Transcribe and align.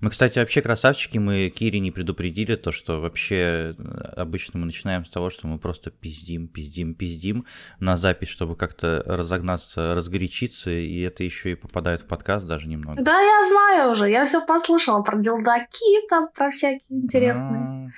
Мы, 0.00 0.10
кстати, 0.10 0.38
вообще 0.38 0.62
красавчики, 0.62 1.18
мы 1.18 1.48
Кири 1.48 1.80
не 1.80 1.90
предупредили 1.90 2.54
то, 2.54 2.70
что 2.70 3.00
вообще 3.00 3.74
э, 3.76 3.82
обычно 4.16 4.60
мы 4.60 4.66
начинаем 4.66 5.04
с 5.04 5.10
того, 5.10 5.28
что 5.28 5.48
мы 5.48 5.58
просто 5.58 5.90
пиздим, 5.90 6.46
пиздим, 6.46 6.94
пиздим 6.94 7.46
на 7.80 7.96
запись, 7.96 8.28
чтобы 8.28 8.54
как-то 8.54 9.02
разогнаться, 9.04 9.94
разгорячиться, 9.94 10.70
и 10.70 11.00
это 11.00 11.24
еще 11.24 11.50
и 11.50 11.54
попадает 11.56 12.02
в 12.02 12.06
подкаст 12.06 12.46
даже 12.46 12.68
немного. 12.68 13.02
Да, 13.02 13.20
я 13.20 13.48
знаю 13.48 13.90
уже, 13.90 14.08
я 14.08 14.24
все 14.24 14.46
послушала 14.46 15.02
про 15.02 15.18
делдаки, 15.18 16.08
там, 16.08 16.28
про 16.32 16.52
всякие 16.52 16.82
интересные. 16.90 17.92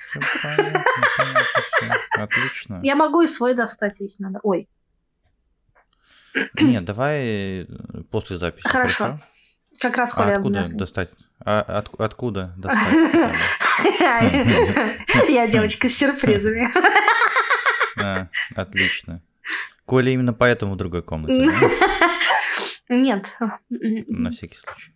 А. 2.17 2.23
Отлично. 2.23 2.79
Я 2.81 2.95
могу 2.95 3.21
и 3.21 3.27
свой 3.27 3.53
достать, 3.53 3.99
если 3.99 4.23
надо. 4.23 4.39
Ой, 4.41 4.67
Нет, 6.59 6.83
давай 6.83 7.65
э, 7.65 7.65
после 8.09 8.37
записи. 8.37 8.67
Хорошо. 8.67 9.19
как 9.79 9.97
раз 9.97 10.13
А 10.13 10.23
Коля 10.23 10.37
откуда 10.37 10.63
достать? 10.73 11.11
А 11.45 11.61
от- 11.61 11.99
откуда? 11.99 12.53
Я 15.29 15.47
девочка 15.47 15.89
с 15.89 15.97
сюрпризами. 15.97 16.67
А, 17.97 18.29
отлично. 18.55 19.21
Коля 19.85 20.11
именно 20.13 20.33
поэтому 20.33 20.73
в 20.73 20.77
другой 20.77 21.03
комнате? 21.03 21.51
Нет. 22.89 23.25
на 23.69 24.31
всякий 24.31 24.55
случай. 24.57 24.91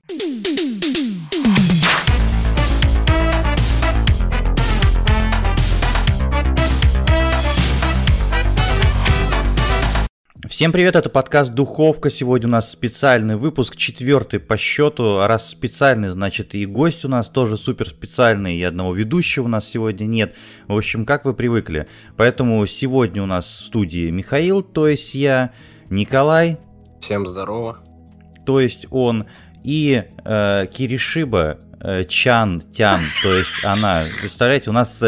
Всем 10.44 10.72
привет, 10.74 10.96
это 10.98 11.10
подкаст 11.10 11.54
«Духовка». 11.54 12.12
Сегодня 12.12 12.50
у 12.50 12.52
нас 12.52 12.70
специальный 12.70 13.36
выпуск, 13.38 13.78
четвертый 13.78 14.40
по 14.40 14.58
счету. 14.58 15.20
Раз 15.26 15.50
специальный, 15.50 16.10
значит 16.10 16.54
и 16.54 16.66
гость 16.68 17.04
у 17.06 17.08
нас 17.08 17.30
тоже 17.30 17.58
супер 17.58 17.88
специальный, 17.90 18.56
и 18.58 18.62
одного 18.62 18.94
ведущего 18.94 19.46
у 19.46 19.48
нас 19.48 19.66
сегодня 19.66 20.06
нет. 20.06 20.36
В 20.68 20.76
общем, 20.76 21.06
как 21.06 21.24
вы 21.26 21.34
привыкли. 21.34 21.88
Поэтому 22.18 22.64
сегодня 22.68 23.24
у 23.24 23.26
нас 23.26 23.46
в 23.46 23.66
студии 23.66 24.12
Михаил, 24.12 24.62
то 24.62 24.88
есть 24.88 25.16
я, 25.16 25.52
Николай, 25.90 26.60
Всем 27.02 27.26
здорово. 27.26 27.80
то 28.46 28.60
есть 28.60 28.88
он, 28.92 29.26
и 29.64 30.04
э, 30.26 30.68
Киришиба 30.72 31.60
э, 31.80 32.04
Чан 32.04 32.62
Тян, 32.74 33.00
то 33.24 33.34
есть 33.34 33.64
она. 33.64 34.04
Представляете, 34.22 34.70
у 34.70 34.74
нас 34.74 35.02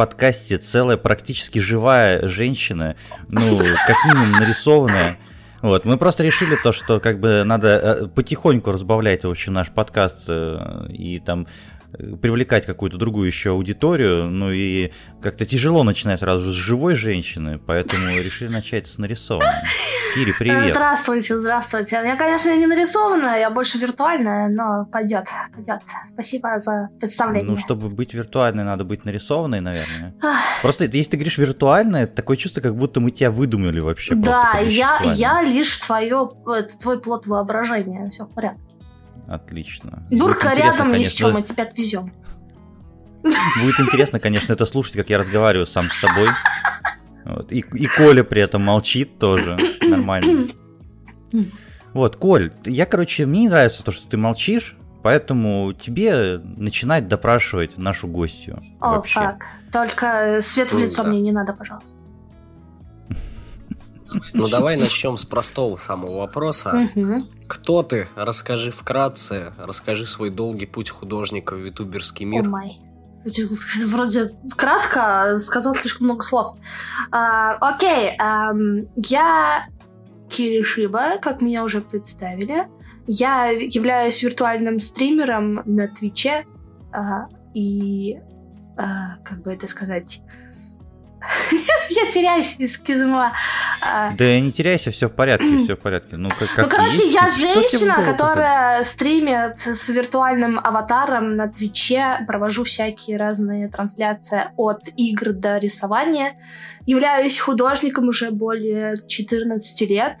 подкасте 0.00 0.56
целая 0.56 0.96
практически 0.96 1.58
живая 1.58 2.26
женщина, 2.26 2.96
ну, 3.28 3.58
как 3.58 3.96
минимум 4.06 4.32
нарисованная. 4.40 5.18
Вот, 5.60 5.84
мы 5.84 5.98
просто 5.98 6.24
решили 6.24 6.56
то, 6.56 6.72
что 6.72 7.00
как 7.00 7.20
бы 7.20 7.42
надо 7.44 7.68
э, 7.68 8.06
потихоньку 8.06 8.72
разбавлять, 8.72 9.24
в 9.24 9.28
общем, 9.28 9.52
наш 9.52 9.68
подкаст 9.68 10.24
э, 10.28 10.86
и 10.88 11.18
там 11.18 11.46
привлекать 11.92 12.66
какую-то 12.66 12.96
другую 12.96 13.26
еще 13.26 13.50
аудиторию, 13.50 14.28
ну 14.28 14.50
и 14.50 14.92
как-то 15.22 15.44
тяжело 15.44 15.82
начинать 15.82 16.20
сразу 16.20 16.44
же 16.44 16.52
с 16.52 16.54
живой 16.54 16.94
женщины, 16.94 17.58
поэтому 17.58 18.06
решили 18.22 18.48
начать 18.48 18.88
с 18.88 18.98
нарисованной. 18.98 19.66
Кири, 20.14 20.32
привет. 20.38 20.70
Здравствуйте, 20.74 21.38
здравствуйте. 21.38 21.96
Я, 21.96 22.16
конечно, 22.16 22.56
не 22.56 22.66
нарисованная, 22.66 23.40
я 23.40 23.50
больше 23.50 23.78
виртуальная, 23.78 24.48
но 24.48 24.86
пойдет, 24.86 25.26
пойдет. 25.54 25.80
Спасибо 26.12 26.58
за 26.58 26.88
представление. 26.98 27.48
Ну, 27.50 27.56
чтобы 27.56 27.88
быть 27.88 28.14
виртуальной, 28.14 28.64
надо 28.64 28.84
быть 28.84 29.04
нарисованной, 29.04 29.60
наверное. 29.60 30.14
Просто 30.62 30.84
если 30.84 31.10
ты 31.10 31.16
говоришь 31.16 31.38
виртуальная, 31.38 32.06
такое 32.06 32.36
чувство, 32.36 32.60
как 32.60 32.76
будто 32.76 33.00
мы 33.00 33.10
тебя 33.10 33.30
выдумали 33.30 33.80
вообще. 33.80 34.14
Да, 34.14 34.58
я, 34.60 35.00
я 35.14 35.42
лишь 35.42 35.76
твое, 35.78 36.30
это, 36.46 36.78
твой 36.78 37.00
плод 37.00 37.26
воображения. 37.26 38.08
Все 38.10 38.24
в 38.24 38.34
порядке. 38.34 38.69
Отлично. 39.30 40.02
Дурка 40.10 40.54
рядом, 40.54 40.92
есть 40.92 41.16
конечно. 41.16 41.28
что, 41.28 41.32
мы 41.32 41.42
тебя 41.42 41.62
отвезем. 41.62 42.12
Будет 43.22 43.78
интересно, 43.78 44.18
конечно, 44.18 44.52
это 44.52 44.66
слушать, 44.66 44.94
как 44.94 45.08
я 45.08 45.18
разговариваю 45.18 45.66
сам 45.66 45.84
с 45.84 45.92
собой. 45.92 46.28
Вот. 47.24 47.52
И, 47.52 47.60
и 47.60 47.86
Коля 47.86 48.24
при 48.24 48.42
этом 48.42 48.62
молчит 48.62 49.20
тоже. 49.20 49.56
Нормально. 49.82 50.48
Вот, 51.92 52.16
Коль, 52.16 52.52
я, 52.64 52.86
короче, 52.86 53.24
мне 53.24 53.42
не 53.42 53.48
нравится 53.48 53.84
то, 53.84 53.92
что 53.92 54.08
ты 54.08 54.16
молчишь, 54.16 54.76
поэтому 55.04 55.74
тебе 55.74 56.38
начинать 56.38 57.06
допрашивать 57.06 57.78
нашу 57.78 58.08
гостью. 58.08 58.60
О, 58.80 58.96
вообще. 58.96 59.14
фак. 59.14 59.46
Только 59.70 60.40
свет 60.40 60.72
в 60.72 60.78
лицо 60.78 61.04
да. 61.04 61.08
мне 61.08 61.20
не 61.20 61.30
надо, 61.30 61.52
пожалуйста. 61.52 61.99
Ну 64.32 64.48
давай 64.48 64.76
начнем 64.76 65.16
с 65.16 65.24
простого 65.24 65.76
самого 65.76 66.18
вопроса. 66.18 66.88
Мгм. 66.94 67.28
Кто 67.46 67.82
ты? 67.82 68.08
Расскажи 68.16 68.70
вкратце. 68.70 69.52
Расскажи 69.58 70.06
свой 70.06 70.30
долгий 70.30 70.66
путь 70.66 70.90
художника 70.90 71.54
в 71.54 71.64
ютуберский 71.64 72.24
мир. 72.24 72.48
май. 72.48 72.78
Вроде 73.86 74.30
кратко 74.56 75.38
сказал 75.38 75.74
слишком 75.74 76.06
много 76.06 76.22
слов. 76.22 76.56
А, 77.10 77.54
окей, 77.56 78.16
ам, 78.18 78.86
я 78.96 79.66
Киришиба, 80.30 81.18
как 81.20 81.42
меня 81.42 81.64
уже 81.64 81.80
представили. 81.80 82.68
Я 83.06 83.46
являюсь 83.46 84.22
виртуальным 84.22 84.80
стримером 84.80 85.62
на 85.64 85.88
Твиче. 85.88 86.46
а, 86.92 87.26
и 87.52 88.18
а, 88.76 89.16
как 89.24 89.42
бы 89.42 89.52
это 89.52 89.66
сказать... 89.66 90.22
Я 91.90 92.10
теряюсь 92.10 92.56
из 92.58 92.78
кизма. 92.78 93.32
А, 93.80 94.12
Да 94.12 94.40
не 94.40 94.52
теряйся, 94.52 94.90
все 94.90 95.08
в 95.08 95.12
порядке, 95.12 95.64
все 95.64 95.76
в 95.76 95.78
порядке. 95.78 96.16
Ну, 96.16 96.28
как, 96.30 96.48
как 96.54 96.66
ну, 96.66 96.76
короче, 96.76 97.04
есть. 97.04 97.14
я 97.14 97.28
женщина, 97.28 97.94
которая 98.04 98.84
стримит 98.84 99.60
с 99.60 99.88
виртуальным 99.88 100.58
аватаром 100.58 101.36
на 101.36 101.48
Твиче, 101.48 102.24
провожу 102.26 102.64
всякие 102.64 103.16
разные 103.16 103.68
трансляции 103.68 104.50
от 104.56 104.88
игр 104.96 105.32
до 105.32 105.58
рисования. 105.58 106.36
Являюсь 106.86 107.38
художником 107.38 108.08
уже 108.08 108.30
более 108.30 108.96
14 109.06 109.90
лет. 109.90 110.16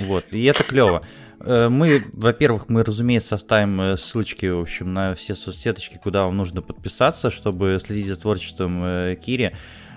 Вот, 0.00 0.24
и 0.30 0.44
это 0.44 0.64
клево. 0.64 1.04
Э, 1.44 1.68
Мы, 1.68 2.04
во-первых, 2.12 2.68
мы, 2.68 2.84
разумеется, 2.84 3.34
оставим 3.34 3.80
э, 3.80 3.96
ссылочки, 3.96 4.46
в 4.46 4.60
общем, 4.60 4.92
на 4.92 5.14
все 5.14 5.34
соцсеточки, 5.34 5.98
куда 6.02 6.24
вам 6.24 6.36
нужно 6.36 6.62
подписаться, 6.62 7.30
чтобы 7.30 7.78
следить 7.84 8.06
за 8.06 8.16
творчеством 8.16 8.82
э, 8.84 9.16
Кири. 9.16 9.52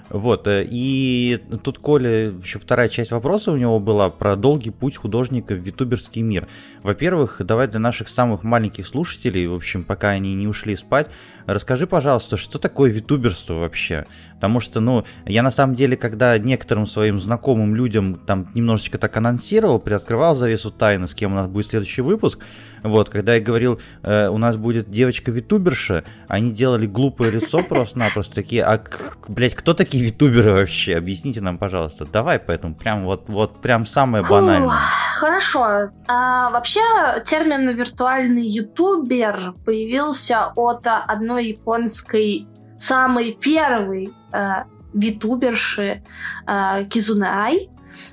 Вот, 0.09 0.47
э, 0.47 0.65
и 0.69 1.39
тут 1.63 1.79
Коля, 1.79 2.29
еще 2.29 2.59
вторая 2.59 2.89
часть 2.89 3.11
вопроса 3.11 3.51
у 3.51 3.57
него 3.57 3.79
была 3.79 4.09
про 4.09 4.35
долгий 4.35 4.69
путь 4.69 4.97
художника 4.97 5.55
в 5.55 5.65
ютуберский 5.65 6.21
мир. 6.21 6.47
Во-первых, 6.83 7.41
давай 7.43 7.67
для 7.67 7.79
наших 7.79 8.07
самых 8.07 8.43
маленьких 8.43 8.87
слушателей, 8.87 9.47
в 9.47 9.53
общем, 9.53 9.83
пока 9.83 10.09
они 10.09 10.35
не 10.35 10.47
ушли 10.47 10.75
спать, 10.75 11.07
расскажи, 11.47 11.87
пожалуйста, 11.87 12.37
что 12.37 12.59
такое 12.59 12.91
витуберство 12.91 13.55
вообще? 13.55 14.05
Потому 14.35 14.59
что, 14.59 14.79
ну, 14.79 15.05
я 15.25 15.41
на 15.41 15.51
самом 15.51 15.75
деле, 15.75 15.97
когда 15.97 16.37
некоторым 16.37 16.85
своим 16.85 17.19
знакомым 17.19 17.75
людям 17.75 18.15
там 18.15 18.47
немножечко 18.53 18.99
так 18.99 19.17
анонсировал, 19.17 19.79
приоткрывал 19.79 20.35
завесу 20.35 20.69
тайны, 20.69 21.07
с 21.07 21.15
кем 21.15 21.31
у 21.33 21.35
нас 21.35 21.47
будет 21.47 21.67
следующий 21.67 22.01
выпуск, 22.01 22.39
вот, 22.85 23.09
когда 23.09 23.35
я 23.35 23.41
говорил, 23.41 23.79
э, 24.03 24.27
у 24.27 24.37
нас 24.37 24.55
будет 24.55 24.89
девочка-витуберша, 24.89 26.03
они 26.27 26.51
делали 26.51 26.85
глупое 26.85 27.31
лицо 27.31 27.63
просто-напросто 27.63 28.35
такие, 28.35 28.63
а, 28.63 28.81
блядь, 29.27 29.55
кто 29.55 29.73
такие 29.73 30.03
витуберы 30.03 30.53
вообще? 30.53 30.97
Объясните 30.97 31.41
нам, 31.41 31.57
пожалуйста. 31.57 32.05
Давай 32.05 32.39
поэтому, 32.39 32.75
прям 32.75 33.05
вот, 33.05 33.25
вот 33.27 33.61
прям 33.61 33.85
самое 33.85 34.23
банальное. 34.23 34.69
Хорошо. 35.15 35.91
А, 36.07 36.49
вообще, 36.51 36.81
термин 37.25 37.75
виртуальный 37.75 38.47
ютубер 38.47 39.53
появился 39.65 40.51
от 40.55 40.85
одной 40.85 41.47
японской 41.47 42.47
самой 42.77 43.33
первой 43.33 44.11
а, 44.31 44.65
витуберши 44.93 46.03
а, 46.45 46.83
Кизунай. 46.83 47.69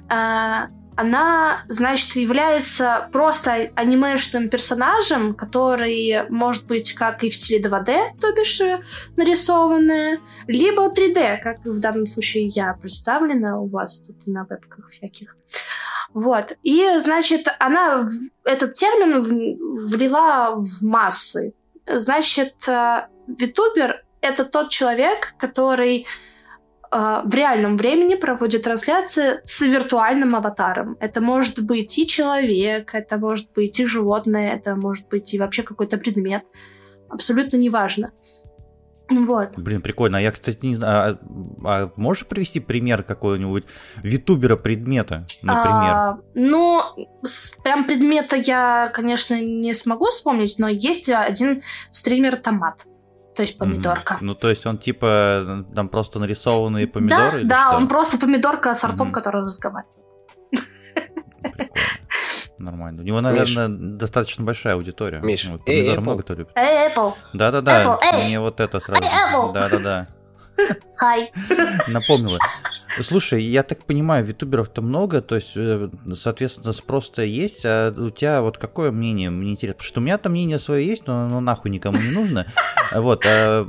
А, 0.09 0.69
она, 0.97 1.65
значит, 1.69 2.17
является 2.17 3.09
просто 3.13 3.71
анимешным 3.75 4.49
персонажем, 4.49 5.35
который 5.35 6.29
может 6.29 6.67
быть 6.67 6.93
как 6.93 7.25
и 7.25 7.31
в 7.31 7.35
стиле 7.35 7.63
2D, 7.63 8.21
то 8.21 8.33
бишь 8.33 8.61
э, 8.61 8.83
нарисованная, 9.17 10.21
либо 10.47 10.93
3D, 10.93 11.39
как 11.43 11.65
в 11.65 11.79
данном 11.79 12.07
случае 12.07 12.47
я 12.49 12.75
представлена 12.75 13.59
у 13.59 13.69
вас 13.69 14.01
тут 14.01 14.27
на 14.27 14.45
вебках 14.45 14.91
всяких. 14.91 15.37
Вот. 16.15 16.53
И, 16.63 16.99
значит, 16.99 17.49
она 17.59 18.09
этот 18.45 18.75
термин 18.75 19.23
влила 19.89 20.57
в 20.57 20.83
массы. 20.83 21.55
Значит, 21.87 22.55
э, 22.69 23.07
витубер— 23.27 24.05
это 24.21 24.45
тот 24.45 24.71
человек, 24.71 25.35
который 25.39 26.07
э, 26.93 27.23
в 27.25 27.35
реальном 27.35 27.77
времени 27.77 28.15
проводит 28.15 28.63
трансляции 28.63 29.41
с 29.45 29.61
виртуальным 29.63 30.35
аватаром. 30.35 30.97
Это 31.01 31.21
может 31.21 31.61
быть 31.63 31.99
и 31.99 32.07
человек, 32.07 32.95
это 32.95 33.19
может 33.19 33.53
быть 33.55 33.81
и 33.81 33.87
животное, 33.87 34.55
это 34.55 34.77
может 34.77 35.09
быть 35.09 35.35
и 35.35 35.39
вообще 35.39 35.63
какой-то 35.63 35.99
предмет. 35.99 36.45
Абсолютно 37.09 37.57
неважно. 37.57 38.13
Вот. 39.11 39.51
Блин, 39.57 39.83
прикольно. 39.83 40.19
А 40.19 40.21
я, 40.21 40.31
кстати, 40.31 40.59
не 40.65 40.77
знаю, 40.77 41.19
а, 41.65 41.83
а 41.83 41.91
можешь 41.97 42.27
привести 42.27 42.61
пример 42.61 43.03
какого-нибудь 43.03 43.65
витубера 44.03 44.57
предмета, 44.57 45.27
например? 45.43 45.93
А, 45.95 46.19
ну, 46.35 46.81
прям 47.63 47.85
предмета 47.85 48.37
я, 48.37 48.91
конечно, 48.95 49.41
не 49.41 49.75
смогу 49.75 50.07
вспомнить, 50.07 50.59
но 50.59 50.69
есть 50.69 51.11
один 51.11 51.63
стример 51.91 52.37
томат, 52.37 52.87
то 53.35 53.43
есть 53.43 53.59
помидорка. 53.59 54.15
Мгм. 54.15 54.27
Ну, 54.27 54.35
то 54.35 54.49
есть 54.51 54.67
он 54.67 54.79
типа 54.79 55.65
там 55.75 55.89
просто 55.89 56.19
нарисованные 56.19 56.87
помидоры? 56.87 57.43
да, 57.45 57.49
да, 57.57 57.69
что? 57.69 57.77
он 57.77 57.89
просто 57.89 58.19
помидорка 58.19 58.75
с 58.75 58.85
ртом, 58.85 59.09
Мгм. 59.09 59.13
который 59.15 59.43
разговаривает. 59.45 59.97
Прикольно. 61.43 61.71
Нормально. 62.59 63.03
У 63.03 63.05
него, 63.05 63.21
Миш. 63.21 63.55
наверное, 63.55 63.69
достаточно 63.99 64.45
большая 64.45 64.75
аудитория. 64.75 65.19
Миш, 65.21 65.47
Вот, 65.47 65.63
эй, 65.67 65.79
помидоры 65.81 65.99
Apple. 65.99 66.03
много 66.03 66.23
кто 66.23 66.35
любит. 66.35 66.53
Эй, 66.55 66.89
Apple, 66.95 67.15
Да-да-да, 67.33 67.83
Apple, 67.83 67.99
эй! 68.15 68.27
мне 68.27 68.41
вот 68.41 68.61
это 68.61 68.79
сразу. 68.81 69.03
Эй, 69.03 69.09
Apple! 69.09 69.53
Да-да-да. 69.53 70.07
Хай. 70.97 71.33
Напомнила. 71.89 72.39
Слушай, 73.01 73.43
я 73.43 73.63
так 73.63 73.85
понимаю, 73.85 74.25
витуберов-то 74.25 74.83
много, 74.83 75.23
то 75.23 75.37
есть, 75.37 75.53
э, 75.57 75.89
соответственно, 76.15 76.73
спрос-то 76.73 77.23
есть, 77.23 77.65
а 77.65 77.93
у 77.97 78.11
тебя 78.11 78.43
вот 78.43 78.59
какое 78.59 78.91
мнение? 78.91 79.31
Мне 79.31 79.53
интересно, 79.53 79.79
потому 79.79 79.89
что 79.89 80.01
у 80.01 80.05
меня-то 80.05 80.29
мнение 80.29 80.59
свое 80.59 80.87
есть, 80.87 81.07
но 81.07 81.25
оно 81.25 81.41
нахуй 81.41 81.71
никому 81.71 81.99
не 81.99 82.11
нужно. 82.11 82.47
Вот, 82.95 83.25
а, 83.27 83.67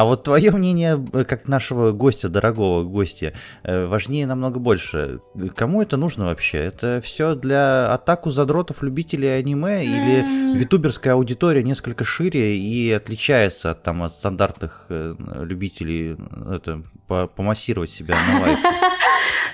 а 0.00 0.04
вот 0.04 0.22
твое 0.22 0.50
мнение, 0.52 1.04
э, 1.12 1.24
как 1.24 1.48
нашего 1.48 1.90
гостя, 1.90 2.28
дорогого 2.28 2.84
гостя, 2.84 3.32
э, 3.64 3.86
важнее 3.86 4.26
намного 4.26 4.60
больше. 4.60 5.18
Кому 5.56 5.82
это 5.82 5.96
нужно 5.96 6.26
вообще? 6.26 6.58
Это 6.58 7.00
все 7.02 7.34
для 7.34 7.92
атаку 7.92 8.30
задротов, 8.30 8.82
любителей 8.84 9.36
аниме, 9.38 9.84
или 9.84 10.20
М, 10.22 10.56
витуберская 10.56 11.14
аудитория 11.14 11.64
несколько 11.64 12.04
шире 12.04 12.56
и 12.56 12.92
отличается 12.92 13.72
от, 13.72 13.82
там, 13.82 14.04
от 14.04 14.12
стандартных 14.14 14.86
э, 14.88 15.14
любителей 15.42 16.16
это, 16.54 16.82
по- 17.08 17.26
помассировать 17.26 17.90
себя 17.90 18.14
на 18.14 18.40
лайк. 18.42 18.58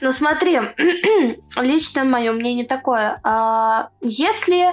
Ну 0.00 0.12
смотри, 0.12 0.58
лично 1.62 2.04
мое 2.04 2.32
мнение 2.32 2.66
такое. 2.66 3.20
А, 3.22 3.88
Если 4.02 4.66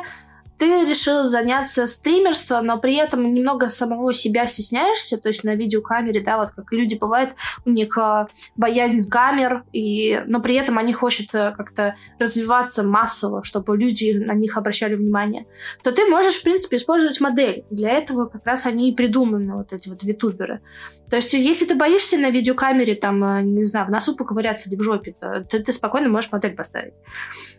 ты 0.61 0.85
решил 0.85 1.23
заняться 1.23 1.87
стримерством, 1.87 2.67
но 2.67 2.77
при 2.77 2.95
этом 2.95 3.33
немного 3.33 3.67
самого 3.67 4.13
себя 4.13 4.45
стесняешься, 4.45 5.17
то 5.17 5.29
есть 5.29 5.43
на 5.43 5.55
видеокамере, 5.55 6.21
да, 6.21 6.37
вот 6.37 6.51
как 6.51 6.71
люди 6.71 6.93
бывает, 6.93 7.33
у 7.65 7.71
них 7.71 7.97
а, 7.97 8.27
боязнь 8.55 9.09
камер, 9.09 9.63
и, 9.73 10.21
но 10.27 10.39
при 10.39 10.53
этом 10.53 10.77
они 10.77 10.93
хотят 10.93 11.33
э, 11.33 11.51
как-то 11.57 11.95
развиваться 12.19 12.83
массово, 12.83 13.43
чтобы 13.43 13.75
люди 13.75 14.11
на 14.11 14.33
них 14.33 14.55
обращали 14.55 14.93
внимание, 14.93 15.47
то 15.81 15.91
ты 15.91 16.05
можешь, 16.05 16.35
в 16.35 16.43
принципе, 16.43 16.77
использовать 16.77 17.19
модель. 17.21 17.65
Для 17.71 17.93
этого 17.93 18.27
как 18.27 18.45
раз 18.45 18.67
они 18.67 18.91
и 18.91 18.95
придуманы, 18.95 19.55
вот 19.55 19.73
эти 19.73 19.89
вот 19.89 20.03
витуберы. 20.03 20.61
То 21.09 21.15
есть, 21.15 21.33
если 21.33 21.65
ты 21.65 21.73
боишься 21.73 22.19
на 22.19 22.29
видеокамере, 22.29 22.93
там, 22.93 23.23
э, 23.23 23.41
не 23.41 23.65
знаю, 23.65 23.87
в 23.87 23.89
носу 23.89 24.15
поковыряться 24.15 24.69
или 24.69 24.75
в 24.75 24.83
жопе, 24.83 25.15
то 25.19 25.43
ты, 25.43 25.63
ты 25.63 25.73
спокойно 25.73 26.09
можешь 26.09 26.31
модель 26.31 26.53
поставить. 26.53 26.93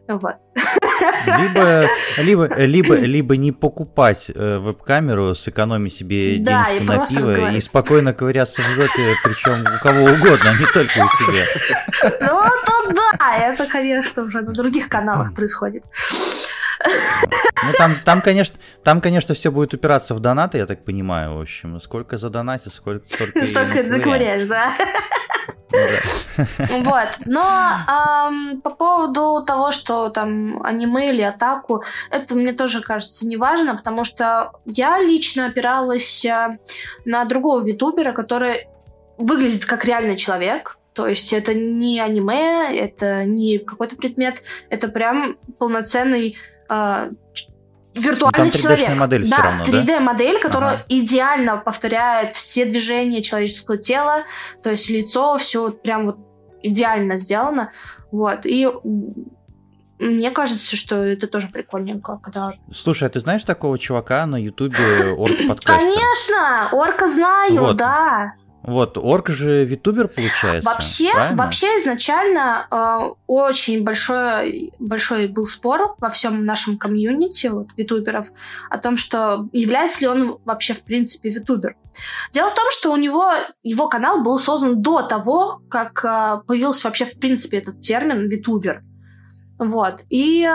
Вот. 0.06 0.36
Либо, 1.26 1.84
либо, 2.18 2.56
либо, 2.56 2.94
либо 2.96 3.36
не 3.36 3.52
покупать 3.52 4.30
э, 4.34 4.58
веб-камеру, 4.58 5.34
сэкономить 5.34 5.94
себе 5.94 6.38
Да, 6.38 6.66
денежку 6.68 6.84
на 6.84 7.06
пиво 7.06 7.50
и 7.52 7.60
спокойно 7.60 8.12
ковыряться 8.14 8.62
в 8.62 8.64
жопе, 8.64 9.14
причем 9.24 9.62
у 9.62 9.82
кого 9.82 10.04
угодно, 10.04 10.50
а 10.50 10.58
не 10.58 10.66
только 10.66 10.92
у 10.98 11.24
себя. 11.24 11.44
Ну, 12.20 12.42
то 12.66 12.92
да, 12.92 13.36
это, 13.36 13.66
конечно, 13.66 14.24
уже 14.24 14.40
на 14.40 14.52
других 14.52 14.88
каналах 14.88 15.34
происходит. 15.34 15.84
Ну, 17.64 17.72
там, 17.78 17.92
там, 18.04 18.20
конечно, 18.20 18.56
там, 18.82 19.00
конечно, 19.00 19.34
все 19.34 19.50
будет 19.50 19.72
упираться 19.74 20.14
в 20.14 20.20
донаты, 20.20 20.58
я 20.58 20.66
так 20.66 20.84
понимаю, 20.84 21.36
в 21.36 21.40
общем. 21.40 21.80
Сколько 21.80 22.18
за 22.18 22.28
донате, 22.28 22.70
сколько, 22.70 23.08
столько 23.08 23.46
Столько 23.46 23.82
да? 24.48 24.72
Ну 25.72 25.78
да. 26.36 26.46
Вот. 26.82 27.08
Но 27.26 27.42
ам, 27.86 28.60
по 28.62 28.70
поводу 28.70 29.44
того, 29.46 29.72
что 29.72 30.08
там 30.10 30.62
аниме 30.62 31.10
или 31.10 31.22
атаку, 31.22 31.84
это 32.10 32.34
мне 32.34 32.52
тоже 32.52 32.80
кажется 32.82 33.26
неважно, 33.26 33.76
потому 33.76 34.04
что 34.04 34.52
я 34.66 34.98
лично 34.98 35.46
опиралась 35.46 36.24
а, 36.26 36.58
на 37.04 37.24
другого 37.24 37.64
витубера, 37.64 38.12
который 38.12 38.68
выглядит 39.18 39.64
как 39.64 39.84
реальный 39.84 40.16
человек. 40.16 40.78
То 40.92 41.06
есть 41.06 41.32
это 41.32 41.54
не 41.54 42.00
аниме, 42.00 42.76
это 42.76 43.24
не 43.24 43.58
какой-то 43.58 43.96
предмет, 43.96 44.42
это 44.68 44.88
прям 44.88 45.36
полноценный 45.58 46.36
виртуальный 47.94 48.44
Ну, 48.46 48.50
3D-шная 48.50 48.76
человек. 48.76 48.96
модель 48.98 49.28
да, 49.28 49.36
равно, 49.36 49.64
да? 49.64 49.82
3D-модель, 49.84 50.40
которая 50.40 50.70
Ага. 50.72 50.84
идеально 50.88 51.56
повторяет 51.58 52.34
все 52.36 52.64
движения 52.64 53.22
человеческого 53.22 53.76
тела, 53.76 54.22
то 54.62 54.70
есть 54.70 54.88
лицо, 54.88 55.36
все 55.38 55.62
вот 55.62 55.82
прям 55.82 56.06
вот 56.06 56.18
идеально 56.62 57.18
сделано. 57.18 57.70
Вот. 58.10 58.46
И 58.46 58.68
мне 59.98 60.30
кажется, 60.30 60.76
что 60.76 60.96
это 61.02 61.26
тоже 61.26 61.48
прикольненько, 61.48 62.18
когда... 62.22 62.50
Слушай, 62.72 63.08
а 63.08 63.10
ты 63.10 63.20
знаешь 63.20 63.44
такого 63.44 63.78
чувака 63.78 64.26
на 64.26 64.36
ютубе 64.36 64.76
Орк 65.18 65.36
подкастер? 65.46 65.66
Конечно! 65.76 66.68
Орка 66.72 67.08
знаю, 67.08 67.60
Вот. 67.60 67.76
да. 67.76 68.32
Вот, 68.62 68.96
Орк 68.96 69.28
же 69.28 69.64
витубер 69.64 70.06
получается. 70.06 70.62
Вообще, 70.70 71.12
правильно? 71.12 71.36
вообще 71.36 71.66
изначально 71.80 72.66
э, 72.70 73.14
очень 73.26 73.82
большой, 73.82 74.72
большой 74.78 75.26
был 75.26 75.46
спор 75.46 75.96
во 75.98 76.10
всем 76.10 76.44
нашем 76.44 76.78
комьюнити 76.78 77.48
вот, 77.48 77.68
витуберов 77.76 78.28
о 78.70 78.78
том, 78.78 78.96
что 78.96 79.48
является 79.52 80.02
ли 80.02 80.06
он 80.06 80.38
вообще 80.44 80.74
в 80.74 80.84
принципе 80.84 81.30
витубер. 81.30 81.76
Дело 82.32 82.50
в 82.50 82.54
том, 82.54 82.66
что 82.70 82.92
у 82.92 82.96
него 82.96 83.30
его 83.64 83.88
канал 83.88 84.22
был 84.22 84.38
создан 84.38 84.80
до 84.80 85.02
того, 85.02 85.60
как 85.68 86.04
э, 86.04 86.42
появился 86.46 86.86
вообще 86.86 87.04
в 87.04 87.18
принципе 87.18 87.58
этот 87.58 87.80
термин 87.80 88.28
витубер. 88.28 88.84
Вот. 89.58 90.04
И 90.08 90.48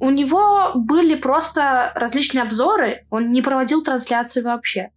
у 0.00 0.10
него 0.10 0.72
были 0.74 1.14
просто 1.14 1.92
различные 1.94 2.42
обзоры, 2.42 3.06
он 3.08 3.30
не 3.30 3.40
проводил 3.40 3.84
трансляции 3.84 4.40
вообще. 4.40 4.90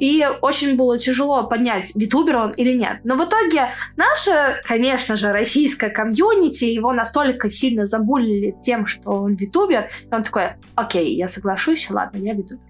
И 0.00 0.26
очень 0.40 0.76
было 0.76 0.98
тяжело 0.98 1.44
понять, 1.46 1.92
витубер 1.94 2.36
он 2.38 2.50
или 2.52 2.72
нет. 2.72 3.00
Но 3.04 3.16
в 3.16 3.24
итоге 3.24 3.68
наше, 3.96 4.32
конечно 4.64 5.16
же, 5.16 5.30
российское 5.30 5.90
комьюнити 5.90 6.64
его 6.64 6.92
настолько 6.94 7.50
сильно 7.50 7.84
забулили 7.84 8.56
тем, 8.62 8.86
что 8.86 9.10
он 9.10 9.34
витубер, 9.34 9.88
и 10.10 10.14
он 10.14 10.22
такой, 10.22 10.44
окей, 10.74 11.14
я 11.16 11.28
соглашусь, 11.28 11.88
ладно, 11.90 12.16
я 12.18 12.32
витубер. 12.32 12.64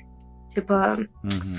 Типа, 0.54 0.96
Мгм. 1.22 1.56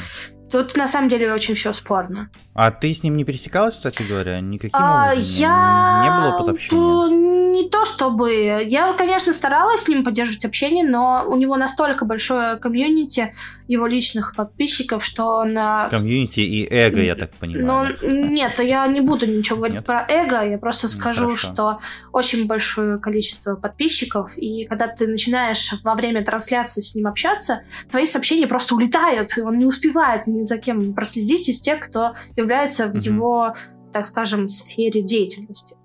тут 0.52 0.76
на 0.76 0.90
самом 0.90 1.08
деле 1.08 1.34
очень 1.34 1.56
все 1.56 1.72
спорно. 1.72 2.30
А 2.54 2.72
ты 2.72 2.94
с 2.94 3.04
ним 3.04 3.16
не 3.16 3.24
пересекалась, 3.24 3.76
кстати 3.76 4.04
говоря? 4.04 4.42
Никаким 4.42 4.78
А, 4.78 5.12
образом? 5.14 5.24
я... 5.40 6.02
Не 6.04 6.10
было 6.22 6.36
опыта 6.36 6.52
общения? 6.52 6.82
Ну, 6.82 7.52
Не 7.52 7.70
то 7.70 7.86
чтобы... 7.86 8.32
Я, 8.68 8.94
конечно, 8.94 9.34
старалась 9.34 9.82
с 9.84 9.88
ним 9.88 10.04
поддерживать 10.04 10.46
общение, 10.46 10.86
но 10.88 11.26
у 11.28 11.36
него 11.36 11.56
настолько 11.58 12.06
большое 12.06 12.56
комьюнити 12.58 13.34
его 13.72 13.88
личных 13.88 14.36
подписчиков, 14.36 15.04
что 15.04 15.26
он... 15.26 15.58
а, 15.58 15.90
Комьюнити 15.90 16.42
и 16.42 16.68
эго, 16.70 17.02
я 17.02 17.16
так 17.16 17.32
понимаю. 17.32 17.96
Ну, 18.02 18.10
нет, 18.30 18.60
я 18.60 18.86
не 18.88 19.02
буду 19.02 19.26
ничего 19.26 19.58
говорить 19.58 19.76
Нет? 19.78 19.86
про 19.86 20.06
эго, 20.08 20.42
я 20.46 20.58
просто 20.58 20.88
Ну, 20.88 20.92
скажу, 20.94 21.26
хорошо. 21.26 21.48
что 21.54 21.80
очень 22.12 22.48
большое 22.48 23.00
количество 23.00 23.56
подписчиков, 23.56 24.32
и 24.38 24.66
когда 24.66 24.88
ты 24.88 25.08
начинаешь 25.08 25.74
во 25.84 25.96
время 25.96 26.24
трансляции 26.24 26.82
с 26.82 26.94
ним 26.96 27.08
общаться, 27.08 27.62
твои 27.90 28.06
сообщения 28.06 28.48
просто 28.48 28.76
улетают, 28.76 29.38
и 29.38 29.42
он 29.42 29.58
не 29.58 29.66
успевает 29.66 30.28
ни 30.28 30.44
за 30.44 30.58
кем 30.58 30.94
проследить 30.94 31.48
из 31.50 31.62
тех, 31.62 31.80
кто 31.80 32.14
является 32.36 32.88
в 32.88 32.96
Мгм. 32.96 33.00
его, 33.00 33.56
так 33.94 34.06
скажем, 34.06 34.48
сфере 34.48 35.02
деятельности. 35.02 35.76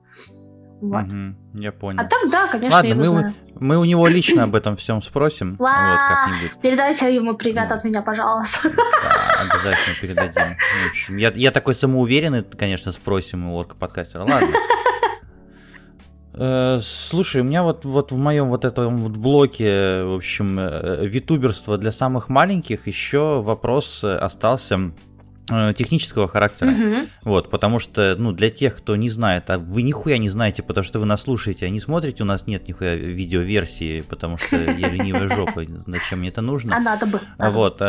Вот. 0.80 1.04
Мгм, 1.04 1.36
я 1.54 1.72
понял. 1.72 2.00
А 2.00 2.04
так, 2.04 2.30
да, 2.30 2.46
конечно, 2.48 2.76
Ладно, 2.76 2.88
я 2.88 2.94
его 2.94 3.14
мы, 3.14 3.20
знаю. 3.20 3.34
мы 3.60 3.78
у 3.78 3.84
него 3.84 4.06
лично 4.08 4.44
об 4.44 4.54
этом 4.54 4.76
всем 4.76 5.00
спросим. 5.02 5.56
Вот, 5.58 5.70
как-нибудь. 5.70 6.60
Передайте 6.60 7.14
ему 7.14 7.34
привет 7.34 7.68
Да. 7.68 7.76
от 7.76 7.84
меня, 7.84 8.02
пожалуйста. 8.02 8.68
Да, 8.70 9.42
обязательно 9.42 9.96
передадим. 10.02 10.56
В 10.56 10.90
общем, 10.90 11.16
я, 11.16 11.32
я 11.34 11.50
такой 11.50 11.74
самоуверенный, 11.74 12.42
конечно, 12.42 12.92
спросим 12.92 13.46
у 13.48 13.56
орка 13.56 13.74
подкастера. 13.74 14.22
Ладно. 14.28 14.48
Э, 16.34 16.80
Слушай, 16.82 17.40
у 17.40 17.44
меня 17.44 17.62
вот, 17.62 17.84
вот 17.86 18.12
в 18.12 18.18
моем 18.18 18.48
вот 18.48 18.64
этом 18.66 18.98
вот 18.98 19.12
блоке, 19.12 20.02
в 20.02 20.16
общем, 20.16 20.58
э, 20.60 21.06
витуберство 21.06 21.78
для 21.78 21.92
самых 21.92 22.28
маленьких 22.28 22.86
еще 22.86 23.40
вопрос 23.40 24.04
э, 24.04 24.14
остался 24.14 24.92
технического 25.46 26.28
характера. 26.28 26.70
Мгм. 26.70 27.06
Вот, 27.22 27.50
потому 27.50 27.78
что, 27.78 28.16
ну, 28.18 28.32
для 28.32 28.50
тех, 28.50 28.76
кто 28.76 28.96
не 28.96 29.10
знает, 29.10 29.48
а 29.50 29.58
вы 29.58 29.82
нихуя 29.82 30.18
не 30.18 30.28
знаете, 30.28 30.62
потому 30.62 30.84
что 30.84 30.98
вы 30.98 31.06
нас 31.06 31.22
слушаете, 31.22 31.66
а 31.66 31.68
не 31.68 31.80
смотрите, 31.80 32.22
у 32.22 32.26
нас 32.26 32.46
нет 32.46 32.66
нихуя 32.66 32.94
видеоверсии, 32.96 34.00
потому 34.00 34.38
что 34.38 34.56
я 34.56 34.88
ленивая 34.88 35.28
жопа, 35.28 35.62
зачем 35.86 36.18
мне 36.18 36.28
это 36.28 36.42
нужно. 36.42 36.76
А 36.76 36.80
надо 36.80 37.06
бы. 37.06 37.20
А 37.38 37.44
надо 37.44 37.54
бы. 37.54 37.58
Вот. 37.58 37.82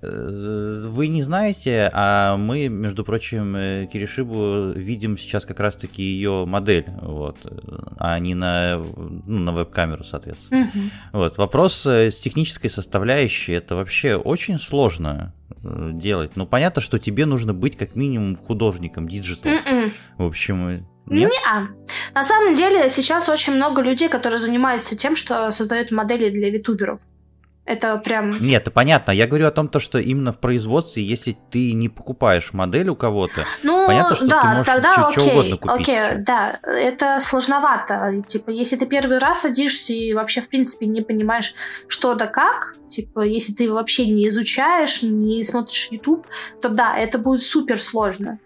Вы 0.00 1.08
не 1.08 1.22
знаете, 1.22 1.90
а 1.92 2.36
мы, 2.36 2.68
между 2.68 3.04
прочим, 3.04 3.56
э, 3.56 3.86
Киришибу 3.92 4.70
видим 4.70 5.18
сейчас 5.18 5.44
как 5.44 5.60
раз-таки 5.60 6.02
ее 6.02 6.44
модель, 6.46 6.86
вот, 7.00 7.38
а 7.98 8.18
не 8.18 8.34
на, 8.34 8.78
ну, 8.78 9.38
на 9.38 9.52
веб-камеру, 9.52 10.04
соответственно. 10.04 10.70
Мгм. 10.74 10.90
Вот, 11.12 11.38
вопрос 11.38 11.84
э, 11.86 12.10
с 12.10 12.16
технической 12.16 12.70
составляющей, 12.70 13.52
это 13.52 13.74
вообще 13.74 14.16
очень 14.16 14.58
сложно 14.58 15.34
э, 15.62 15.90
делать. 15.92 16.32
Ну, 16.36 16.46
понятно, 16.46 16.80
что 16.82 16.98
тебе 16.98 17.26
нужно 17.26 17.52
быть 17.54 17.76
как 17.76 17.96
минимум 17.96 18.36
художником, 18.36 19.08
digital. 19.08 19.52
М-м. 19.52 19.92
В 20.18 20.26
общем, 20.26 20.86
нет? 21.06 21.30
Не-а. 21.30 21.68
На 22.14 22.24
самом 22.24 22.54
деле 22.54 22.88
сейчас 22.88 23.28
очень 23.28 23.54
много 23.54 23.82
людей, 23.82 24.08
которые 24.08 24.38
занимаются 24.38 24.96
тем, 24.96 25.16
что 25.16 25.50
создают 25.50 25.90
модели 25.90 26.30
для 26.30 26.50
витуберов. 26.50 27.00
Это 27.64 27.96
прям... 27.98 28.42
Нет, 28.42 28.62
это 28.62 28.70
понятно. 28.72 29.12
Я 29.12 29.26
говорю 29.28 29.46
о 29.46 29.52
том, 29.52 29.68
то, 29.68 29.78
что 29.78 29.98
именно 29.98 30.32
в 30.32 30.38
производстве, 30.40 31.04
если 31.04 31.36
ты 31.50 31.72
не 31.74 31.88
покупаешь 31.88 32.52
модель 32.52 32.88
у 32.88 32.96
кого-то, 32.96 33.44
Ну, 33.62 33.86
Понятно, 33.86 34.16
что 34.16 34.24
ты 34.24 34.30
да, 34.30 34.44
можешь 34.44 34.66
тогда 34.66 34.94
чё 34.96 35.06
окей, 35.08 35.30
угодно 35.32 35.56
купить 35.58 35.80
окей, 35.80 35.94
ещё. 35.94 36.18
да, 36.18 36.58
это 36.64 37.20
сложновато. 37.20 38.24
Типа, 38.26 38.50
если 38.50 38.76
ты 38.76 38.86
первый 38.86 39.18
раз 39.18 39.42
садишься 39.42 39.92
и 39.92 40.12
вообще, 40.12 40.40
в 40.40 40.48
принципе, 40.48 40.86
не 40.86 41.02
понимаешь, 41.02 41.54
что 41.86 42.14
да 42.14 42.26
как, 42.26 42.74
типа, 42.90 43.20
если 43.20 43.52
ты 43.52 43.72
вообще 43.72 44.06
не 44.06 44.26
изучаешь, 44.26 45.02
не 45.02 45.44
смотришь 45.44 45.88
YouTube, 45.92 46.26
то 46.60 46.68
да, 46.68 46.98
это 46.98 47.18
будет 47.18 47.42
супер 47.42 47.80
сложно. 47.80 48.40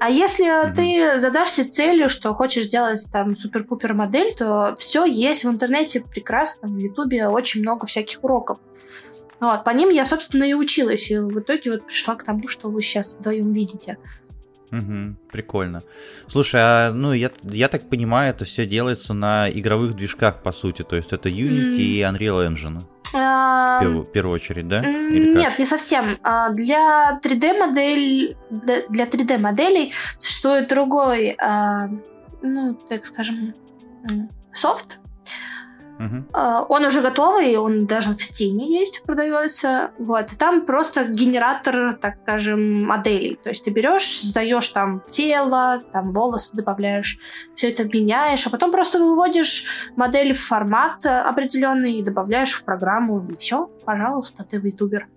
А 0.00 0.10
если 0.10 0.66
Мгм. 0.66 0.74
ты 0.76 1.18
задашься 1.20 1.68
целью, 1.70 2.08
что 2.08 2.32
хочешь 2.34 2.66
сделать 2.66 3.04
там 3.12 3.36
супер-пупер 3.36 3.94
модель, 3.94 4.34
то 4.36 4.76
все 4.78 5.04
есть 5.04 5.44
в 5.44 5.50
интернете 5.50 6.00
прекрасно, 6.00 6.68
в 6.68 6.76
Ютубе 6.78 7.26
очень 7.28 7.62
много 7.62 7.86
всяких 7.86 8.22
уроков. 8.22 8.58
Вот, 9.40 9.64
по 9.64 9.70
ним 9.70 9.88
я, 9.90 10.04
собственно, 10.04 10.44
и 10.44 10.54
училась, 10.54 11.10
и 11.10 11.18
в 11.18 11.38
итоге 11.40 11.72
вот 11.72 11.86
пришла 11.86 12.14
к 12.16 12.24
тому, 12.24 12.48
что 12.48 12.68
вы 12.70 12.82
сейчас 12.82 13.14
вдвоем 13.14 13.52
видите. 13.52 13.96
Мгм, 14.70 15.16
прикольно. 15.32 15.82
Слушай, 16.28 16.60
а 16.62 16.92
ну 16.92 17.12
я, 17.12 17.30
я 17.42 17.68
так 17.68 17.88
понимаю, 17.88 18.30
это 18.30 18.44
все 18.44 18.66
делается 18.66 19.14
на 19.14 19.48
игровых 19.50 19.96
движках, 19.96 20.42
по 20.42 20.52
сути. 20.52 20.82
То 20.82 20.96
есть 20.96 21.12
это 21.12 21.28
Unity 21.28 22.02
М. 22.04 22.18
и 22.18 22.18
Unreal 22.18 22.46
Engine. 22.52 22.82
В 23.12 23.80
первую, 23.80 24.02
в 24.02 24.12
первую 24.12 24.34
очередь, 24.34 24.68
да? 24.68 24.80
Как? 24.80 24.90
Нет, 24.90 25.58
не 25.58 25.64
совсем. 25.64 26.18
А, 26.22 26.50
Для 26.50 27.18
3D 27.22 27.58
модель 27.58 28.36
для, 28.50 28.86
для 28.88 29.04
3D 29.06 29.38
моделей 29.38 29.92
существует 30.18 30.68
другой, 30.68 31.36
а, 31.40 31.88
ну 32.42 32.74
так 32.88 33.06
скажем, 33.06 33.54
софт. 34.52 35.00
А, 36.32 36.64
Он 36.68 36.84
уже 36.84 37.00
готовый, 37.00 37.56
он 37.56 37.86
даже 37.86 38.10
в 38.10 38.18
Steam 38.18 38.60
есть, 38.60 39.02
продается. 39.02 39.90
Вот. 39.98 40.32
И 40.32 40.36
там 40.36 40.64
просто 40.64 41.04
генератор, 41.04 41.94
так 42.00 42.18
скажем, 42.22 42.84
моделей. 42.84 43.38
То 43.42 43.48
есть 43.50 43.64
ты 43.64 43.70
берешь, 43.70 44.06
создаешь 44.06 44.68
там 44.68 45.02
тело, 45.10 45.82
там 45.92 46.12
волосы 46.12 46.56
добавляешь, 46.56 47.18
все 47.54 47.70
это 47.70 47.84
меняешь, 47.84 48.46
а 48.46 48.50
потом 48.50 48.70
просто 48.70 48.98
выводишь 48.98 49.66
модель 49.96 50.32
в 50.32 50.40
формат 50.40 51.04
определенный 51.04 51.94
и 51.98 52.02
добавляешь 52.02 52.52
в 52.52 52.64
программу, 52.64 53.26
и 53.28 53.36
все, 53.36 53.66
пожалуйста, 53.84 54.44
ты 54.44 54.56
ютубер. 54.56 55.08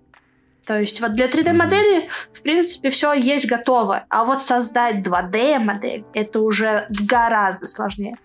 То 0.66 0.78
есть 0.78 1.00
вот 1.00 1.14
для 1.14 1.26
3D-модели, 1.26 2.08
в 2.32 2.40
принципе, 2.40 2.90
все 2.90 3.12
есть 3.14 3.48
готово. 3.48 4.04
А 4.08 4.24
вот 4.24 4.42
создать 4.42 4.96
2D-модель, 5.06 6.04
это 6.14 6.40
уже 6.40 6.86
гораздо 6.88 7.66
сложнее. 7.66 8.16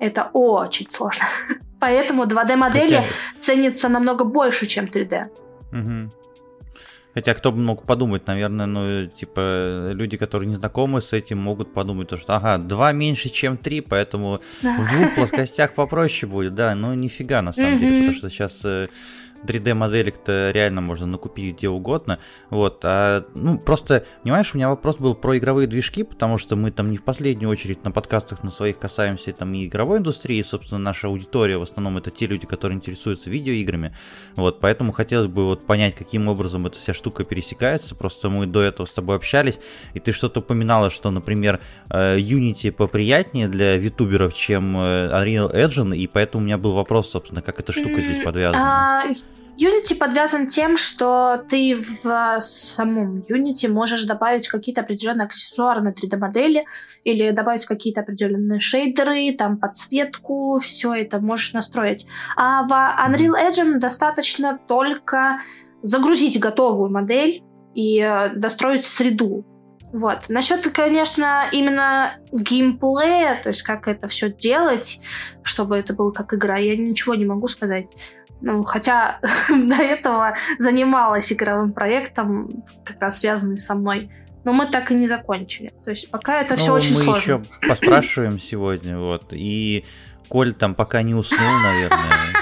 Это 0.00 0.30
очень 0.32 0.90
сложно. 0.90 1.24
Поэтому 1.80 2.24
2D-модели 2.24 2.94
Хотя- 2.96 3.08
ценятся 3.40 3.88
намного 3.88 4.24
больше, 4.24 4.66
чем 4.66 4.86
3D. 4.86 5.24
Мгм. 5.72 6.10
Хотя 7.14 7.34
кто 7.34 7.52
бы 7.52 7.58
мог 7.58 7.86
подумать, 7.86 8.26
наверное, 8.26 8.66
ну, 8.66 9.06
типа, 9.06 9.92
люди, 9.92 10.16
которые 10.16 10.48
не 10.48 10.56
знакомы 10.56 11.00
с 11.00 11.12
этим, 11.12 11.38
могут 11.38 11.72
подумать, 11.72 12.08
то, 12.08 12.16
что, 12.18 12.34
ага, 12.34 12.58
два 12.58 12.90
меньше, 12.92 13.28
чем 13.28 13.56
три, 13.56 13.80
поэтому 13.80 14.40
в 14.62 14.96
двух 14.96 15.14
плоскостях 15.14 15.74
попроще 15.74 16.30
будет, 16.30 16.56
да, 16.56 16.74
но 16.74 16.92
нифига 16.94 17.40
на 17.40 17.52
самом 17.52 17.78
деле, 17.78 18.00
потому 18.00 18.16
что 18.18 18.30
сейчас 18.30 18.88
3D-моделек-то 19.44 20.50
реально 20.52 20.80
можно 20.80 21.06
накупить 21.06 21.56
где 21.56 21.68
угодно, 21.68 22.18
вот, 22.50 22.80
а, 22.84 23.24
ну, 23.34 23.58
просто, 23.58 24.04
понимаешь, 24.22 24.54
у 24.54 24.56
меня 24.56 24.68
вопрос 24.68 24.96
был 24.96 25.14
про 25.14 25.38
игровые 25.38 25.66
движки, 25.66 26.02
потому 26.02 26.38
что 26.38 26.56
мы 26.56 26.70
там 26.70 26.90
не 26.90 26.96
в 26.96 27.04
последнюю 27.04 27.50
очередь 27.50 27.84
на 27.84 27.90
подкастах 27.90 28.42
на 28.42 28.50
своих 28.50 28.78
касаемся 28.78 29.32
там 29.32 29.52
и 29.54 29.66
игровой 29.66 29.98
индустрии, 29.98 30.42
собственно, 30.42 30.78
наша 30.78 31.08
аудитория 31.08 31.58
в 31.58 31.62
основном 31.62 31.98
это 31.98 32.10
те 32.10 32.26
люди, 32.26 32.46
которые 32.46 32.76
интересуются 32.76 33.30
видеоиграми, 33.30 33.94
вот, 34.36 34.60
поэтому 34.60 34.92
хотелось 34.92 35.28
бы 35.28 35.44
вот 35.44 35.66
понять, 35.66 35.94
каким 35.94 36.28
образом 36.28 36.66
эта 36.66 36.78
вся 36.78 36.94
штука 36.94 37.24
пересекается, 37.24 37.94
просто 37.94 38.28
мы 38.28 38.46
до 38.46 38.62
этого 38.62 38.86
с 38.86 38.92
тобой 38.92 39.16
общались, 39.16 39.58
и 39.94 40.00
ты 40.00 40.12
что-то 40.12 40.40
упоминала, 40.40 40.90
что, 40.90 41.10
например, 41.10 41.60
э, 41.90 42.18
Unity 42.18 42.72
поприятнее 42.72 43.48
для 43.48 43.76
витуберов, 43.76 44.34
чем 44.34 44.76
э, 44.76 45.10
Unreal 45.12 45.52
Engine, 45.52 45.96
и 45.96 46.06
поэтому 46.06 46.42
у 46.42 46.46
меня 46.46 46.58
был 46.58 46.72
вопрос, 46.72 47.10
собственно, 47.10 47.42
как 47.42 47.60
эта 47.60 47.72
штука 47.72 48.00
здесь 48.00 48.24
подвязана. 48.24 49.02
Unity 49.56 49.94
подвязан 49.96 50.48
тем, 50.48 50.76
что 50.76 51.44
ты 51.48 51.76
в 51.76 52.06
а, 52.06 52.40
самом 52.40 53.20
Unity 53.28 53.68
можешь 53.68 54.04
добавить 54.04 54.48
какие-то 54.48 54.80
определенные 54.80 55.26
аксессуары 55.26 55.80
на 55.80 55.92
3D-модели 55.92 56.64
или 57.04 57.30
добавить 57.30 57.64
какие-то 57.64 58.00
определенные 58.00 58.60
шейдеры, 58.60 59.32
там 59.36 59.58
подсветку, 59.58 60.58
все 60.58 60.94
это 60.94 61.20
можешь 61.20 61.52
настроить. 61.52 62.06
А 62.36 62.64
в 62.64 62.72
Unreal 62.72 63.34
Engine 63.34 63.78
достаточно 63.78 64.58
только 64.66 65.40
загрузить 65.82 66.40
готовую 66.40 66.90
модель 66.90 67.42
и 67.74 68.00
э, 68.00 68.34
достроить 68.34 68.84
среду. 68.84 69.44
Вот. 69.92 70.28
Насчет, 70.28 70.66
конечно, 70.70 71.44
именно 71.52 72.14
геймплея, 72.32 73.40
то 73.40 73.50
есть 73.50 73.62
как 73.62 73.86
это 73.86 74.08
все 74.08 74.28
делать, 74.28 75.00
чтобы 75.44 75.76
это 75.76 75.94
было 75.94 76.10
как 76.10 76.34
игра, 76.34 76.56
я 76.58 76.76
ничего 76.76 77.14
не 77.14 77.24
могу 77.24 77.46
сказать. 77.46 77.86
Ну, 78.40 78.64
хотя 78.64 79.20
до 79.48 79.76
этого 79.76 80.34
занималась 80.58 81.32
игровым 81.32 81.72
проектом, 81.72 82.64
как 82.84 83.00
раз 83.00 83.20
связанный 83.20 83.58
со 83.58 83.74
мной. 83.74 84.10
Но 84.44 84.52
мы 84.52 84.66
так 84.66 84.90
и 84.90 84.94
не 84.94 85.06
закончили. 85.06 85.72
То 85.84 85.90
есть 85.90 86.10
пока 86.10 86.40
это 86.42 86.56
все 86.56 86.68
Ну, 86.68 86.74
очень 86.74 86.96
мы 86.96 87.02
сложно. 87.02 87.20
еще 87.20 87.42
поспрашиваем 87.66 88.38
сегодня, 88.38 88.98
вот, 88.98 89.28
и 89.32 89.84
Коль 90.28 90.54
там 90.54 90.74
пока 90.74 91.02
не 91.02 91.14
уснул, 91.14 91.52
наверное. 91.62 92.32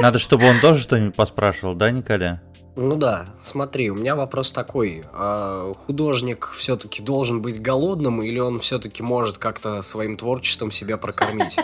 Надо, 0.00 0.18
чтобы 0.18 0.48
он 0.48 0.60
тоже 0.60 0.82
что-нибудь 0.82 1.14
поспрашивал, 1.14 1.74
да, 1.74 1.90
Николя? 1.90 2.40
Ну 2.76 2.94
да, 2.94 3.26
смотри, 3.42 3.90
у 3.90 3.96
меня 3.96 4.14
вопрос 4.14 4.52
такой. 4.52 5.02
а 5.12 5.74
художник 5.74 6.50
все-таки 6.56 7.02
должен 7.02 7.42
быть 7.42 7.60
голодным 7.60 8.22
или 8.22 8.38
он 8.38 8.60
все-таки 8.60 9.02
может 9.02 9.36
как-то 9.36 9.82
своим 9.82 10.16
творчеством 10.16 10.70
себя 10.70 10.96
прокормить? 10.96 11.56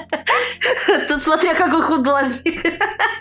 Тут 1.09 1.23
смотря 1.23 1.55
какой 1.55 1.83
художник. 1.83 2.61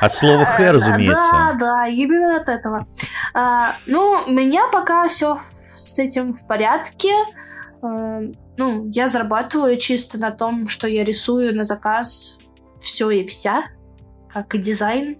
От 0.00 0.14
слова 0.14 0.44
«хэ», 0.44 0.66
Да, 0.66 0.72
разумеется. 0.72 1.56
да, 1.58 1.86
именно 1.86 2.36
от 2.36 2.48
этого. 2.48 2.86
А, 3.34 3.74
Ну, 3.86 4.20
у 4.26 4.30
меня 4.30 4.68
пока 4.72 5.08
все 5.08 5.38
с 5.74 5.98
этим 5.98 6.32
в 6.34 6.46
порядке. 6.46 7.12
Э, 7.82 8.20
Ну, 8.58 8.88
я 8.90 9.08
зарабатываю 9.08 9.76
чисто 9.78 10.18
на 10.18 10.30
том, 10.30 10.68
что 10.68 10.86
я 10.86 11.04
рисую 11.04 11.54
на 11.56 11.64
заказ 11.64 12.38
все 12.80 13.10
и 13.10 13.26
вся, 13.26 13.64
как 14.32 14.54
и 14.54 14.58
дизайн, 14.58 15.16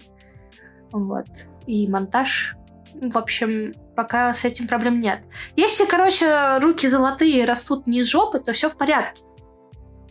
вот, 0.91 1.25
и 1.65 1.87
монтаж. 1.89 2.55
В 3.01 3.17
общем, 3.17 3.73
пока 3.95 4.33
с 4.33 4.45
этим 4.45 4.67
проблем 4.67 5.01
нет. 5.01 5.21
Если, 5.55 5.85
короче, 5.85 6.59
руки 6.59 6.87
золотые 6.87 7.45
растут 7.45 7.87
не 7.87 7.99
из 7.99 8.07
жопы, 8.09 8.39
то 8.39 8.53
все 8.53 8.69
в 8.69 8.75
порядке. 8.77 9.23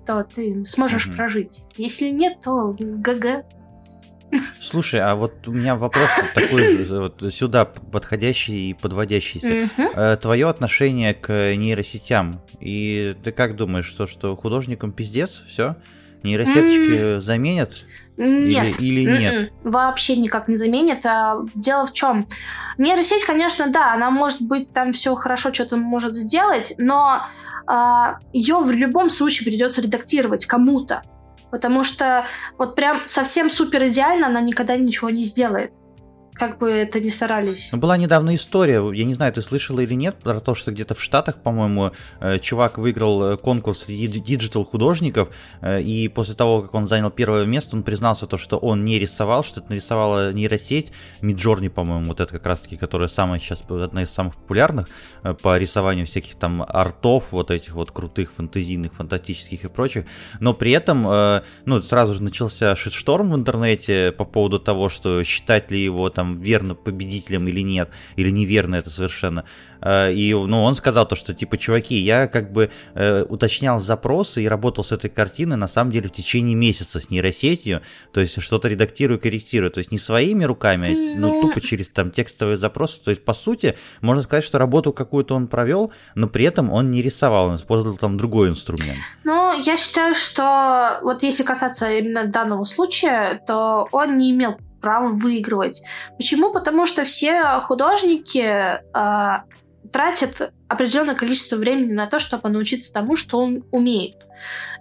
То 0.06 0.25
ты 0.25 0.64
сможешь 0.66 1.06
Мгм. 1.06 1.16
прожить. 1.16 1.62
Если 1.76 2.09
нет, 2.09 2.40
то 2.42 2.75
ГГ. 2.78 3.44
Слушай, 4.61 5.00
а 5.02 5.14
вот 5.14 5.47
у 5.47 5.52
меня 5.52 5.76
вопрос 5.76 6.09
такой 6.35 6.85
вот 6.87 7.23
сюда 7.32 7.66
подходящий 7.66 8.71
и 8.71 8.75
подводящийся. 8.75 9.68
Мгм. 9.76 10.16
Твое 10.18 10.49
отношение 10.49 11.12
к 11.12 11.54
нейросетям. 11.54 12.40
И 12.59 13.14
ты 13.23 13.30
как 13.32 13.56
думаешь, 13.56 13.87
что, 13.87 14.06
что 14.06 14.35
художникам 14.37 14.92
пиздец? 14.92 15.42
Все? 15.49 15.76
Нейросеточки 16.23 17.21
заменят? 17.21 17.85
Нет. 18.16 18.80
Или, 18.80 19.00
или 19.00 19.18
нет? 19.18 19.32
М-м, 19.32 19.73
Вообще 19.73 20.16
никак 20.16 20.49
не 20.49 20.56
заменит. 20.56 21.04
А 21.04 21.38
дело 21.54 21.87
в 21.87 21.92
чем? 21.92 22.26
Нейросеть, 22.78 23.25
конечно, 23.25 23.71
да, 23.71 23.92
она 23.92 24.11
может 24.11 24.40
быть 24.40 24.73
там 24.73 24.92
все 24.92 25.14
хорошо, 25.14 25.52
что-то 25.52 25.76
может 25.76 26.14
сделать, 26.14 26.75
но 26.78 27.23
ее 28.33 28.59
в 28.59 28.71
любом 28.71 29.11
случае 29.11 29.47
придется 29.47 29.81
редактировать 29.81 30.47
кому-то. 30.47 31.02
Потому 31.50 31.85
что 31.85 32.26
вот 32.59 32.75
прям 32.76 33.02
совсем 33.07 33.50
супер 33.50 33.88
идеально 33.88 34.28
она 34.28 34.40
никогда 34.40 34.76
ничего 34.76 35.11
не 35.11 35.25
сделает. 35.25 35.73
Как 36.34 36.58
бы 36.58 36.70
это 36.70 36.98
ни 36.98 37.10
старались. 37.10 37.68
Ну, 37.72 37.78
была 37.78 37.96
недавно 37.96 38.34
история, 38.34 38.82
я 38.92 39.04
не 39.04 39.14
знаю, 39.14 39.32
ты 39.32 39.42
слышала 39.42 39.80
или 39.80 39.94
нет, 39.94 40.16
про 40.16 40.40
то, 40.40 40.54
что 40.54 40.72
где-то 40.72 40.94
в 40.94 41.02
Штатах, 41.02 41.36
по-моему, 41.36 41.92
э, 42.20 42.38
чувак 42.38 42.78
выиграл 42.78 43.22
э, 43.32 43.36
конкурс 43.36 43.84
digital-художников, 43.87 45.28
э, 45.60 45.82
и 45.82 46.08
после 46.08 46.34
того, 46.34 46.62
как 46.62 46.74
он 46.74 46.88
занял 46.88 47.10
первое 47.10 47.44
место, 47.44 47.76
он 47.76 47.82
признался 47.82 48.26
то, 48.26 48.38
что 48.38 48.56
он 48.56 48.84
не 48.84 48.98
рисовал, 48.98 49.44
что 49.44 49.60
это 49.60 49.70
нарисовала 49.70 50.32
нейросеть, 50.32 50.92
Midjourney, 51.21 51.68
по-моему, 51.68 52.06
вот 52.06 52.20
это 52.20 52.32
как 52.32 52.46
раз-таки, 52.46 52.76
которая 52.76 53.08
самая 53.08 53.38
сейчас, 53.38 53.60
одна 53.68 54.02
из 54.02 54.10
самых 54.10 54.34
популярных 54.36 54.88
по 55.42 55.58
рисованию 55.58 56.06
всяких 56.06 56.34
там 56.36 56.64
артов, 56.66 57.28
вот 57.30 57.50
этих 57.50 57.74
вот 57.74 57.90
крутых, 57.90 58.32
фантазийных, 58.32 58.94
фантастических 58.94 59.64
и 59.64 59.68
прочих, 59.68 60.06
но 60.40 60.54
при 60.54 60.72
этом, 60.72 61.42
ну, 61.64 61.82
сразу 61.82 62.14
же 62.14 62.22
начался 62.22 62.74
шитшторм 62.74 63.30
в 63.32 63.36
интернете 63.36 64.12
по 64.12 64.24
поводу 64.24 64.58
того, 64.58 64.88
что 64.88 65.22
считать 65.24 65.70
ли 65.70 65.82
его 65.82 66.10
там 66.10 66.22
там 66.23 66.37
верно 66.37 66.76
победителем 66.76 67.49
или 67.49 67.62
нет, 67.62 67.88
или 68.14 68.31
неверно 68.31 68.76
это 68.76 68.91
совершенно. 68.91 69.45
Э, 69.81 70.12
и 70.12 70.33
ну, 70.33 70.62
он 70.62 70.76
сказал 70.76 71.07
то, 71.09 71.17
что 71.17 71.35
типа, 71.35 71.59
чуваки, 71.59 71.97
я 71.97 72.29
как 72.29 72.52
бы 72.52 72.71
э, 72.95 73.25
уточнял 73.29 73.81
запросы 73.81 74.43
и 74.43 74.49
работал 74.49 74.85
с 74.85 74.93
этой 74.93 75.11
картиной 75.11 75.57
на 75.57 75.67
самом 75.67 75.91
деле 75.91 76.09
в 76.09 76.12
течение 76.12 76.55
месяца 76.55 77.00
с 77.00 77.11
нейросетью, 77.11 77.83
то 78.12 78.21
есть 78.21 78.41
что-то 78.41 78.69
редактирую, 78.69 79.19
корректирую, 79.19 79.73
то 79.73 79.79
есть 79.79 79.91
не 79.91 79.99
своими 79.99 80.45
руками, 80.45 81.17
а 81.17 81.21
ну, 81.21 81.43
тупо 81.43 81.61
через 81.61 81.88
там 81.88 82.12
текстовые 82.12 82.57
запросы. 82.57 83.00
То 83.02 83.11
есть, 83.11 83.25
по 83.25 83.35
сути, 83.35 83.76
можно 84.00 84.23
сказать, 84.23 84.45
что 84.45 84.59
работу 84.59 84.93
какую-то 84.93 85.35
он 85.35 85.49
провел, 85.49 85.93
но 86.14 86.29
при 86.29 86.47
этом 86.47 86.71
он 86.71 86.93
не 86.93 87.02
рисовал, 87.02 87.47
он 87.49 87.57
использовал 87.57 87.97
там 87.97 88.17
другой 88.17 88.50
инструмент. 88.50 88.99
Ну, 89.25 89.61
я 89.64 89.76
считаю, 89.76 90.14
что 90.14 91.00
вот 91.02 91.25
если 91.25 91.43
касаться 91.43 91.91
именно 91.91 92.26
данного 92.26 92.62
случая, 92.62 93.43
то 93.45 93.88
он 93.91 94.19
не 94.19 94.31
имел 94.31 94.57
право 94.82 95.08
выигрывать. 95.08 95.82
Почему? 96.18 96.52
Потому 96.52 96.86
что 96.86 97.04
все 97.04 97.60
художники 97.60 98.40
э, 98.40 99.42
тратят 99.92 100.52
определенное 100.68 101.14
количество 101.14 101.56
времени 101.56 101.92
на 101.92 102.06
то, 102.06 102.18
чтобы 102.18 102.48
научиться 102.48 102.92
тому, 102.92 103.16
что 103.16 103.38
он 103.38 103.64
умеет. 103.70 104.16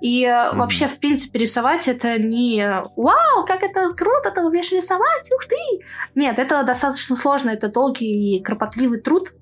И 0.01 0.25
mm-hmm. 0.25 0.57
вообще, 0.57 0.87
в 0.87 0.97
принципе, 0.97 1.39
рисовать 1.39 1.87
это 1.87 2.17
не 2.17 2.65
«Вау, 2.95 3.45
как 3.45 3.61
это 3.61 3.93
круто, 3.93 4.31
ты 4.31 4.41
умеешь 4.41 4.71
рисовать, 4.71 5.31
ух 5.31 5.45
ты!» 5.45 5.85
Нет, 6.15 6.39
это 6.39 6.63
достаточно 6.63 7.15
сложно, 7.15 7.51
это 7.51 7.67
долгий 7.67 8.37
и 8.37 8.43
кропотливый 8.43 8.99
труд. 8.99 9.33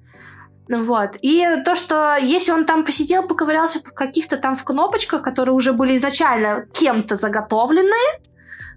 Вот. 0.68 1.18
И 1.22 1.48
то, 1.66 1.76
что 1.76 2.16
если 2.22 2.52
он 2.52 2.66
там 2.66 2.86
посидел, 2.86 3.28
поковырялся 3.28 3.80
в 3.80 3.84
каких-то 3.94 4.38
там 4.38 4.56
в 4.56 4.64
кнопочках, 4.64 5.24
которые 5.24 5.56
уже 5.56 5.74
были 5.74 5.96
изначально 5.96 6.68
кем-то 6.74 7.16
заготовлены, 7.16 7.96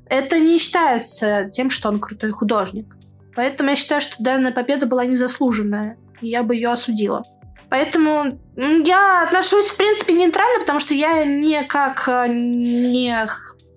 это 0.06 0.38
не 0.38 0.58
считается 0.58 1.50
тем, 1.52 1.70
что 1.70 1.88
он 1.88 2.00
крутой 2.00 2.30
художник. 2.32 2.94
Поэтому 3.34 3.70
я 3.70 3.76
считаю, 3.76 4.00
что 4.00 4.22
данная 4.22 4.52
победа 4.52 4.86
была 4.86 5.04
незаслуженная, 5.06 5.96
и 6.20 6.28
я 6.28 6.42
бы 6.42 6.54
ее 6.54 6.70
осудила. 6.70 7.24
Поэтому 7.70 8.38
я 8.56 9.22
отношусь, 9.22 9.70
в 9.70 9.78
принципе, 9.78 10.12
нейтрально, 10.12 10.60
потому 10.60 10.78
что 10.78 10.92
я 10.92 11.24
никак 11.24 12.06
э, 12.06 12.26
не, 12.28 13.26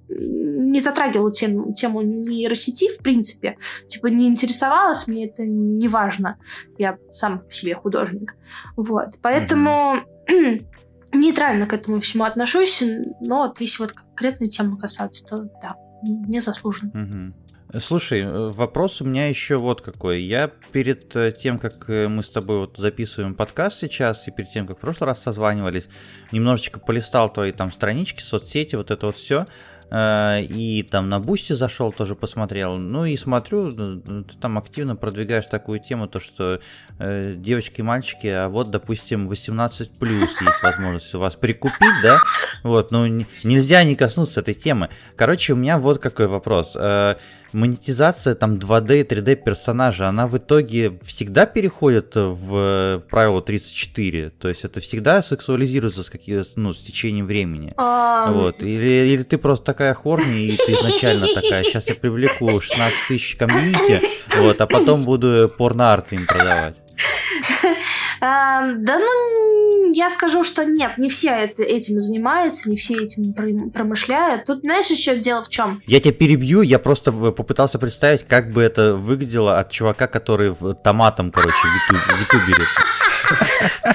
не 0.10 0.82
затрагивала 0.82 1.32
тему, 1.32 1.74
тему 1.74 2.02
нейросети, 2.02 2.94
в 2.94 3.02
принципе. 3.02 3.56
Типа, 3.88 4.08
не 4.08 4.28
интересовалась, 4.28 5.08
мне 5.08 5.28
это 5.28 5.46
не 5.46 5.88
важно. 5.88 6.38
Я 6.78 6.98
сам 7.14 7.44
себе 7.50 7.76
художник. 7.76 8.36
Вот. 8.76 9.18
Поэтому 9.22 9.96
нейтрально 11.14 11.66
к 11.66 11.72
этому 11.72 12.02
всему 12.02 12.26
отношусь, 12.26 12.84
но 13.22 13.48
вот 13.48 13.62
если 13.62 13.84
вот 13.84 13.94
конкретной 13.94 14.50
темы 14.50 14.78
касаться, 14.78 15.24
то 15.24 15.44
да 15.62 15.76
незаслуженно. 16.02 17.34
Угу. 17.72 17.80
Слушай, 17.80 18.22
э, 18.22 18.50
вопрос 18.50 19.02
у 19.02 19.06
меня 19.06 19.28
еще 19.28 19.58
вот 19.58 19.82
какой. 19.82 20.22
Я 20.22 20.52
перед 20.72 21.16
э, 21.16 21.32
тем, 21.32 21.60
как 21.60 21.88
мы 21.88 22.24
с 22.24 22.30
тобой 22.30 22.60
вот 22.60 22.78
записываем 22.78 23.36
подкаст 23.36 23.80
сейчас, 23.80 24.28
и 24.28 24.32
перед 24.32 24.52
тем, 24.52 24.68
как 24.68 24.78
в 24.78 24.82
прошлый 24.82 25.08
раз 25.08 25.22
созванивались, 25.22 25.88
немножечко 26.32 26.80
полистал 26.80 27.32
твои 27.32 27.52
там 27.52 27.72
странички, 27.72 28.22
соцсети, 28.22 28.76
вот 28.76 28.92
это 28.92 29.08
вот 29.08 29.18
все. 29.18 29.48
Э, 29.92 30.42
и 30.42 30.84
там 30.84 31.10
на 31.10 31.20
Boosty 31.20 31.54
зашел, 31.54 31.92
тоже 31.92 32.16
посмотрел. 32.16 32.78
Ну 32.78 33.06
и 33.06 33.18
смотрю, 33.18 33.72
ты 33.72 34.38
там 34.40 34.58
активно 34.58 34.96
продвигаешь 34.96 35.46
такую 35.46 35.80
тему, 35.80 36.08
то 36.08 36.20
что 36.20 36.60
э, 37.00 37.36
девочки 37.38 37.82
и 37.82 37.84
мальчики, 37.84 38.28
а 38.28 38.50
вот, 38.50 38.72
допустим, 38.72 39.28
18 39.28 39.92
плюс 39.92 40.42
есть 40.42 40.64
возможность 40.64 41.14
у 41.14 41.20
вас 41.20 41.36
прикупить, 41.36 42.02
да? 42.04 42.20
Вот, 42.64 42.92
ну 42.92 43.06
нельзя 43.44 43.84
не 43.84 43.96
коснуться 43.96 44.40
этой 44.40 44.54
темы. 44.54 44.90
Короче, 45.16 45.54
у 45.54 45.56
меня 45.56 45.78
вот 45.78 46.00
какой 46.00 46.28
вопрос. 46.28 46.74
Э, 46.76 47.16
монетизация 47.56 48.36
там 48.36 48.56
2D 48.56 49.02
и 49.02 49.04
3D 49.04 49.36
персонажа, 49.36 50.08
она 50.08 50.28
в 50.28 50.38
итоге 50.38 51.00
всегда 51.02 51.46
переходит 51.46 52.12
в 52.16 53.02
правило 53.10 53.42
34? 53.42 54.30
То 54.32 54.50
есть 54.50 54.66
это 54.66 54.82
всегда 54.82 55.24
сексуализируется 55.24 56.04
с, 56.04 56.10
какие, 56.10 56.44
ну, 56.56 56.74
с 56.74 56.80
течением 56.80 57.26
времени? 57.26 57.74
Um... 57.78 58.34
Вот. 58.34 58.62
Или, 58.62 59.14
или 59.14 59.24
ты 59.24 59.38
просто 59.38 59.66
такая 59.66 59.94
хорни, 59.94 60.48
и 60.48 60.58
ты 60.58 60.74
изначально 60.74 61.28
такая, 61.34 61.64
сейчас 61.64 61.88
я 61.88 61.96
привлеку 61.96 62.60
16 62.60 62.96
тысяч 63.08 63.36
комьюнити, 63.38 64.02
вот, 64.38 64.60
а 64.60 64.68
потом 64.68 65.04
буду 65.04 65.52
порно-арт 65.58 66.14
им 66.14 66.26
продавать. 66.28 66.76
Эм, 68.22 68.84
да 68.84 69.00
ну, 69.00 69.94
я 69.94 70.10
скажу, 70.10 70.44
что 70.44 70.64
нет, 70.64 70.98
не 70.98 71.10
все 71.10 71.54
этим 71.58 72.00
занимаются, 72.00 72.70
не 72.70 72.78
все 72.78 73.04
этим 73.04 73.34
промышляют. 73.72 74.46
Тут, 74.46 74.62
знаешь, 74.62 74.88
еще 74.88 75.18
дело 75.18 75.44
в 75.44 75.50
чем? 75.50 75.82
Я 75.86 76.00
тебя 76.00 76.14
перебью, 76.14 76.62
я 76.62 76.80
просто 76.80 77.12
попытался 77.12 77.80
представить, 77.80 78.26
как 78.26 78.52
бы 78.52 78.62
это 78.62 78.96
выглядело 78.96 79.60
от 79.60 79.72
чувака, 79.72 80.08
который 80.08 80.52
в 80.52 80.74
томатом, 80.76 81.32
короче, 81.32 81.54
в 81.54 82.22
ютубере. 82.22 82.64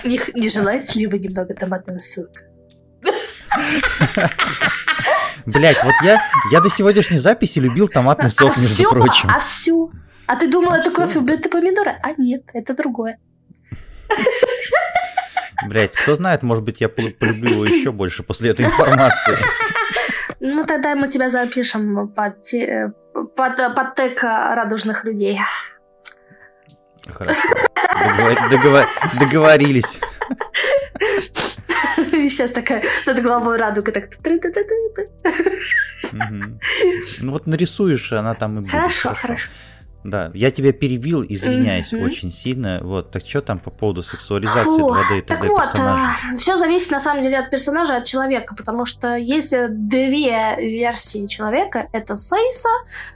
Не, 0.04 0.20
не 0.34 0.48
желаете 0.48 0.98
ли 0.98 1.06
вы 1.06 1.18
немного 1.18 1.54
томатного 1.54 1.98
сока? 1.98 2.42
Блять, 5.46 5.82
вот 5.82 5.94
я, 6.02 6.18
я 6.52 6.60
до 6.60 6.68
сегодняшней 6.68 7.18
записи 7.18 7.58
любил 7.58 7.88
томатный 7.88 8.30
сок, 8.30 8.52
а 8.56 8.60
между 8.60 8.74
все? 8.74 8.90
прочим. 8.90 9.30
А 9.30 9.40
все? 9.40 9.90
А 10.26 10.36
ты 10.36 10.48
думала, 10.50 10.76
а 10.76 10.78
это 10.78 10.90
кофе, 10.90 11.20
это 11.26 11.48
помидоры? 11.48 11.96
А 12.02 12.12
нет, 12.16 12.42
это 12.52 12.74
другое. 12.74 13.18
Блять, 15.66 15.94
кто 15.94 16.14
знает, 16.16 16.42
может 16.42 16.64
быть, 16.64 16.80
я 16.80 16.88
полюблю 16.88 17.50
его 17.50 17.64
еще 17.66 17.92
больше 17.92 18.22
после 18.22 18.50
этой 18.50 18.66
информации. 18.66 19.36
Ну, 20.40 20.64
тогда 20.64 20.94
мы 20.94 21.08
тебя 21.08 21.28
запишем 21.28 22.08
под, 22.08 22.40
под, 23.36 23.74
под 23.74 23.94
тег 23.94 24.22
радужных 24.22 25.04
людей. 25.04 25.38
Хорошо. 27.06 27.40
Договор... 28.50 28.84
Договорились. 29.18 30.00
Сейчас 31.96 32.50
такая 32.50 32.82
над 33.06 33.22
головой 33.22 33.58
радуга 33.58 33.92
так. 33.92 34.10
Ну 37.20 37.32
вот 37.32 37.46
нарисуешь, 37.46 38.12
она 38.12 38.34
там 38.34 38.58
и 38.58 38.62
будет. 38.62 38.70
Хорошо, 38.70 39.14
хорошо. 39.14 39.48
Да, 40.02 40.30
я 40.32 40.50
тебя 40.50 40.72
перебил, 40.72 41.22
извиняюсь 41.22 41.92
mm-hmm. 41.92 42.04
очень 42.04 42.32
сильно. 42.32 42.80
Вот, 42.82 43.10
так 43.10 43.26
что 43.26 43.42
там 43.42 43.58
по 43.58 43.70
поводу 43.70 44.02
сексуализации 44.02 44.64
Фу, 44.64 44.88
2D 44.88 45.18
и 45.18 45.20
3D 45.20 45.22
так 45.22 45.44
вот, 45.44 45.72
персонажа? 45.72 46.38
все 46.38 46.56
зависит 46.56 46.90
на 46.90 47.00
самом 47.00 47.22
деле 47.22 47.38
от 47.38 47.50
персонажа, 47.50 47.96
от 47.96 48.06
человека, 48.06 48.54
потому 48.54 48.86
что 48.86 49.16
есть 49.16 49.54
две 49.68 50.56
версии 50.56 51.26
человека. 51.26 51.88
Это 51.92 52.16
Сейса, 52.16 52.70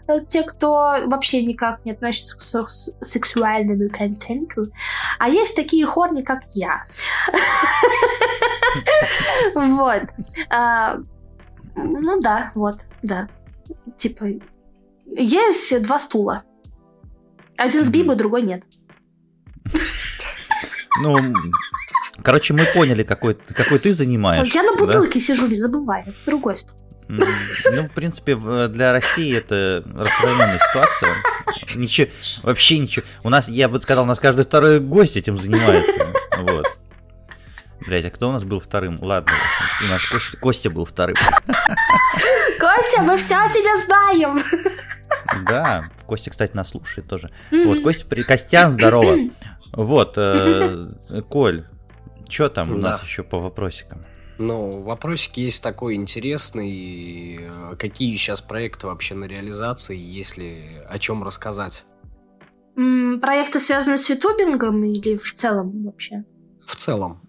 э, 0.08 0.20
те, 0.28 0.42
кто 0.42 0.96
вообще 1.06 1.42
никак 1.42 1.82
не 1.86 1.92
относится 1.92 2.62
к 2.62 2.68
сексуальному 2.68 3.88
контенту, 3.88 4.66
а 5.18 5.30
есть 5.30 5.56
такие 5.56 5.86
хорни, 5.86 6.20
как 6.22 6.42
я. 6.52 6.84
Вот. 9.54 10.02
А, 10.50 10.98
ну 11.76 12.20
да, 12.20 12.52
вот, 12.54 12.76
да. 13.02 13.28
Типа, 13.98 14.26
есть 15.06 15.82
два 15.82 15.98
стула. 15.98 16.44
Один 17.56 17.84
с 17.84 17.88
Бибой, 17.90 18.16
другой 18.16 18.42
нет. 18.42 18.62
Ну, 21.00 21.18
короче, 22.22 22.54
мы 22.54 22.64
поняли, 22.72 23.02
какой, 23.02 23.34
какой 23.34 23.78
ты 23.78 23.92
занимаешь. 23.92 24.54
Я 24.54 24.62
на 24.62 24.74
бутылке 24.76 25.18
да? 25.18 25.24
сижу, 25.24 25.46
не 25.46 25.56
забывай. 25.56 26.04
Другой 26.26 26.56
стул. 26.56 26.76
Ну, 27.08 27.24
в 27.24 27.90
принципе, 27.94 28.36
для 28.36 28.92
России 28.92 29.36
это 29.36 29.84
распространенная 29.94 30.58
ситуация. 30.70 31.14
Ничего, 31.76 32.08
вообще 32.42 32.78
ничего. 32.78 33.04
У 33.22 33.28
нас, 33.28 33.48
я 33.48 33.68
бы 33.68 33.80
сказал, 33.80 34.04
у 34.04 34.06
нас 34.06 34.18
каждый 34.18 34.44
второй 34.44 34.80
гость 34.80 35.16
этим 35.16 35.38
занимается. 35.38 35.92
Вот. 36.38 36.66
Блять, 37.86 38.06
а 38.06 38.10
кто 38.10 38.30
у 38.30 38.32
нас 38.32 38.44
был 38.44 38.60
вторым? 38.60 38.98
Ладно, 39.02 39.32
у 39.82 39.90
нас 39.90 40.04
Костя, 40.08 40.36
Костя 40.38 40.70
был 40.70 40.84
вторым. 40.84 41.16
Костя, 42.58 43.02
мы 43.02 43.16
все 43.16 43.36
о 43.36 43.48
тебе 43.48 43.84
знаем. 43.86 44.42
Да, 45.46 45.84
Костя, 46.06 46.30
кстати, 46.30 46.54
нас 46.54 46.70
слушает 46.70 47.08
тоже. 47.08 47.30
Вот, 47.50 47.82
Костя, 47.82 48.06
при... 48.06 48.22
Костян, 48.22 48.72
здорово. 48.72 49.16
Вот, 49.72 50.14
э, 50.16 50.88
Коль, 51.28 51.64
что 52.28 52.48
там 52.48 52.72
у 52.72 52.76
нас 52.76 53.02
еще 53.02 53.22
по 53.22 53.38
вопросикам? 53.40 54.04
Ну, 54.38 54.82
вопросики 54.82 55.40
есть 55.40 55.62
такой 55.62 55.94
интересный. 55.94 57.40
Какие 57.78 58.16
сейчас 58.16 58.40
проекты 58.40 58.86
вообще 58.88 59.14
на 59.14 59.24
реализации, 59.26 59.96
если 59.96 60.84
о 60.88 60.98
чем 60.98 61.22
рассказать? 61.22 61.84
М, 62.76 63.20
Проекты 63.20 63.60
связаны 63.60 63.96
с 63.98 64.10
ютубингом 64.10 64.82
или 64.84 65.16
в 65.16 65.32
целом 65.32 65.84
вообще? 65.84 66.24
В 66.66 66.74
целом. 66.74 67.23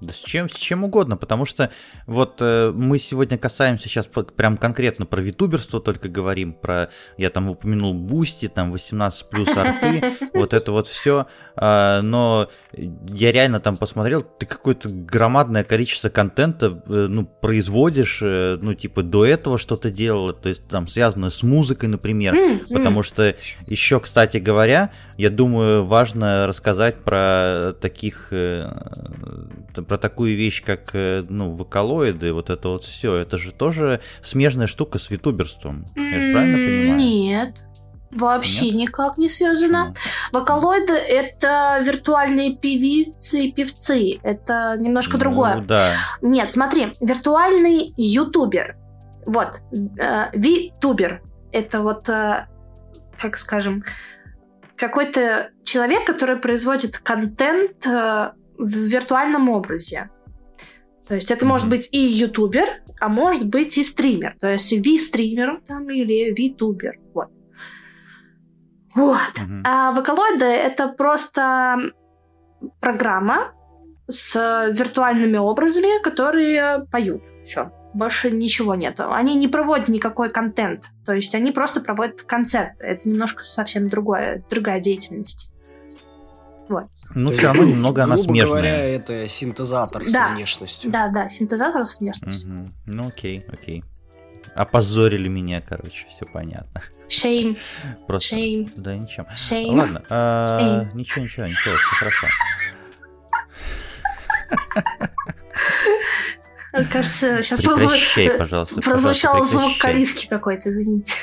Да 0.00 0.12
с 0.12 0.18
чем, 0.18 0.48
с 0.48 0.54
чем 0.54 0.84
угодно, 0.84 1.16
потому 1.16 1.46
что 1.46 1.70
вот 2.06 2.36
э, 2.40 2.70
мы 2.74 2.98
сегодня 2.98 3.38
касаемся 3.38 3.88
сейчас 3.88 4.06
прям 4.06 4.56
конкретно 4.56 5.06
про 5.06 5.22
витуберство 5.22 5.80
только 5.80 6.08
говорим, 6.08 6.52
про, 6.52 6.90
я 7.16 7.30
там 7.30 7.48
упомянул 7.48 7.94
Boosty, 7.94 8.48
там 8.48 8.72
18 8.72 9.28
плюс 9.28 9.48
арты, 9.56 10.02
вот 10.34 10.52
это 10.52 10.72
вот 10.72 10.86
все, 10.86 11.26
но 11.56 12.48
я 13.08 13.32
реально 13.32 13.60
там 13.60 13.76
посмотрел, 13.76 14.22
ты 14.22 14.44
какое-то 14.44 14.88
громадное 14.90 15.64
количество 15.64 16.08
контента, 16.08 16.82
э, 16.88 17.06
ну, 17.08 17.24
производишь, 17.24 18.20
э, 18.22 18.58
ну, 18.60 18.74
типа 18.74 19.02
до 19.02 19.24
этого 19.24 19.56
что-то 19.58 19.90
делала, 19.90 20.32
то 20.32 20.48
есть 20.48 20.66
там 20.68 20.88
связано 20.88 21.30
с 21.30 21.42
музыкой, 21.42 21.88
например, 21.88 22.34
Потому 22.68 23.02
что 23.02 23.34
еще, 23.66 24.00
кстати 24.00 24.38
говоря, 24.38 24.90
я 25.16 25.30
думаю, 25.30 25.84
важно 25.84 26.46
рассказать 26.46 26.96
про 27.02 27.74
таких, 27.80 28.28
э, 28.30 28.70
про 29.86 29.98
такую 29.98 30.36
вещь, 30.36 30.62
как 30.62 30.90
э, 30.94 31.24
ну, 31.28 31.52
вокалоиды, 31.52 32.32
вот 32.32 32.50
это 32.50 32.68
вот 32.68 32.84
все. 32.84 33.16
Это 33.16 33.38
же 33.38 33.52
тоже 33.52 34.00
смежная 34.22 34.66
штука 34.66 34.98
с 34.98 35.10
витуберством. 35.10 35.86
Я 35.94 36.02
же 36.02 36.32
правильно 36.32 36.56
понимаю? 36.56 36.96
Нет. 36.96 37.54
Вообще 38.10 38.70
Нет? 38.70 38.88
никак 38.88 39.18
не 39.18 39.28
связано. 39.28 39.94
Ну, 40.32 40.38
Вокалоиды— 40.38 40.92
это 41.08 41.80
виртуальные 41.82 42.56
певицы 42.56 43.46
и 43.46 43.52
певцы. 43.52 44.18
Это 44.22 44.76
немножко 44.78 45.14
ну, 45.14 45.18
другое. 45.18 45.60
Да. 45.66 45.94
Нет, 46.22 46.52
смотри, 46.52 46.92
виртуальный 47.00 47.92
ютубер. 47.96 48.76
Вот, 49.26 49.60
э, 49.72 50.30
витубер. 50.32 51.22
Это 51.52 51.80
вот, 51.80 52.08
э, 52.08 52.46
как 53.18 53.36
скажем, 53.38 53.84
какой-то 54.76 55.50
человек, 55.64 56.06
который 56.06 56.36
производит 56.36 56.98
контент 56.98 57.86
э, 57.86 58.30
в 58.58 58.68
виртуальном 58.68 59.48
образе. 59.48 60.10
То 61.06 61.14
есть 61.14 61.30
это 61.30 61.46
может 61.46 61.68
быть 61.68 61.88
и 61.92 61.98
ютубер, 61.98 62.66
а 63.00 63.08
может 63.08 63.46
быть 63.46 63.78
и 63.78 63.84
стример. 63.84 64.36
То 64.40 64.48
есть 64.48 64.72
ви-стример 64.72 65.60
там 65.66 65.88
или 65.88 66.34
витубер. 66.34 66.98
Вот. 67.14 67.28
Вот. 68.94 69.32
Мгм. 69.40 69.62
А 69.64 69.92
вокалоиды 69.92 70.46
это 70.46 70.88
просто 70.88 71.92
программа 72.80 73.52
с 74.08 74.34
виртуальными 74.72 75.36
образами, 75.36 76.02
которые 76.02 76.86
поют. 76.90 77.22
Все. 77.44 77.70
Больше 77.94 78.30
ничего 78.30 78.74
нету. 78.74 79.12
Они 79.12 79.36
не 79.36 79.48
проводят 79.48 79.88
никакой 79.88 80.30
контент. 80.30 80.90
То 81.04 81.12
есть 81.12 81.34
они 81.34 81.52
просто 81.52 81.80
проводят 81.80 82.22
концерт. 82.22 82.72
Это 82.80 83.08
немножко 83.08 83.44
совсем 83.44 83.88
другое, 83.88 84.44
другая 84.50 84.80
деятельность. 84.80 85.52
Вот. 86.68 86.84
Ну, 87.14 87.28
все 87.32 87.46
равно 87.48 87.64
немного 87.64 88.02
она 88.04 88.16
Грубо 88.16 88.34
говоря, 88.34 88.46
смежная. 88.46 88.96
это 88.96 89.28
синтезатор 89.28 90.02
Да. 90.12 90.28
с 90.28 90.32
внешностью. 90.34 90.90
Да, 90.90 91.08
да, 91.08 91.28
синтезатор 91.28 91.86
с 91.86 91.98
внешностью. 92.00 92.48
Мгм. 92.48 92.72
Ну, 92.86 93.08
окей, 93.08 93.44
окей. 93.52 93.84
Опозорили 94.54 95.28
меня, 95.28 95.60
короче, 95.60 96.06
все 96.08 96.24
понятно. 96.24 96.80
Shame, 97.08 97.58
Просто. 98.06 98.36
shame, 98.36 98.70
Да, 98.76 98.96
ничем. 98.96 99.26
shame. 99.34 99.76
Ладно, 99.76 100.02
а, 100.08 100.60
Shame. 100.86 100.94
ничего, 100.94 101.22
ничего, 101.24 101.46
ничего, 101.46 101.74
все 101.76 101.96
хорошо. 101.96 102.26
Кажется, 106.92 107.42
сейчас 107.42 107.60
Прекращай, 107.60 108.30
пожалуйста. 108.30 108.80
прозвучал 108.80 109.32
пожалуйста, 109.34 109.58
звук 109.58 109.78
калитки 109.78 110.26
какой-то, 110.26 110.70
извините. 110.70 111.14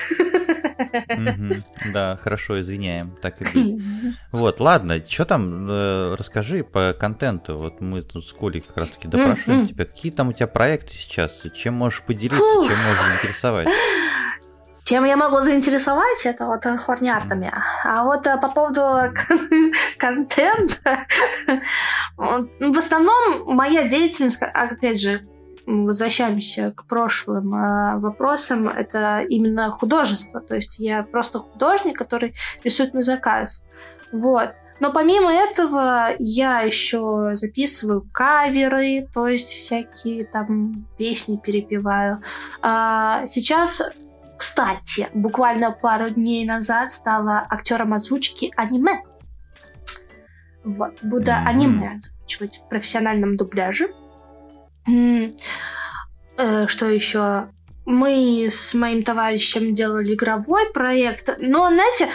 Да, 1.94 2.20
хорошо, 2.24 2.60
извиняем. 2.62 3.16
Так 3.22 3.42
и 3.42 3.46
быть. 3.46 3.84
Вот, 4.32 4.60
ладно, 4.60 5.02
что 5.08 5.26
там, 5.26 5.70
э, 5.70 6.16
расскажи 6.18 6.64
по 6.64 6.94
контенту. 7.00 7.58
Вот 7.58 7.82
мы 7.82 8.02
тут 8.02 8.28
с 8.28 8.34
Колей 8.34 8.62
как 8.62 8.78
раз 8.78 8.90
таки 8.92 9.08
допрашиваем 9.08 9.68
тебя. 9.68 9.86
Какие 9.86 10.12
там 10.12 10.30
у 10.30 10.34
тебя 10.34 10.48
проекты 10.48 10.94
сейчас? 10.94 11.32
Чем 11.56 11.76
можешь 11.76 12.02
поделиться, 12.02 12.38
Фух. 12.38 12.68
чем 12.68 12.78
можешь 12.78 13.04
заинтересовать? 13.22 13.68
Чем 14.86 15.06
я 15.06 15.16
могу 15.16 15.40
заинтересовать, 15.40 16.26
это 16.26 16.46
вот 16.46 16.66
э, 16.66 16.76
хорни-артами. 16.76 17.54
А 17.86 18.04
вот 18.04 18.28
э, 18.28 18.38
по 18.38 18.50
поводу 18.50 18.82
кон- 19.16 19.72
контента, 19.98 21.06
вот, 22.18 22.50
в 22.60 22.78
основном 22.78 23.56
моя 23.56 23.88
деятельность, 23.88 24.42
опять 24.42 25.00
же, 25.00 25.22
возвращаемся 25.66 26.72
к 26.72 26.86
прошлым 26.86 27.54
э, 27.54 27.98
вопросам, 28.00 28.68
это 28.68 29.22
именно 29.22 29.72
художество. 29.72 30.42
То 30.42 30.56
есть 30.56 30.80
я 30.80 31.04
просто 31.04 31.40
художник, 31.40 31.98
который 31.98 32.34
рисует 32.64 32.94
на 32.94 33.04
заказ. 33.04 33.64
Вот. 34.12 34.54
Но 34.80 34.92
помимо 34.92 35.32
этого 35.32 36.10
я 36.20 36.62
еще 36.62 37.36
записываю 37.36 38.08
каверы, 38.12 39.08
то 39.14 39.28
есть 39.28 39.50
всякие 39.50 40.26
там 40.26 40.88
песни 40.98 41.38
перепеваю. 41.38 42.18
А, 42.62 43.28
сейчас 43.28 43.82
кстати, 44.36 45.08
буквально 45.14 45.72
пару 45.72 46.10
дней 46.10 46.46
назад 46.46 46.92
стала 46.92 47.46
актером 47.50 47.94
озвучки 47.94 48.52
аниме. 48.58 49.02
Вот, 50.66 51.02
буду 51.02 51.32
аниме 51.32 51.94
озвучивать 51.94 52.58
в 52.58 52.68
профессиональном 52.68 53.38
дубляже. 53.38 53.88
Э, 54.88 56.68
Что 56.68 56.88
еще? 56.88 57.50
Мы 57.86 58.48
с 58.50 58.74
моим 58.74 59.04
товарищем 59.04 59.74
делали 59.74 60.14
игровой 60.14 60.72
проект, 60.72 61.38
но, 61.40 61.68
знаете, 61.68 62.10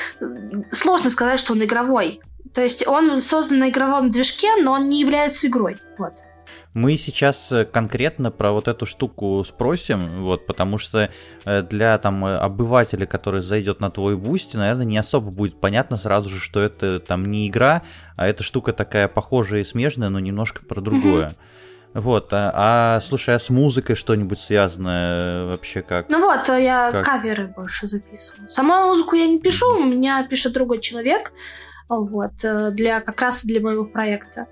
сложно 0.73 1.11
сказать, 1.11 1.39
что 1.39 1.53
он 1.53 1.63
игровой. 1.63 2.21
То 2.55 2.63
есть 2.63 2.87
он 2.87 3.21
создан 3.21 3.59
на 3.59 3.69
игровом 3.69 4.11
движке, 4.11 4.49
но 4.63 4.73
он 4.73 4.89
не 4.89 5.01
является 5.01 5.47
игрой. 5.47 5.77
Вот. 5.99 6.15
Мы 6.75 6.97
сейчас 6.97 7.51
э, 7.51 7.65
конкретно 7.65 8.31
про 8.31 8.53
вот 8.53 8.69
эту 8.69 8.87
штуку 8.87 9.43
спросим, 9.45 10.23
вот, 10.23 10.47
потому 10.47 10.79
что 10.79 11.11
э, 11.45 11.63
для 11.63 11.99
там 11.99 12.25
обывателя, 12.25 13.07
который 13.07 13.43
зайдет 13.43 13.81
на 13.81 13.91
твой 13.91 14.17
Boosty, 14.17 14.57
наверное, 14.57 14.85
не 14.85 14.97
особо 14.97 15.31
будет 15.31 15.61
понятно 15.61 15.97
сразу 15.97 16.31
же, 16.31 16.41
что 16.41 16.61
это 16.61 17.01
там 17.01 17.25
не 17.25 17.49
игра, 17.49 17.83
а 18.17 18.29
эта 18.29 18.43
штука 18.43 18.73
такая 18.73 19.09
похожая 19.09 19.61
и 19.61 19.65
смежная, 19.65 20.09
но 20.09 20.21
немножко 20.21 20.65
про 20.65 20.81
другое. 20.81 21.33
Вот, 21.95 22.29
а, 22.33 22.53
а, 22.55 23.01
слушай, 23.01 23.35
а 23.35 23.39
с 23.39 23.49
музыкой 23.49 23.97
что-нибудь 23.97 24.39
связанное 24.41 25.45
э, 25.45 25.51
вообще 25.51 25.81
как? 25.83 26.09
Ну 26.11 26.21
вот, 26.21 26.49
э, 26.51 26.63
я 26.63 26.93
Как? 26.93 27.05
каверы 27.07 27.47
больше 27.49 27.87
записываю. 27.87 28.49
Сама 28.51 28.87
музыку 28.87 29.17
я 29.17 29.27
не 29.27 29.39
пишу, 29.41 29.67
у 29.79 29.85
меня 29.85 30.27
пишет 30.29 30.53
другой 30.53 30.81
человек. 30.81 31.33
Вот, 31.89 32.33
э, 32.45 32.71
для, 32.73 33.01
как 33.01 33.21
раз 33.23 33.43
для 33.45 33.61
моего 33.61 33.85
проекта. 33.85 34.47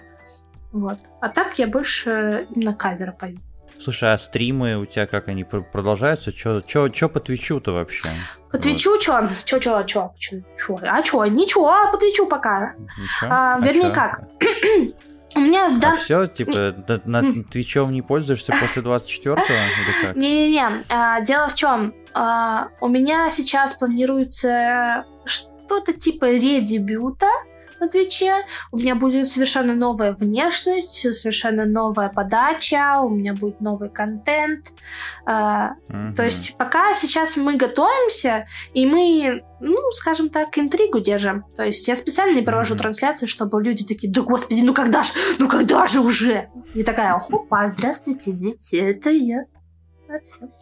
Вот. 0.72 0.98
А 1.20 1.28
так 1.28 1.58
я 1.58 1.66
больше 1.66 2.46
именно 2.54 2.74
каверы 2.74 3.12
пою. 3.12 3.36
Слушай, 3.78 4.14
а 4.14 4.18
стримы 4.18 4.76
у 4.78 4.86
тебя 4.86 5.06
как 5.06 5.28
они 5.28 5.44
пр- 5.44 5.62
продолжаются? 5.70 6.32
Чё 6.32 6.62
по 7.08 7.20
Твичу-то 7.20 7.72
вообще? 7.72 8.08
По 8.50 8.58
Твичу 8.58 8.98
чё? 8.98 9.28
Чё, 9.44 9.58
чё, 9.58 9.82
чё, 9.84 10.10
чё, 10.16 10.40
чё? 10.56 10.78
А 10.82 11.02
чё? 11.02 11.24
Ничего, 11.26 11.70
по 11.92 11.98
Твичу 11.98 12.26
пока. 12.26 12.72
Вот. 12.78 12.86
Ничего? 12.96 13.28
А, 13.30 13.58
вернее, 13.60 13.88
чё? 13.90 13.94
как? 13.94 14.20
У 15.36 15.40
меня 15.40 15.66
А 15.66 15.78
да... 15.78 15.96
все, 15.96 16.26
типа, 16.26 16.72
да- 16.72 17.00
на 17.04 17.18
М. 17.18 17.44
Твичом 17.44 17.92
не 17.92 18.00
пользуешься 18.02 18.52
после 18.52 18.82
24-го 18.82 19.34
или 19.34 20.02
как? 20.06 20.16
Не-не-не, 20.16 20.84
а, 20.88 21.20
дело 21.20 21.48
в 21.48 21.54
чем? 21.54 21.94
у 22.80 22.88
меня 22.88 23.30
сейчас 23.30 23.74
планируется 23.74 25.04
что-то 25.26 25.92
типа 25.92 26.30
редебюта 26.30 27.26
на 27.80 27.88
Твиче. 27.88 28.42
У 28.72 28.78
меня 28.78 28.94
будет 28.94 29.26
совершенно 29.28 29.74
новая 29.74 30.12
внешность, 30.12 31.14
совершенно 31.14 31.64
новая 31.64 32.08
подача, 32.08 33.00
у 33.02 33.10
меня 33.10 33.34
будет 33.34 33.60
новый 33.60 33.90
контент. 33.90 34.72
А. 35.24 35.74
То 36.16 36.24
есть 36.24 36.56
пока 36.56 36.94
сейчас 36.94 37.36
мы 37.36 37.56
готовимся, 37.56 38.46
и 38.74 38.86
мы, 38.86 39.42
ну, 39.60 39.90
скажем 39.92 40.28
так, 40.28 40.56
интригу 40.58 41.00
держим. 41.00 41.44
То 41.56 41.64
есть 41.64 41.86
я 41.88 41.96
специально 41.96 42.34
не 42.34 42.42
провожу 42.42 42.76
трансляции, 42.76 43.26
чтобы 43.26 43.62
люди 43.62 43.84
такие, 43.84 44.12
да 44.12 44.22
господи, 44.22 44.60
ну 44.62 44.74
когда 44.74 45.02
же, 45.02 45.12
ну 45.38 45.48
когда 45.48 45.86
же 45.86 46.00
уже? 46.00 46.48
И 46.74 46.82
такая, 46.82 47.14
опа, 47.14 47.68
здравствуйте, 47.68 48.32
дети, 48.32 48.76
это 48.76 49.10
я. 49.10 49.44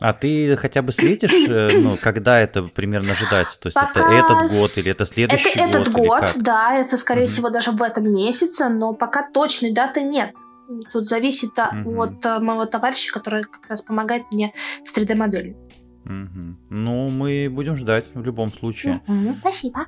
А, 0.00 0.12
ты 0.12 0.57
хотя 0.57 0.83
бы 0.83 0.92
светишь, 0.92 1.33
э, 1.48 1.70
ну, 1.80 1.96
когда 2.00 2.40
это 2.40 2.62
примерно 2.64 3.12
ожидается? 3.12 3.59
То 3.61 3.66
есть 3.68 3.76
это 3.76 3.87
Пока 4.02 4.12
этот 4.12 4.50
с- 4.50 4.59
год 4.59 4.78
или 4.78 4.90
это 4.90 5.07
следующий 5.07 5.48
Это 5.50 5.59
этот 5.78 5.92
год? 5.92 5.98
или 5.98 6.09
год, 6.09 6.33
да, 6.44 6.74
это 6.76 6.96
скорее 6.96 7.22
Мгм. 7.22 7.28
всего 7.28 7.50
даже 7.50 7.70
в 7.72 7.83
этом 7.83 8.12
месяце, 8.12 8.68
но 8.68 8.92
пока 8.94 9.28
точной 9.30 9.72
даты 9.72 10.02
нет. 10.02 10.33
Тут 10.92 11.07
зависит 11.07 11.50
Мгм. 11.57 11.98
от 12.00 12.24
а, 12.26 12.40
моего 12.40 12.64
товарища, 12.66 13.12
который 13.12 13.44
как 13.44 13.68
раз 13.68 13.83
помогает 13.83 14.22
мне 14.33 14.52
с 14.85 14.92
3D-моделью. 14.96 15.57
Мгм. 16.04 16.59
Ну, 16.70 17.09
мы 17.11 17.48
будем 17.50 17.76
ждать 17.76 18.07
в 18.14 18.22
любом 18.24 18.50
случае. 18.50 19.00
Мгм, 19.07 19.37
Спасибо. 19.40 19.87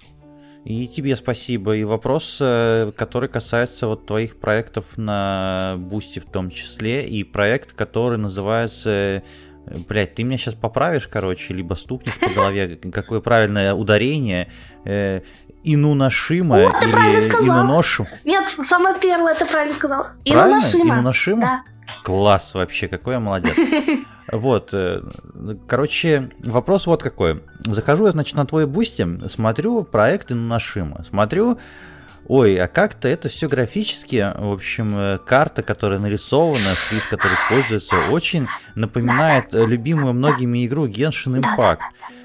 И 0.65 0.89
тебе 0.89 1.15
спасибо. 1.15 1.77
И 1.77 1.85
вопрос, 1.85 2.39
э, 2.41 2.91
который 2.97 3.29
касается 3.29 3.87
вот 3.87 4.05
твоих 4.07 4.41
проектов 4.41 4.99
на 4.99 5.77
Boosty 5.79 6.19
в 6.19 6.25
том 6.27 6.51
числе, 6.51 7.07
и 7.09 7.23
проект, 7.23 7.73
который 7.73 8.19
называется 8.19 9.23
Блять, 9.89 10.15
ты 10.15 10.23
меня 10.23 10.39
сейчас 10.39 10.55
поправишь, 10.55 11.09
короче, 11.09 11.53
либо 11.53 11.75
стукнешь 11.75 12.19
по 12.19 12.29
голове, 12.31 12.77
какое 12.93 13.21
правильное 13.21 13.75
ударение. 13.75 14.49
Э, 14.85 15.21
Инунашима 15.65 16.57
О, 16.57 16.81
ты 16.81 16.89
или. 16.89 16.95
Инуношу. 17.49 18.07
Нет, 18.25 18.45
самое 18.63 18.95
первое, 19.01 19.35
ты 19.35 19.45
правильно 19.45 19.75
сказал. 19.75 20.07
Правильно? 20.25 20.47
Инунашима. 20.47 20.95
Инунашима? 20.95 21.41
Да. 21.41 21.63
Класс 22.05 22.55
вообще, 22.55 22.89
какой 22.89 23.15
я 23.15 23.21
молодец. 23.21 23.57
Вот, 24.33 24.71
э, 24.73 25.03
короче, 25.69 26.31
вопрос 26.41 26.89
вот 26.89 27.01
какой. 27.01 27.45
Захожу 27.61 28.07
я, 28.07 28.11
значит, 28.11 28.35
на 28.35 28.45
твой 28.45 28.67
Boosty, 28.67 29.07
смотрю 29.29 29.85
проект 29.85 30.33
Инунашима, 30.33 31.05
смотрю, 31.09 31.59
ой, 32.29 32.59
а 32.59 32.69
как-то 32.69 33.09
это 33.09 33.29
все 33.29 33.49
графически, 33.49 34.33
в 34.37 34.53
общем, 34.53 34.93
э, 34.97 35.19
карта, 35.25 35.63
которая 35.63 35.99
нарисована, 35.99 36.59
шрифт, 36.59 37.09
который 37.09 37.35
используется, 37.35 37.97
очень 38.11 38.47
напоминает 38.75 39.55
э, 39.55 39.65
любимую 39.65 40.15
многими 40.15 40.67
игру 40.67 40.87
Genshin 40.87 41.41
Impact. 41.41 41.81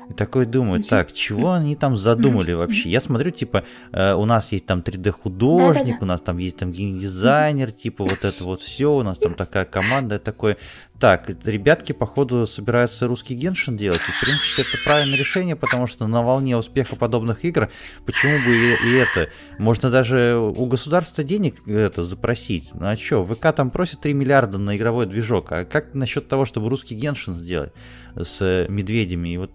И 0.10 0.14
такой 0.14 0.46
думаю, 0.46 0.84
так, 0.84 1.14
чего 1.14 1.54
они 1.54 1.76
там 1.76 1.96
задумали 1.96 2.52
вообще? 2.52 2.90
Я 2.90 3.00
смотрю, 3.00 3.32
типа, 3.32 3.64
э, 3.94 4.14
у 4.14 4.26
нас 4.26 4.52
есть 4.52 4.66
там 4.66 4.80
3D-художник, 4.80 5.86
Да-да-да. 5.86 5.98
у 6.02 6.06
нас 6.06 6.22
там 6.22 6.38
есть 6.38 6.58
там 6.58 6.72
геймдизайнер, 6.72 7.72
типа 7.72 8.04
вот 8.04 8.26
это 8.26 8.44
вот 8.44 8.62
все, 8.62 8.94
у 8.94 9.04
нас 9.04 9.18
там 9.18 9.36
такая 9.36 9.64
команда, 9.64 10.20
такой, 10.20 10.58
так, 11.02 11.28
ребятки, 11.46 11.94
походу, 11.94 12.46
собираются 12.46 13.08
русский 13.08 13.34
геншин 13.34 13.76
делать, 13.76 14.00
и, 14.08 14.12
в 14.12 14.22
принципе, 14.22 14.62
это 14.62 14.78
правильное 14.86 15.18
решение, 15.18 15.56
потому 15.56 15.88
что 15.88 16.06
на 16.06 16.22
волне 16.22 16.56
успеха 16.56 16.96
подобных 16.96 17.44
игр, 17.44 17.72
почему 18.06 18.34
бы 18.46 18.56
и, 18.56 18.76
и 18.86 18.96
это? 18.98 19.32
Можно 19.58 19.90
даже 19.90 20.36
у 20.36 20.66
государства 20.68 21.24
денег 21.24 21.68
это 21.68 22.06
запросить. 22.06 22.70
Ну 22.76 22.86
а 22.86 22.96
что, 22.96 23.26
ВК 23.26 23.52
там 23.52 23.72
просит 23.72 24.02
3 24.02 24.14
миллиарда 24.14 24.60
на 24.60 24.78
игровой 24.78 25.08
движок, 25.08 25.52
а 25.52 25.66
как 25.66 25.96
насчет 25.96 26.28
того, 26.28 26.46
чтобы 26.46 26.70
русский 26.70 26.94
геншин 26.94 27.36
сделать 27.36 27.74
с 28.16 28.38
э, 28.42 28.68
медведями 28.70 29.30
и 29.30 29.38
вот... 29.38 29.52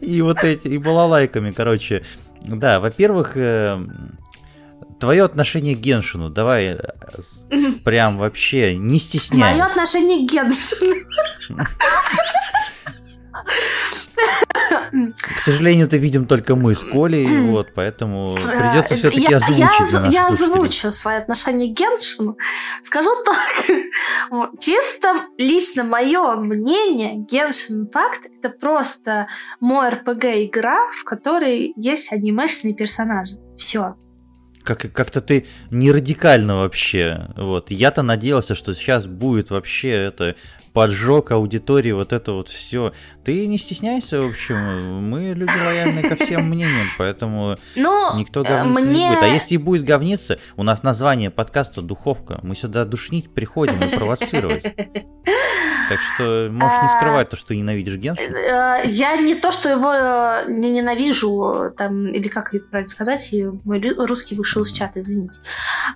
И 0.00 0.22
вот 0.22 0.42
эти, 0.44 0.68
и 0.68 0.78
балалайками, 0.78 1.50
короче. 1.50 2.04
Да, 2.42 2.80
во-первых, 2.80 3.36
э, 3.36 3.78
твое 5.00 5.24
отношение 5.24 5.74
к 5.74 5.80
Геншину, 5.80 6.30
давай 6.30 6.64
э. 6.66 6.78
Прям 7.84 8.18
вообще 8.18 8.76
не 8.76 8.98
стесняй. 8.98 9.54
Мое 9.54 9.64
отношение 9.64 10.26
к 10.26 10.30
Геншину. 10.30 10.94
К 15.36 15.40
сожалению, 15.40 15.86
это 15.86 15.96
видим 15.96 16.26
только 16.26 16.56
мы 16.56 16.74
с 16.74 16.80
Колей, 16.80 17.26
вот, 17.50 17.68
поэтому 17.74 18.34
придется 18.34 18.94
Э, 18.94 18.96
все-таки 18.96 19.20
я- 19.22 19.36
озвучить. 19.38 19.58
Я, 19.58 20.06
я 20.10 20.26
озвучу 20.28 20.92
свое 20.92 21.18
отношение 21.18 21.74
к 21.74 21.78
Геншину. 21.78 22.36
Скажу 22.82 23.10
так. 23.24 24.50
Чисто 24.60 25.26
лично 25.36 25.84
мое 25.84 26.36
мнение, 26.36 27.24
Genshin 27.30 27.84
Impact 27.86 28.30
это 28.38 28.50
просто 28.50 29.26
мой 29.60 29.88
RPG 29.90 30.46
игра, 30.46 30.78
в 31.00 31.04
которой 31.04 31.72
есть 31.76 32.12
анимешные 32.12 32.74
персонажи. 32.74 33.36
Все. 33.56 33.96
Как, 34.64 34.90
как-то 34.92 35.20
ты 35.20 35.46
не 35.70 35.92
радикально 35.92 36.56
вообще. 36.56 37.28
Вот. 37.36 37.70
Я-то 37.70 38.02
надеялся, 38.02 38.54
что 38.54 38.74
сейчас 38.74 39.06
будет 39.06 39.50
вообще 39.50 39.90
это 39.90 40.36
поджог 40.74 41.30
аудитории, 41.30 41.92
вот 41.92 42.12
это 42.12 42.32
вот 42.32 42.50
все. 42.50 42.92
Ты 43.24 43.46
не 43.46 43.58
стесняйся, 43.58 44.20
в 44.20 44.26
общем. 44.26 44.56
Мы 45.08 45.32
люди 45.32 45.52
лояльны 45.66 46.02
ко 46.02 46.16
всем 46.16 46.48
мнениям, 46.48 46.88
поэтому 46.98 47.56
Ну, 47.76 48.18
никто 48.18 48.40
э, 48.40 48.44
говниться 48.44 48.80
не 48.82 48.86
мне... 48.88 49.08
будет. 49.08 49.22
А 49.22 49.26
если 49.28 49.54
и 49.54 49.56
будет 49.58 49.84
говниться, 49.84 50.38
у 50.56 50.64
нас 50.64 50.82
название 50.82 51.30
подкаста 51.30 51.80
«Духовка». 51.80 52.40
Мы 52.42 52.56
сюда 52.56 52.84
душнить 52.84 53.32
приходим 53.32 53.80
и 53.82 53.96
провоцировать. 53.96 54.62
Так 54.64 56.00
что 56.14 56.48
можешь 56.50 56.78
не 56.82 56.88
А, 56.88 56.96
скрывать 56.98 57.30
то, 57.30 57.36
что 57.36 57.48
ты 57.48 57.56
ненавидишь 57.56 57.94
Геншин. 57.96 58.34
Э, 58.34 58.82
Я 58.86 59.16
не 59.16 59.34
то, 59.36 59.52
что 59.52 59.68
его 59.68 59.92
э, 59.92 60.44
не 60.50 60.70
ненавижу, 60.72 61.72
там, 61.76 62.06
или 62.08 62.26
как 62.28 62.52
это 62.54 62.64
правильно 62.66 62.90
сказать, 62.90 63.32
мой 63.64 63.80
русский 63.98 64.34
вышел 64.34 64.62
из 64.62 64.72
чата, 64.72 65.02
извините. 65.02 65.38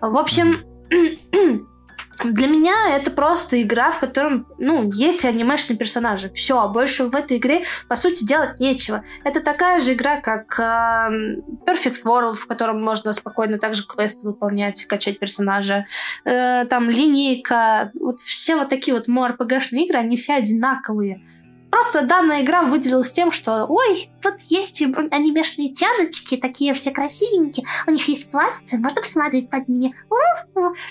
В 0.00 0.16
общем, 0.16 0.58
для 2.24 2.48
меня 2.48 2.96
это 2.96 3.11
просто 3.11 3.62
игра, 3.62 3.92
в 3.92 4.00
котором, 4.00 4.46
ну, 4.59 4.90
есть 4.92 5.24
анимешные 5.24 5.76
персонажи. 5.76 6.31
Все, 6.31 6.59
а 6.59 6.68
больше 6.68 7.04
в 7.04 7.14
этой 7.14 7.38
игре, 7.38 7.64
по 7.88 7.96
сути, 7.96 8.24
делать 8.24 8.59
нечего. 8.59 9.04
Это 9.24 9.40
такая 9.40 9.78
же 9.78 9.92
игра, 9.92 10.20
как 10.20 10.59
эм, 10.59 11.40
Perfect 11.66 12.04
World, 12.04 12.35
в 12.35 12.46
котором 12.46 12.83
можно 12.83 13.12
спокойно 13.12 13.59
также 13.59 13.87
квесты 13.87 14.26
выполнять, 14.26 14.85
качать 14.87 15.18
персонажа. 15.18 15.87
Э, 16.24 16.64
там 16.66 16.90
линейка. 16.90 17.92
Вот 17.94 18.20
все 18.20 18.57
вот 18.57 18.68
такие 18.68 18.94
вот 18.96 19.09
MMORPG-шные 19.09 19.85
игры, 19.85 19.98
они 19.98 20.16
все 20.16 20.35
одинаковые. 20.35 21.22
Просто 21.70 22.02
данная 22.02 22.42
игра 22.42 22.62
выделилась 22.62 23.11
тем, 23.11 23.33
что 23.33 23.66
ой, 23.66 24.11
вот 24.22 24.35
есть 24.48 24.81
анимешные 24.83 25.68
тяночки, 25.70 26.37
такие 26.37 26.74
все 26.74 26.90
красивенькие, 26.90 27.66
у 27.87 27.90
них 27.90 28.09
есть 28.09 28.31
платьица, 28.31 28.78
можно 28.78 29.02
посмотреть 29.02 29.50
под 29.50 29.68
ними. 29.68 29.94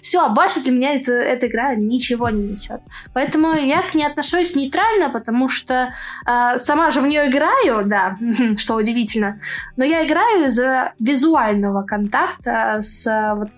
Все, 0.01 0.21
а 0.21 0.29
больше 0.29 0.61
для 0.61 0.71
меня 0.71 0.95
это, 0.95 1.11
эта 1.11 1.47
игра 1.47 1.75
ничего 1.75 2.29
не 2.29 2.49
несет. 2.49 2.81
Поэтому 3.13 3.53
я 3.53 3.81
к 3.81 3.95
ней 3.95 4.05
отношусь 4.05 4.55
нейтрально, 4.55 5.09
потому 5.09 5.49
что 5.49 5.93
э, 6.25 6.59
сама 6.59 6.91
же 6.91 7.01
в 7.01 7.07
нее 7.07 7.29
играю, 7.29 7.85
да, 7.85 8.15
что 8.57 8.75
удивительно, 8.75 9.39
но 9.75 9.83
я 9.83 10.05
играю 10.05 10.45
из-за 10.45 10.93
визуального 10.99 11.83
контакта 11.83 12.79
с 12.81 13.35
вот, 13.35 13.49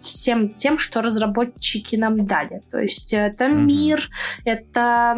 всем 0.00 0.48
тем, 0.48 0.78
что 0.78 1.02
разработчики 1.02 1.96
нам 1.96 2.26
дали. 2.26 2.60
То 2.70 2.78
есть 2.80 3.12
это 3.12 3.48
Мгм. 3.48 3.66
мир, 3.66 4.10
это 4.44 5.16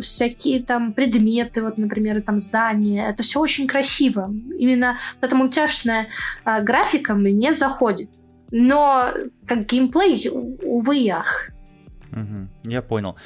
всякие 0.00 0.62
там 0.62 0.92
предметы, 0.92 1.62
вот, 1.62 1.78
например, 1.78 2.22
там 2.22 2.40
здания. 2.40 3.08
Это 3.08 3.22
все 3.22 3.40
очень 3.40 3.66
красиво. 3.66 4.30
Именно 4.58 4.96
вот 5.20 5.26
эта 5.26 5.36
мультяшная 5.36 6.06
а, 6.44 6.60
графика 6.60 7.14
мне 7.14 7.54
заходит. 7.54 8.10
Но 8.50 9.10
как 9.46 9.66
геймплей, 9.66 10.28
увы, 10.30 11.08
ах. 11.10 11.48
Мгм, 12.10 12.48
Я 12.64 12.82
понял. 12.82 13.16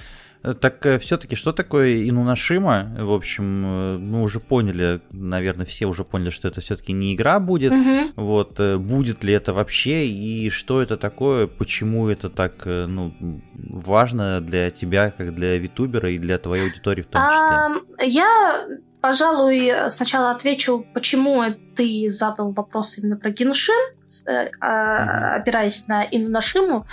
Э, 0.42 0.53
Так 0.55 1.00
все-таки, 1.00 1.37
что 1.37 1.53
такое 1.53 2.09
Инунашима? 2.09 2.96
В 2.98 3.12
общем, 3.12 3.64
э, 3.64 3.98
мы 3.98 4.22
уже 4.22 4.40
поняли, 4.40 5.00
наверное, 5.11 5.66
все 5.66 5.87
уже 5.87 6.05
поняли, 6.05 6.31
что 6.31 6.48
это 6.48 6.61
все-таки 6.61 6.92
не 6.92 7.14
игра 7.14 7.40
будет. 7.40 7.72
Мгм. 7.72 8.12
Вот, 8.16 8.59
э, 8.61 8.76
будет 8.79 9.24
ли 9.24 9.35
это 9.35 9.53
вообще, 9.53 10.07
и 10.07 10.50
что 10.50 10.81
это 10.83 10.96
такое, 10.96 11.46
почему 11.46 12.09
это 12.09 12.31
так, 12.31 12.53
э, 12.64 12.87
ну, 12.87 13.12
важно 13.55 14.40
для 14.40 14.70
тебя, 14.70 15.11
как 15.11 15.35
для 15.35 15.59
витубера 15.59 16.11
и 16.11 16.18
для 16.18 16.38
твоей 16.38 16.64
аудитории 16.64 17.03
в 17.03 17.07
том 17.07 17.22
числе? 17.22 18.11
Я, 18.11 18.66
пожалуй, 19.00 19.90
сначала 19.90 20.31
отвечу, 20.31 20.87
почему 20.94 21.42
ты 21.76 22.09
задал 22.09 22.53
вопрос 22.53 22.98
именно 22.98 23.16
про 23.16 23.31
Геншин, 23.31 23.74
э, 24.26 24.50
а, 24.61 25.37
опираясь 25.37 25.87
на 25.87 26.03
Инношиму. 26.05 26.87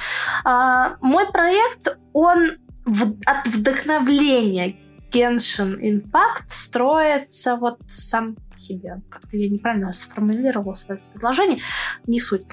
А, 0.44 0.98
Мой 1.02 1.32
проект, 1.32 1.98
он 2.14 2.58
в- 2.88 3.20
от 3.26 3.48
вдохновления 3.48 4.76
Genshin 5.12 5.78
Impact 5.80 6.46
строится 6.50 7.56
вот 7.56 7.80
сам 7.92 8.36
себе. 8.58 9.02
Как-то 9.10 9.38
я 9.38 9.50
неправильно 9.50 9.94
сформулировала 9.94 10.74
свое 10.74 11.00
предложение, 11.14 11.60
не 12.08 12.20
суть. 12.20 12.44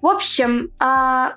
В 0.00 0.06
общем, 0.06 0.70
а, 0.80 1.34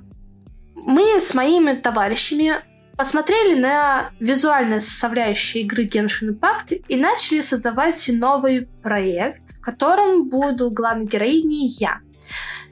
мы 0.76 1.20
с 1.20 1.34
моими 1.34 1.74
товарищами 1.74 2.56
посмотрели 2.98 3.60
на 3.60 4.10
визуальные 4.20 4.82
составляющие 4.82 5.64
игры 5.64 5.86
Genshin 5.86 6.30
Impact 6.32 6.84
и 6.88 6.96
начали 6.98 7.42
создавать 7.42 8.10
новый 8.12 8.68
проект, 8.82 9.42
в 9.58 9.62
котором 9.62 10.30
буду 10.30 10.72
главной 10.72 11.06
героиней 11.06 11.68
я. 11.80 12.00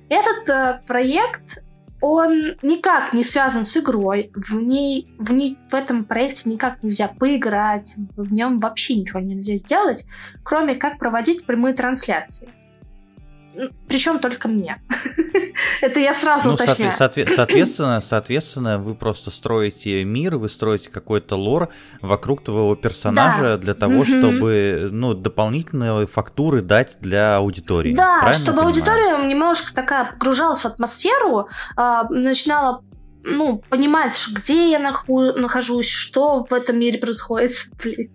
Этот 0.10 0.50
э, 0.50 0.82
проект, 0.88 1.64
он 2.02 2.56
никак 2.62 3.14
не 3.14 3.24
связан 3.24 3.66
с 3.66 3.78
игрой, 3.78 4.32
в, 4.34 4.54
ней, 4.56 5.08
в, 5.18 5.32
ней, 5.32 5.58
в 5.70 5.74
этом 5.74 6.06
проекте 6.06 6.50
никак 6.50 6.84
нельзя 6.84 7.08
поиграть, 7.08 7.96
в 8.16 8.34
нем 8.34 8.58
вообще 8.58 8.96
ничего 8.96 9.20
нельзя 9.20 9.58
сделать, 9.58 10.06
кроме 10.44 10.76
как 10.76 11.00
проводить 11.00 11.46
прямые 11.46 11.74
трансляции. 11.74 12.50
Причем 13.88 14.20
только 14.20 14.48
мне. 14.48 14.82
Это 15.82 16.00
я 16.00 16.14
сразу 16.14 16.50
Ну, 16.50 16.56
уточняю. 16.56 16.92
соотве- 16.92 17.26
соотве- 17.26 17.36
соответственно, 17.36 18.02
соответственно, 18.02 18.78
вы 18.80 18.96
просто 18.96 19.32
строите 19.32 20.04
мир, 20.04 20.38
вы 20.38 20.50
строите 20.50 20.90
какой-то 20.90 21.36
лор 21.36 21.70
вокруг 22.02 22.44
твоего 22.44 22.76
персонажа 22.76 23.58
для 23.58 23.74
того, 23.74 23.94
Мгм. 23.94 24.06
чтобы, 24.06 24.90
ну, 24.92 25.14
дополнительные 25.14 26.08
фактуры 26.08 26.62
дать 26.62 26.98
для 27.02 27.38
аудитории. 27.38 27.94
Да, 27.96 28.20
Правильно 28.22 28.44
чтобы 28.44 28.62
аудитория 28.64 29.28
немножко 29.28 29.74
такая 29.74 30.12
погружалась 30.12 30.62
в 30.62 30.66
атмосферу, 30.66 31.48
а, 31.76 32.06
начинала 32.10 32.82
ну, 33.26 33.62
понимать, 33.70 34.24
где 34.32 34.72
я 34.72 34.80
наху- 34.80 35.34
нахожусь, 35.34 35.90
что 35.90 36.46
в 36.50 36.54
этом 36.54 36.80
мире 36.80 37.00
происходит. 37.00 37.52
Блин. 37.84 38.12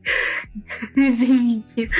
Извините. 0.95 1.91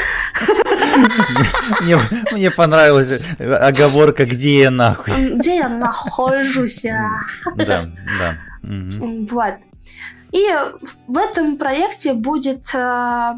Мне, 1.83 1.99
мне 2.33 2.51
понравилась 2.51 3.21
оговорка, 3.39 4.25
где 4.27 4.61
я 4.61 4.71
нахуй. 4.71 5.35
Где 5.37 5.57
я 5.57 5.69
нахожусь? 5.69 6.85
а? 6.87 7.09
Да, 7.57 7.91
да. 8.19 8.39
Вот. 8.63 9.55
И 10.33 10.47
в 11.09 11.19
этом 11.19 11.59
проекте 11.59 12.15
будет, 12.15 12.73
э, 12.73 13.33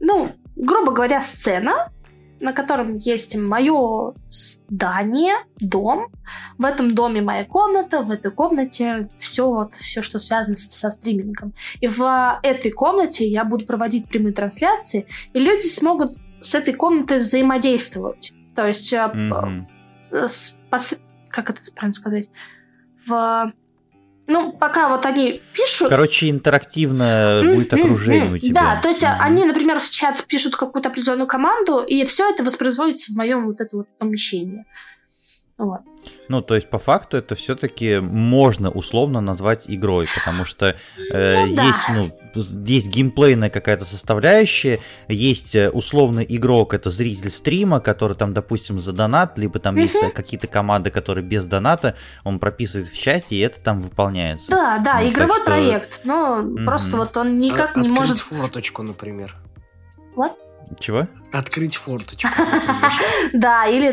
ну, 0.00 0.34
грубо 0.56 0.90
говоря, 0.92 1.20
сцена, 1.20 1.92
на 2.40 2.52
котором 2.52 2.96
есть 2.96 3.36
мое 3.36 4.14
здание, 4.28 5.34
дом. 5.58 6.08
В 6.58 6.64
этом 6.64 6.94
доме 6.94 7.22
моя 7.22 7.44
комната, 7.44 8.02
в 8.02 8.10
этой 8.10 8.30
комнате 8.30 9.08
все, 9.18 9.48
вот, 9.48 9.74
все 9.74 10.02
что 10.02 10.18
связано 10.18 10.56
с, 10.56 10.70
со 10.70 10.90
стримингом. 10.90 11.54
И 11.80 11.86
в 11.86 12.40
этой 12.42 12.70
комнате 12.70 13.26
я 13.26 13.44
буду 13.44 13.66
проводить 13.66 14.08
прямые 14.08 14.32
трансляции, 14.32 15.06
и 15.32 15.38
люди 15.38 15.66
смогут 15.66 16.12
с 16.40 16.54
этой 16.54 16.74
комнатой 16.74 17.18
взаимодействовать. 17.18 18.32
То 18.54 18.66
есть, 18.66 18.92
mm-hmm. 18.92 19.66
пос, 20.70 20.94
как 21.28 21.50
это 21.50 21.60
правильно 21.72 21.94
сказать, 21.94 22.30
в 23.06 23.52
ну, 24.26 24.52
пока 24.52 24.88
вот 24.88 25.06
они 25.06 25.40
пишут... 25.52 25.88
Короче, 25.88 26.30
интерактивно 26.30 27.02
mm-hmm. 27.42 27.54
будет 27.54 27.74
окружение 27.74 28.32
у 28.32 28.38
тебя. 28.38 28.62
Да, 28.62 28.80
то 28.80 28.88
есть 28.88 29.02
mm-hmm. 29.02 29.16
они, 29.20 29.44
например, 29.44 29.78
в 29.78 29.90
чат 29.90 30.24
пишут 30.24 30.56
какую-то 30.56 30.88
определенную 30.88 31.26
команду, 31.26 31.80
и 31.80 32.04
все 32.04 32.28
это 32.30 32.42
воспроизводится 32.42 33.12
в 33.12 33.16
моем 33.16 33.46
вот 33.46 33.60
это 33.60 33.76
вот 33.76 33.86
помещении. 33.98 34.64
Вот. 35.58 35.80
Ну, 36.28 36.42
то 36.42 36.54
есть, 36.54 36.68
по 36.68 36.78
факту, 36.78 37.16
это 37.16 37.34
все-таки 37.34 37.98
можно 37.98 38.70
условно 38.70 39.20
назвать 39.20 39.62
игрой, 39.66 40.06
потому 40.14 40.44
что 40.44 40.76
э, 41.10 41.46
ну, 41.46 41.56
да. 41.56 41.64
есть, 41.64 41.78
ну, 41.88 42.25
есть 42.36 42.88
геймплейная 42.88 43.50
какая-то 43.50 43.84
составляющая, 43.84 44.80
есть 45.08 45.54
э, 45.54 45.70
условный 45.70 46.26
игрок, 46.28 46.74
это 46.74 46.90
зритель 46.90 47.30
стрима, 47.30 47.80
который 47.80 48.16
там, 48.16 48.34
допустим, 48.34 48.78
за 48.78 48.92
донат, 48.92 49.38
либо 49.38 49.58
там 49.58 49.74
угу. 49.74 49.82
есть 49.82 49.94
какие-то 50.14 50.46
команды, 50.46 50.90
которые 50.90 51.24
без 51.24 51.44
доната, 51.44 51.96
он 52.24 52.38
прописывает 52.38 52.88
в 52.88 52.98
чате, 52.98 53.36
и 53.36 53.38
это 53.40 53.60
там 53.60 53.82
выполняется. 53.82 54.50
Да, 54.50 54.78
да, 54.78 55.00
ну, 55.00 55.10
игровой 55.10 55.36
что... 55.36 55.44
проект, 55.44 56.00
но 56.04 56.40
угу. 56.40 56.64
просто 56.64 56.96
вот 56.96 57.16
он 57.16 57.38
никак 57.38 57.76
а, 57.76 57.80
не 57.80 57.88
может... 57.88 58.18
форточку, 58.18 58.82
например. 58.82 59.36
Вот. 60.14 60.32
Чего? 60.78 61.06
Открыть 61.32 61.76
форточку. 61.76 62.28
Да, 63.32 63.66
или 63.66 63.92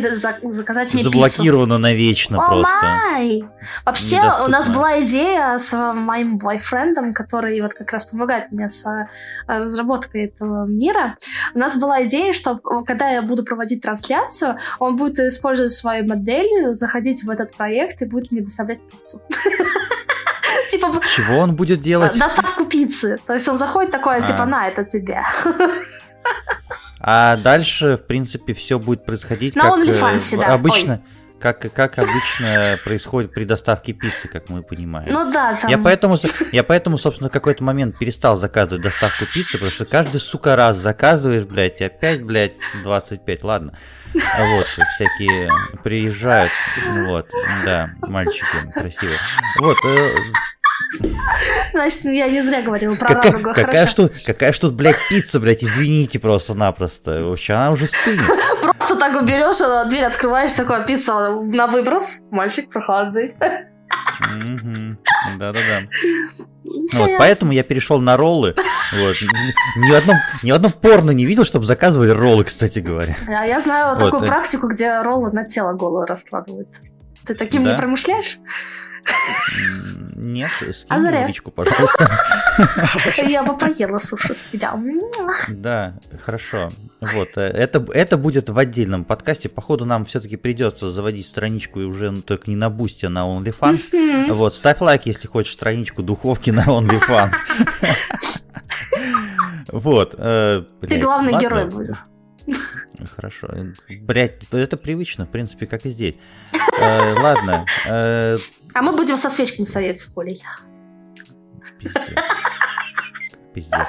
заказать 0.52 0.93
мне 0.93 1.04
Заблокировано 1.04 1.78
навечно 1.78 2.38
просто. 2.38 3.38
Вообще, 3.86 4.22
у 4.46 4.48
нас 4.48 4.69
была 4.69 5.04
идея 5.04 5.58
с 5.58 5.74
моим 5.93 6.38
бойфрендом, 6.38 7.13
который 7.13 7.60
вот 7.62 7.74
как 7.74 7.91
раз 7.91 8.06
помогает 8.06 8.52
мне 8.52 8.69
с 8.69 8.86
э, 8.86 9.08
разработкой 9.48 10.26
этого 10.26 10.65
мира. 10.65 11.17
У 11.56 11.60
нас 11.60 11.76
была 11.78 12.06
идея, 12.06 12.34
что 12.34 12.58
когда 12.86 13.10
я 13.10 13.22
буду 13.22 13.43
проводить 13.43 13.82
трансляцию, 13.82 14.58
он 14.80 14.98
будет 14.98 15.19
использовать 15.19 15.72
свою 15.72 16.08
модель, 16.08 16.74
заходить 16.74 17.24
в 17.24 17.30
этот 17.30 17.56
проект 17.56 18.02
и 18.02 18.06
будет 18.06 18.32
мне 18.32 18.41
доставлять 18.41 18.80
пиццу. 18.89 19.22
Типа... 20.69 20.91
Чего 21.15 21.39
он 21.39 21.56
будет 21.56 21.82
делать? 21.82 22.17
Доставку 22.17 22.65
пиццы. 22.65 23.17
То 23.26 23.34
есть 23.34 23.48
он 23.48 23.58
заходит 23.58 23.91
такое, 23.91 24.22
типа, 24.22 24.43
а. 24.43 24.46
на, 24.46 24.67
это 24.67 24.84
тебе. 24.84 25.22
А 27.06 27.36
дальше, 27.36 27.98
в 27.98 28.08
принципе, 28.08 28.54
все 28.54 28.80
будет 28.80 29.06
происходить 29.06 29.56
На 29.56 29.63
как 29.63 29.80
OnlyFans, 29.80 30.36
э, 30.36 30.38
да. 30.38 30.54
обычно. 30.54 31.02
Как, 31.38 31.60
как 31.74 32.00
обычно 32.00 32.78
происходит 32.86 33.34
при 33.34 33.44
доставке 33.44 33.92
пиццы, 33.92 34.30
как 34.30 34.48
мы 34.48 34.63
понимаем. 34.63 35.12
Ну 35.12 35.30
да, 35.30 35.56
там... 35.56 35.70
Я 35.70 35.78
поэтому, 35.78 36.18
я 36.54 36.63
поэтому, 36.63 36.98
собственно, 36.98 37.30
в 37.30 37.34
какой-то 37.34 37.62
момент 37.66 38.00
перестал 38.00 38.38
заказывать 38.38 38.82
доставку 38.82 39.26
пиццы, 39.26 39.58
потому 39.58 39.72
что 39.72 39.84
каждый, 39.84 40.22
сука, 40.22 40.56
раз 40.56 40.78
заказываешь, 40.78 41.44
блядь, 41.44 41.82
и 41.82 41.84
опять, 41.84 42.24
блядь, 42.24 42.54
25, 42.84 43.44
ладно. 43.44 43.78
Вот, 44.13 44.68
всякие 44.96 45.52
приезжают, 45.84 46.52
вот, 47.08 47.28
да, 47.66 47.89
мальчики 48.04 48.46
красивые. 48.74 49.18
Вот, 49.60 49.76
э, 49.86 50.16
Значит, 51.72 52.06
я 52.06 52.28
не 52.28 52.41
зря 52.41 52.62
говорила 52.62 52.96
про 52.96 53.15
какая, 53.15 53.32
радугу, 53.32 53.54
какая 53.54 53.88
Что, 53.88 54.10
какая 54.26 54.54
что, 54.54 54.69
блядь, 54.69 54.98
пицца, 55.10 55.39
блядь, 55.39 55.63
извините 55.63 56.19
просто-напросто. 56.19 57.24
Вообще, 57.24 57.54
она 57.54 57.72
уже 57.72 57.88
стынет. 57.88 58.22
Просто 58.62 58.96
так 58.96 59.26
берешь, 59.26 59.89
дверь 59.89 60.04
открываешь, 60.06 60.54
такое 60.54 60.86
пицца 60.86 61.13
на 61.13 61.67
выброс. 61.67 62.22
Мальчик, 62.32 62.69
проходи. 62.69 63.34
Да-да-да. 65.38 65.88
Вот, 66.63 67.10
поэтому 67.17 67.52
я 67.52 67.63
перешел 67.63 68.00
на 68.00 68.17
роллы. 68.17 68.56
Вот. 68.93 69.15
Ни, 69.78 69.91
в 69.91 69.96
одном, 69.96 70.17
ни 70.43 70.52
в 70.52 70.56
одном 70.56 70.72
порно 70.72 71.12
не 71.12 71.26
видел, 71.26 71.46
чтобы 71.46 71.65
заказывали 71.65 72.10
роллы, 72.10 72.43
кстати 72.43 72.80
говоря. 72.80 73.15
А 73.28 73.46
я 73.46 73.60
знаю 73.60 73.96
вот, 73.96 74.06
такую 74.06 74.24
э. 74.24 74.28
практику, 74.28 74.67
где 74.67 75.02
роллы 75.02 75.32
на 75.32 75.46
тело 75.46 75.74
голое 75.74 76.06
раскладывают. 76.06 76.69
Ты 77.26 77.36
таким 77.36 77.63
да? 77.63 77.72
не 77.72 77.78
промышляешь? 77.78 78.39
Нет, 80.16 80.50
скинь 80.58 80.86
а 80.89 81.00
зря. 81.00 81.28
личку, 81.28 81.52
пожалуйста. 81.52 82.10
Я 83.28 83.44
бы 83.44 83.58
поела 83.58 83.98
суши 83.98 84.36
с 84.36 84.52
тебя. 84.52 84.74
Да, 85.50 85.96
хорошо. 86.24 86.70
Вот, 87.02 87.30
э, 87.36 87.42
это, 87.42 87.86
это 87.94 88.18
будет 88.18 88.50
в 88.50 88.58
отдельном 88.58 89.04
подкасте. 89.04 89.50
Походу, 89.50 89.86
нам 89.86 90.06
все-таки 90.06 90.38
придется 90.38 90.92
заводить 90.92 91.28
страничку 91.28 91.82
и 91.82 91.84
уже 91.84 92.12
ну, 92.12 92.22
только 92.22 92.50
не 92.50 92.56
на 92.56 92.70
Бусте, 92.70 93.08
а 93.08 93.10
на 93.10 93.26
OnlyFans. 93.28 94.34
Вот, 94.34 94.56
ставь 94.56 94.80
лайк, 94.82 95.06
если 95.06 95.28
хочешь 95.28 95.54
страничку 95.54 96.04
духовки 96.04 96.50
на 96.50 96.63
OnlyFans. 96.63 97.34
Вот. 99.72 100.13
Э, 100.18 100.63
Ты 100.82 101.00
главный 101.00 101.39
герой 101.39 101.66
будешь. 101.66 101.98
Хорошо. 103.16 103.50
Блять, 104.02 104.44
это 104.52 104.78
привычно, 104.78 105.26
в 105.26 105.30
принципе, 105.30 105.66
как 105.66 105.86
и 105.86 105.92
здесь. 105.92 106.16
Э, 106.80 107.14
ладно. 107.14 107.66
Э, 107.88 108.38
а 108.74 108.82
мы 108.82 108.96
будем 108.96 109.18
со 109.18 109.30
свечками 109.30 109.66
стоять 109.66 110.02
с 110.02 110.08
Колей. 110.08 110.42
Пиздец. 111.80 112.16
Пиздец 113.54 113.88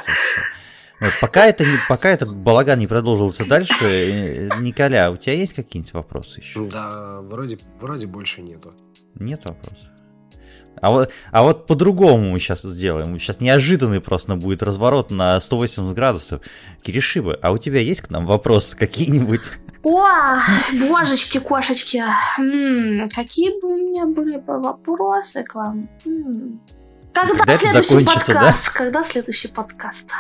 Вот, 1.01 1.13
пока, 1.21 1.47
это 1.47 1.65
не, 1.65 1.77
пока 1.89 2.11
этот 2.11 2.35
балаган 2.35 2.79
не 2.79 2.87
продолжился 2.87 3.45
дальше, 3.45 3.75
э, 3.83 4.49
Николя, 4.61 5.11
у 5.11 5.17
тебя 5.17 5.35
есть 5.35 5.55
какие-нибудь 5.55 5.95
вопросы 5.95 6.41
еще? 6.41 6.69
Да, 6.69 7.21
вроде, 7.23 7.59
вроде 7.81 8.07
больше 8.07 8.43
нету. 8.43 8.75
Нет 9.15 9.43
вопросов? 9.45 9.89
А 10.85 10.91
вот, 10.91 11.11
а 11.31 11.43
вот 11.45 11.67
по-другому 11.67 12.33
мы 12.33 12.39
сейчас 12.39 12.61
сделаем. 12.61 13.19
Сейчас 13.19 13.41
неожиданный 13.41 14.03
просто 14.03 14.35
будет 14.35 14.63
разворот 14.63 15.11
на 15.11 15.41
180 15.41 15.95
градусов. 15.95 16.43
Киришиба, 16.83 17.39
а 17.41 17.53
у 17.53 17.57
тебя 17.57 17.81
есть 17.81 18.03
к 18.03 18.11
нам 18.11 18.27
вопросы 18.27 18.77
какие-нибудь? 18.77 19.41
О, 19.83 20.39
божечки, 20.87 21.39
кошечки. 21.39 22.05
М-м, 22.39 23.09
какие 23.09 23.59
бы 23.63 23.69
у 23.69 23.77
меня 23.79 24.05
были 24.05 24.37
бы 24.37 24.61
вопросы 24.61 25.43
к 25.43 25.55
вам? 25.55 25.89
М-м. 26.05 26.61
Когда, 27.15 27.35
Когда 27.35 27.57
следующий 27.57 28.05
подкаст? 28.05 28.67
Да? 28.67 28.73
Когда 28.75 29.03
следующий 29.05 29.49
подкаст? 29.49 30.11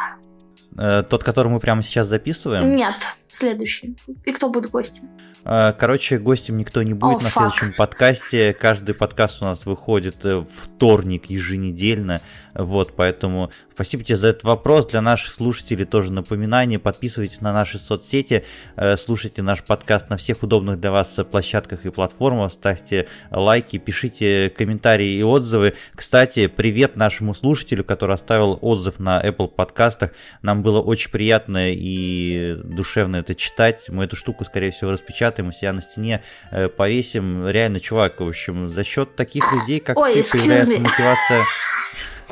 Э, 0.78 1.02
тот, 1.02 1.24
который 1.24 1.52
мы 1.52 1.60
прямо 1.60 1.82
сейчас 1.82 2.06
записываем? 2.06 2.74
Нет, 2.74 2.94
следующий. 3.34 3.96
И 4.24 4.32
кто 4.32 4.48
будет 4.48 4.70
гостем? 4.70 5.08
Э, 5.44 5.72
короче, 5.78 6.18
гостем 6.18 6.56
никто 6.56 6.82
не 6.82 6.94
будет 6.94 7.20
oh, 7.20 7.24
на 7.24 7.30
следующем 7.30 7.74
подкасте. 7.74 8.52
Каждый 8.54 8.94
подкаст 8.94 9.42
у 9.42 9.44
нас 9.44 9.66
выходит 9.66 10.24
э, 10.24 10.44
вторник 10.50 11.26
еженедельно. 11.26 12.20
Вот, 12.54 12.94
поэтому 12.94 13.50
спасибо 13.74 14.04
тебе 14.04 14.16
за 14.16 14.28
этот 14.28 14.44
вопрос. 14.44 14.86
Для 14.86 15.00
наших 15.00 15.32
слушателей 15.32 15.84
тоже 15.84 16.12
напоминание. 16.12 16.78
Подписывайтесь 16.78 17.40
на 17.40 17.52
наши 17.52 17.78
соцсети, 17.78 18.44
э, 18.76 18.96
слушайте 18.96 19.42
наш 19.42 19.62
подкаст 19.62 20.08
на 20.08 20.16
всех 20.16 20.42
удобных 20.42 20.80
для 20.80 20.90
вас 20.90 21.08
площадках 21.30 21.84
и 21.84 21.90
платформах, 21.90 22.52
ставьте 22.52 23.08
лайки, 23.30 23.78
пишите 23.78 24.50
комментарии 24.56 25.10
и 25.10 25.22
отзывы. 25.22 25.74
Кстати, 25.94 26.46
привет 26.46 26.96
нашему 26.96 27.34
слушателю, 27.34 27.84
который 27.84 28.14
оставил 28.14 28.58
отзыв 28.62 28.98
на 28.98 29.20
Apple 29.20 29.48
подкастах. 29.48 30.12
Нам 30.42 30.62
было 30.62 30.80
очень 30.80 31.10
приятно 31.10 31.72
и 31.72 32.56
душевно 32.62 33.16
это 33.24 33.34
читать. 33.34 33.88
Мы 33.88 34.04
эту 34.04 34.14
штуку, 34.16 34.44
скорее 34.44 34.70
всего, 34.70 34.92
распечатаем 34.92 35.48
у 35.48 35.52
себя 35.52 35.72
на 35.72 35.80
стене, 35.82 36.22
э, 36.50 36.68
повесим. 36.68 37.48
Реально, 37.48 37.80
чувак, 37.80 38.20
в 38.20 38.28
общем, 38.28 38.70
за 38.70 38.84
счет 38.84 39.16
таких 39.16 39.44
людей, 39.52 39.80
как 39.80 39.98
Ой, 39.98 40.22
ты, 40.22 40.30
появляется 40.30 40.80
мотивация 40.80 41.42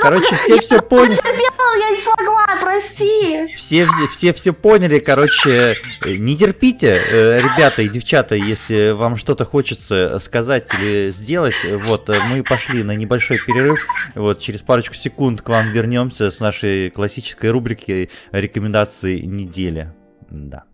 Короче, 0.00 0.34
все 0.34 0.60
все 0.60 0.80
поняли. 0.80 1.18
Я 1.80 1.90
не 1.90 1.96
смогла, 1.96 2.46
прости. 2.60 3.54
Все, 3.56 3.86
все 4.16 4.32
все 4.32 4.52
поняли, 4.52 4.98
короче, 5.00 5.74
не 6.04 6.36
терпите, 6.36 7.00
э, 7.10 7.40
ребята 7.40 7.82
и 7.82 7.88
девчата, 7.88 8.36
если 8.36 8.92
вам 8.92 9.16
что-то 9.16 9.44
хочется 9.44 10.18
сказать 10.20 10.68
или 10.80 11.10
сделать. 11.10 11.54
Вот, 11.84 12.08
мы 12.30 12.42
пошли 12.42 12.82
на 12.84 12.92
небольшой 12.92 13.38
перерыв. 13.44 13.86
Вот, 14.14 14.40
через 14.40 14.60
парочку 14.60 14.94
секунд 14.94 15.42
к 15.42 15.48
вам 15.48 15.70
вернемся 15.70 16.30
с 16.30 16.38
нашей 16.40 16.90
классической 16.90 17.50
рубрики 17.50 18.10
рекомендации 18.32 19.20
недели. 19.20 19.92
Да. 20.30 20.64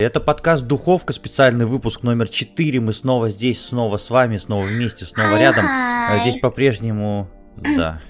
Это 0.00 0.20
подкаст 0.20 0.62
«Духовка», 0.62 1.12
специальный 1.12 1.66
выпуск 1.66 2.04
номер 2.04 2.28
4. 2.28 2.78
Мы 2.78 2.92
снова 2.92 3.30
здесь, 3.30 3.60
снова 3.60 3.98
с 3.98 4.10
вами, 4.10 4.36
снова 4.36 4.64
вместе, 4.64 5.04
снова 5.04 5.36
рядом. 5.36 5.64
А 5.66 6.20
здесь 6.20 6.40
по-прежнему 6.40 7.28
Да. 7.56 8.00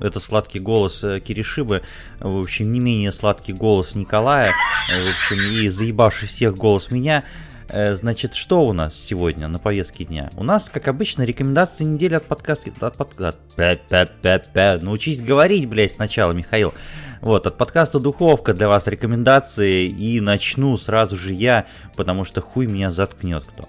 Это 0.00 0.18
сладкий 0.18 0.58
голос 0.58 1.04
э, 1.04 1.20
Киришибы, 1.20 1.82
в 2.18 2.40
общем, 2.40 2.72
не 2.72 2.80
менее 2.80 3.12
сладкий 3.12 3.52
голос 3.52 3.94
Николая, 3.94 4.48
э, 4.92 5.04
в 5.04 5.08
общем, 5.10 5.62
и 5.62 5.68
заебавший 5.68 6.26
всех 6.26 6.56
голос 6.56 6.90
меня. 6.90 7.22
Э, 7.68 7.94
Значит, 7.94 8.34
что 8.34 8.66
у 8.66 8.72
нас 8.72 8.94
сегодня 8.94 9.48
на 9.48 9.58
повестке 9.58 10.04
дня? 10.04 10.30
У 10.36 10.44
нас, 10.44 10.70
как 10.72 10.88
обычно, 10.88 11.22
рекомендации 11.22 11.84
недели 11.84 12.14
от 12.14 12.24
подкаста... 12.24 12.70
От 12.80 12.96
подкаста... 12.96 14.78
Научись 14.82 15.20
говорить, 15.20 15.68
блядь, 15.68 15.92
сначала, 15.92 16.32
Михаил. 16.32 16.72
Вот, 17.20 17.46
от 17.46 17.58
подкаста 17.58 18.00
Духовка 18.00 18.54
для 18.54 18.68
вас 18.68 18.86
рекомендации. 18.86 19.86
И 19.86 20.20
начну 20.20 20.76
сразу 20.76 21.16
же 21.16 21.32
я, 21.34 21.66
потому 21.96 22.24
что 22.24 22.40
хуй 22.40 22.66
меня 22.66 22.90
заткнет 22.90 23.44
кто. 23.44 23.68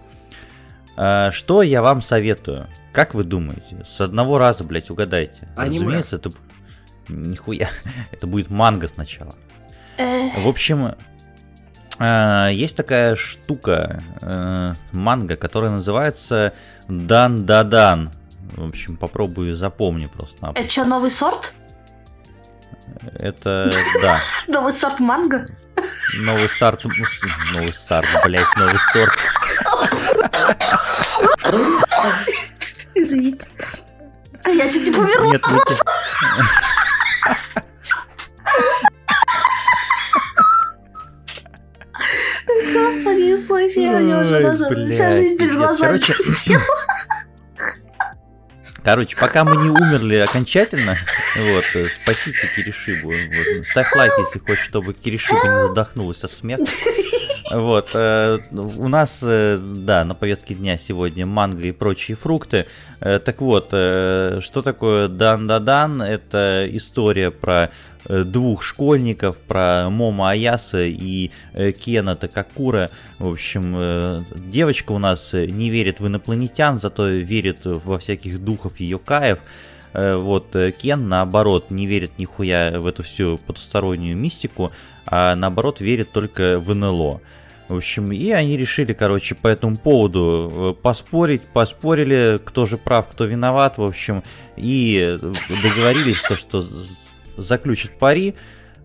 А, 0.96 1.32
Что 1.32 1.62
я 1.62 1.82
вам 1.82 2.02
советую? 2.02 2.68
Как 2.94 3.14
вы 3.14 3.24
думаете? 3.24 3.86
С 3.88 4.02
одного 4.02 4.38
раза, 4.38 4.64
блядь, 4.64 4.90
угадайте. 4.90 5.48
Аниме. 5.56 5.86
Разумеется, 5.86 6.16
это... 6.18 6.32
Нихуя. 7.08 7.70
Это 8.12 8.28
будет 8.28 8.50
манга 8.52 8.88
сначала. 8.88 9.36
Э, 9.98 10.30
В 10.44 10.48
общем, 10.48 10.86
э, 10.86 10.96
есть 12.00 12.76
такая 12.76 13.16
штука, 13.16 14.02
э, 14.22 14.74
манга, 14.92 15.36
которая 15.36 15.72
называется 15.72 16.54
Дан 16.88 17.46
Да 17.46 17.64
Дан. 17.64 18.12
В 18.56 18.66
общем, 18.66 18.98
попробую 18.98 19.56
запомни 19.56 20.08
просто. 20.08 20.52
Это 20.56 20.70
что, 20.70 20.86
новый 20.86 21.12
сорт? 21.12 21.54
Это, 23.14 23.70
да, 24.02 24.18
Новый 24.48 24.74
сорт 24.74 25.00
манго? 25.00 25.46
новый 26.26 26.50
старт, 26.50 26.84
новый 27.54 27.72
старт, 27.72 28.08
блять, 28.26 28.48
новый 28.58 28.78
сорт. 28.92 29.18
Извините. 32.96 33.48
Я 34.46 34.70
чуть 34.70 34.86
не 34.86 34.92
померла. 34.92 35.32
Нет, 35.32 35.42
блядь, 44.76 44.94
вся 44.94 45.14
жизнь 45.14 45.38
перед 45.38 45.56
глазами 45.56 46.00
Короче. 46.00 46.16
Короче, 48.84 49.18
пока 49.18 49.44
мы 49.44 49.58
не 49.58 49.70
умерли 49.70 50.16
окончательно, 50.16 50.98
вот, 51.36 51.64
спасите 52.02 52.50
Киришибу. 52.56 53.10
Вот, 53.10 53.68
ставь 53.68 53.94
лайк, 53.96 54.12
если 54.18 54.40
хочешь, 54.40 54.64
чтобы 54.64 54.94
Киришиба 54.94 55.44
не 55.44 55.68
задохнулась 55.68 56.24
от 56.24 56.32
смеха. 56.32 56.64
Вот, 57.52 57.90
э, 57.94 58.40
у 58.52 58.88
нас, 58.88 59.20
э, 59.24 59.58
да, 59.58 60.06
на 60.06 60.14
повестке 60.14 60.54
дня 60.54 60.78
сегодня 60.78 61.26
манго 61.26 61.64
и 61.64 61.72
прочие 61.72 62.16
фрукты. 62.16 62.68
Э, 63.00 63.18
так 63.18 63.42
вот, 63.42 63.70
что 63.70 64.62
такое 64.64 65.08
Дан-Да-Дан? 65.08 66.02
Это 66.02 66.68
история 66.70 67.32
про 67.32 67.72
двух 68.08 68.64
школьников, 68.64 69.38
про 69.38 69.90
Момо 69.90 70.30
Аяса 70.30 70.84
и 70.84 71.32
Кена 71.80 72.16
Такакура. 72.16 72.92
В 73.20 73.30
общем, 73.30 74.26
девочка 74.36 74.94
у 74.94 75.00
нас 75.00 75.34
не 75.34 75.70
верит 75.70 76.00
в 76.00 76.08
инопланетян, 76.08 76.80
зато 76.80 77.08
верит 77.08 77.60
во 77.64 78.00
всяких 78.00 78.44
духов 78.44 78.80
и 78.80 78.86
йокаев. 78.86 79.40
Э, 79.94 80.16
Вот 80.16 80.56
э, 80.56 80.72
Кен, 80.72 81.10
наоборот, 81.10 81.72
не 81.72 81.86
верит 81.86 82.12
нихуя 82.18 82.80
в 82.80 82.88
эту 82.88 83.04
всю 83.04 83.38
потустороннюю 83.38 84.18
мистику, 84.18 84.72
а 85.06 85.36
наоборот 85.36 85.82
верит 85.82 86.12
только 86.12 86.58
в 86.58 86.74
НЛО. 86.76 87.22
В 87.68 87.76
общем, 87.76 88.12
и 88.12 88.32
они 88.32 88.58
решили, 88.58 88.94
короче, 88.94 89.36
по 89.36 89.48
этому 89.48 89.78
поводу 89.78 90.76
э, 90.80 90.82
поспорить, 90.82 91.44
поспорили, 91.44 92.40
кто 92.44 92.66
же 92.66 92.78
прав, 92.78 93.08
кто 93.08 93.26
виноват, 93.26 93.78
в 93.78 93.84
общем, 93.84 94.24
и 94.58 95.20
договорились, 95.64 96.22
то, 96.22 96.36
что 96.36 96.66
заключат 97.38 97.92
пари, 97.98 98.36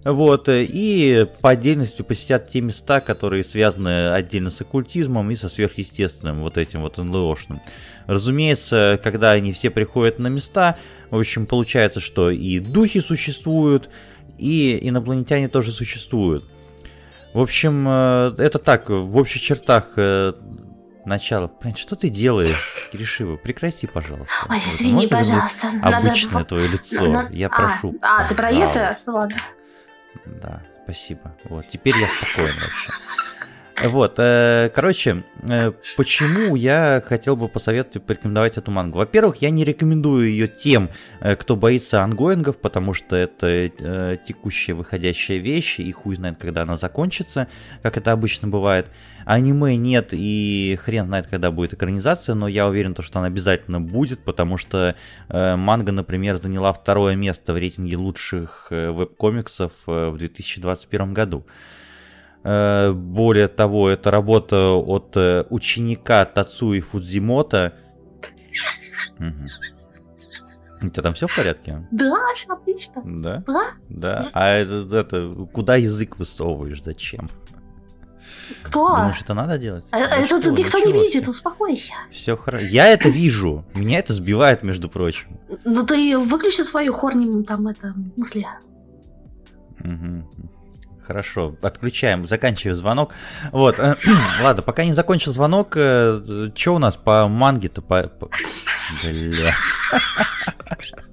вот, 0.05 0.48
э, 0.48 0.64
и 0.68 1.26
по 1.40 1.50
отдельности 1.50 2.02
посетят 2.02 2.50
те 2.50 2.61
места, 2.61 3.00
которые 3.00 3.42
связаны 3.44 4.11
отдельно 4.12 4.50
с 4.50 4.61
оккультизмом 4.61 5.30
и 5.30 5.36
со 5.36 5.48
сверхъестественным, 5.48 6.42
вот 6.42 6.59
этим 6.59 6.82
вот 6.82 6.98
НЛОшным. 6.98 7.61
Разумеется, 8.07 9.00
когда 9.02 9.32
они 9.32 9.52
все 9.52 9.70
приходят 9.70 10.18
на 10.18 10.28
места, 10.28 10.76
в 11.11 11.18
общем, 11.18 11.46
получается, 11.46 12.00
что 12.00 12.30
и 12.30 12.59
духи 12.59 13.00
существуют, 13.00 13.88
и 14.38 14.78
инопланетяне 14.82 15.48
тоже 15.48 15.72
существуют. 15.72 16.44
В 17.32 17.40
общем, 17.40 17.86
э, 17.88 18.34
это 18.38 18.59
так, 18.59 18.90
в 18.90 19.16
общих 19.16 19.40
чертах 19.40 19.92
э, 19.96 20.34
начало. 21.07 21.50
Блин, 21.62 21.74
что 21.76 21.96
ты 21.96 22.09
делаешь, 22.11 22.88
Киришива? 22.92 23.36
Прекрати, 23.36 23.86
пожалуйста. 23.86 24.32
Ой, 24.48 24.57
Вот, 24.57 24.72
извини, 24.72 24.92
вернуть 24.92 25.11
пожалуйста. 25.11 25.66
надо- 25.82 25.96
Обычное 25.98 26.44
твое 26.44 26.68
лицо. 26.68 27.07
на- 27.07 27.28
Я 27.30 27.46
а, 27.46 27.50
прошу. 27.50 27.94
А, 28.02 28.28
ты 28.28 28.34
про 28.34 28.50
это? 28.50 28.98
Ладно. 29.07 29.36
Да, 30.26 30.62
спасибо. 30.84 31.36
Вот, 31.44 31.68
теперь 31.68 31.96
я 31.96 32.06
спокоен 32.06 32.54
вообще. 32.60 32.92
Вот, 33.87 34.14
э, 34.16 34.70
короче, 34.74 35.24
э, 35.43 35.72
почему 35.97 36.57
я 36.57 37.03
хотел 37.05 37.37
бы 37.37 37.49
посоветовать, 37.49 38.07
порекомендовать 38.07 38.57
эту 38.57 38.70
мангу? 38.70 38.99
Во-первых, 38.99 39.43
я 39.43 39.51
не 39.51 39.62
рекомендую 39.62 40.30
ее 40.30 40.49
тем, 40.49 40.89
э, 41.20 41.37
кто 41.37 41.55
боится 41.55 42.03
ангоингов, 42.03 42.57
потому 42.57 42.95
что 42.95 43.14
это 43.16 43.68
текущая 44.26 44.72
выходящая 44.72 45.39
вещь, 45.39 45.80
и 45.80 45.93
хуй 45.93 46.16
знает, 46.16 46.39
когда 46.39 46.62
она 46.62 46.78
закончится, 46.78 47.49
как 47.82 47.99
это 47.99 48.12
обычно 48.12 48.49
бывает. 48.49 48.87
Аниме 49.26 49.76
нет, 49.76 50.09
и 50.12 50.78
хрен 50.82 51.07
знает, 51.07 51.26
когда 51.26 51.51
будет 51.51 51.74
экранизация, 51.74 52.35
но 52.35 52.49
я 52.49 52.66
уверен, 52.66 52.95
то, 52.95 53.03
что 53.03 53.18
она 53.18 53.28
обязательно 53.28 53.80
будет, 53.80 54.20
потому 54.20 54.59
что 54.59 54.97
манга, 55.28 55.93
например, 55.93 56.37
заняла 56.37 56.72
второе 56.72 57.16
место 57.16 57.53
в 57.53 57.57
рейтинге 57.57 57.97
лучших 57.97 58.68
веб-комиксов 58.70 59.72
в 59.87 60.16
2021 60.16 61.14
году. 61.14 61.45
Э, 62.45 62.92
Более 62.92 63.49
того, 63.49 63.88
это 63.88 64.11
работа 64.11 64.72
от 64.74 65.16
э, 65.16 65.45
ученика 65.51 66.24
Тацуи 66.24 66.80
Фудзимото. 66.80 67.72
Мгм. 69.18 69.47
У 70.82 70.88
тебя 70.90 71.03
там 71.03 71.14
все 71.14 71.26
в 71.26 71.34
порядке? 71.34 71.86
Да, 71.90 72.14
все 72.36 72.53
отлично. 72.53 73.03
Да? 73.05 73.42
Да? 73.47 73.64
Да. 73.88 74.30
А 74.34 74.51
это, 74.51 74.86
это 74.99 75.30
куда 75.53 75.76
язык 75.76 76.18
высовываешь? 76.18 76.82
Зачем? 76.82 77.30
Кто? 78.62 78.88
Думаешь, 78.88 79.22
это 79.22 79.32
надо 79.32 79.57
делать? 79.57 79.84
А, 79.90 79.99
Это 79.99 80.38
Ну 80.42 80.55
никто 80.55 80.78
что, 80.78 80.86
не 80.86 80.92
видит, 80.92 81.24
ты? 81.24 81.30
успокойся. 81.30 81.95
Все 82.11 82.36
хорошо. 82.36 82.66
Я 82.66 82.88
это 82.88 83.09
вижу. 83.09 83.64
Меня 83.72 83.99
это 84.01 84.12
сбивает, 84.12 84.62
между 84.62 84.90
прочим. 84.90 85.40
Ну 85.64 85.86
ты 85.86 86.18
выключи 86.18 86.61
свою 86.62 86.92
хорни 86.92 87.42
там 87.45 87.66
это 87.68 87.95
мысли. 88.16 88.47
Мгм. 89.78 90.28
Хорошо, 91.07 91.55
отключаем, 91.62 92.26
заканчиваем 92.26 92.76
звонок. 92.76 93.12
Вот, 93.52 93.78
э, 93.78 93.96
ладно, 94.42 94.62
пока 94.62 94.84
не 94.84 94.94
закончил 94.94 95.32
звонок, 95.32 95.72
что 95.72 96.70
у 96.74 96.78
нас 96.78 96.96
по 96.96 97.28
манге-то? 97.28 97.82
По... 97.82 98.05
по- 98.05 98.30
Блядь. 99.02 99.55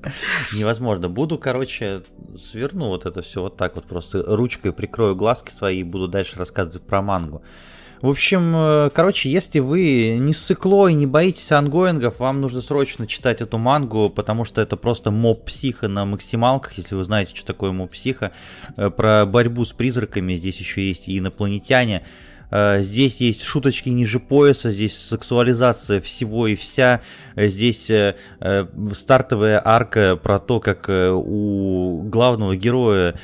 Невозможно. 0.53 1.09
Буду, 1.09 1.37
короче, 1.37 2.03
сверну 2.39 2.87
вот 2.87 3.05
это 3.05 3.21
все 3.21 3.41
вот 3.41 3.57
так 3.57 3.75
вот, 3.75 3.85
просто 3.85 4.23
ручкой 4.25 4.71
прикрою 4.73 5.15
глазки 5.15 5.51
свои 5.51 5.79
и 5.81 5.83
буду 5.83 6.07
дальше 6.07 6.37
рассказывать 6.39 6.85
про 6.85 7.01
мангу. 7.01 7.43
В 8.01 8.09
общем, 8.09 8.51
э, 8.55 8.89
короче, 8.95 9.29
если 9.29 9.59
вы 9.59 10.17
не 10.19 10.33
ссыкло 10.33 10.87
и 10.87 10.93
не 10.93 11.05
боитесь 11.05 11.51
ангоингов, 11.51 12.19
вам 12.19 12.41
нужно 12.41 12.63
срочно 12.63 13.05
читать 13.05 13.41
эту 13.41 13.59
мангу, 13.59 14.09
потому 14.09 14.43
что 14.43 14.59
это 14.59 14.75
просто 14.75 15.11
моб-психа 15.11 15.87
на 15.87 16.05
максималках, 16.05 16.73
если 16.73 16.95
вы 16.95 17.03
знаете, 17.03 17.35
что 17.35 17.45
такое 17.45 17.71
моб-психа. 17.71 18.31
Э, 18.75 18.89
Про 18.89 19.27
борьбу 19.27 19.65
с 19.65 19.73
призраками, 19.73 20.33
здесь 20.33 20.57
еще 20.57 20.87
есть 20.87 21.07
и 21.07 21.19
инопланетяне. 21.19 22.03
Э, 22.51 22.81
Здесь 22.81 23.17
есть 23.17 23.43
шуточки 23.43 23.89
ниже 23.89 24.19
пояса, 24.19 24.71
здесь 24.71 24.97
сексуализация 24.97 26.01
всего 26.01 26.47
и 26.47 26.55
вся. 26.55 27.01
Э, 27.35 27.47
Здесь 27.47 27.89
э, 27.89 28.15
стартовая 28.91 29.61
арка 29.63 30.15
про 30.17 30.39
то, 30.39 30.59
как 30.59 30.87
у 30.89 32.03
главного 32.03 32.55
героя 32.55 33.15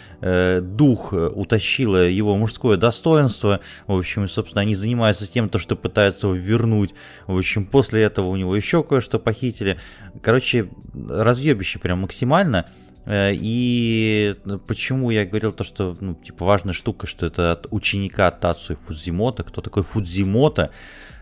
дух 0.61 1.13
утащила 1.13 2.07
его 2.07 2.36
мужское 2.38 2.78
достоинство. 2.78 3.59
В 3.86 3.97
общем, 3.97 4.28
собственно, 4.28 4.61
они 4.61 4.75
занимаются 4.75 5.28
тем, 5.28 5.49
то, 5.49 5.59
что 5.59 5.75
пытаются 5.75 6.28
его 6.28 6.36
вернуть. 6.36 6.93
В 7.28 7.38
общем, 7.38 7.65
после 7.65 8.03
этого 8.03 8.28
у 8.28 8.36
него 8.36 8.55
еще 8.55 8.84
кое-что 8.84 9.19
похитили. 9.19 9.78
Короче, 10.21 10.69
разъебище 11.09 11.80
прям 11.80 11.99
максимально. 11.99 12.65
Э, 13.08 13.32
И 13.34 14.36
почему 14.68 15.10
я 15.10 15.26
говорил 15.26 15.51
то, 15.53 15.64
что, 15.64 15.95
ну, 16.01 16.14
типа, 16.16 16.45
важная 16.45 16.74
штука, 16.74 17.08
что 17.08 17.26
это 17.26 17.53
от 17.53 17.68
ученика 17.72 18.30
Тацуи 18.32 18.76
Фудзимото. 18.86 19.43
Кто 19.43 19.62
такой 19.62 19.84
Фудзимото? 19.84 20.70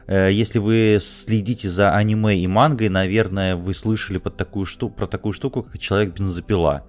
Э, 0.08 0.30
Если 0.32 0.60
вы 0.60 1.00
следите 1.02 1.70
за 1.70 1.96
аниме 1.96 2.38
и 2.38 2.48
мангой, 2.48 2.90
наверное, 2.90 3.56
вы 3.56 3.74
слышали 3.74 4.18
под 4.18 4.36
такую 4.36 4.66
шту- 4.66 4.90
про 4.90 5.06
такую 5.06 5.34
штуку, 5.34 5.64
как 5.64 5.80
Человек-бензопила. 5.80 6.84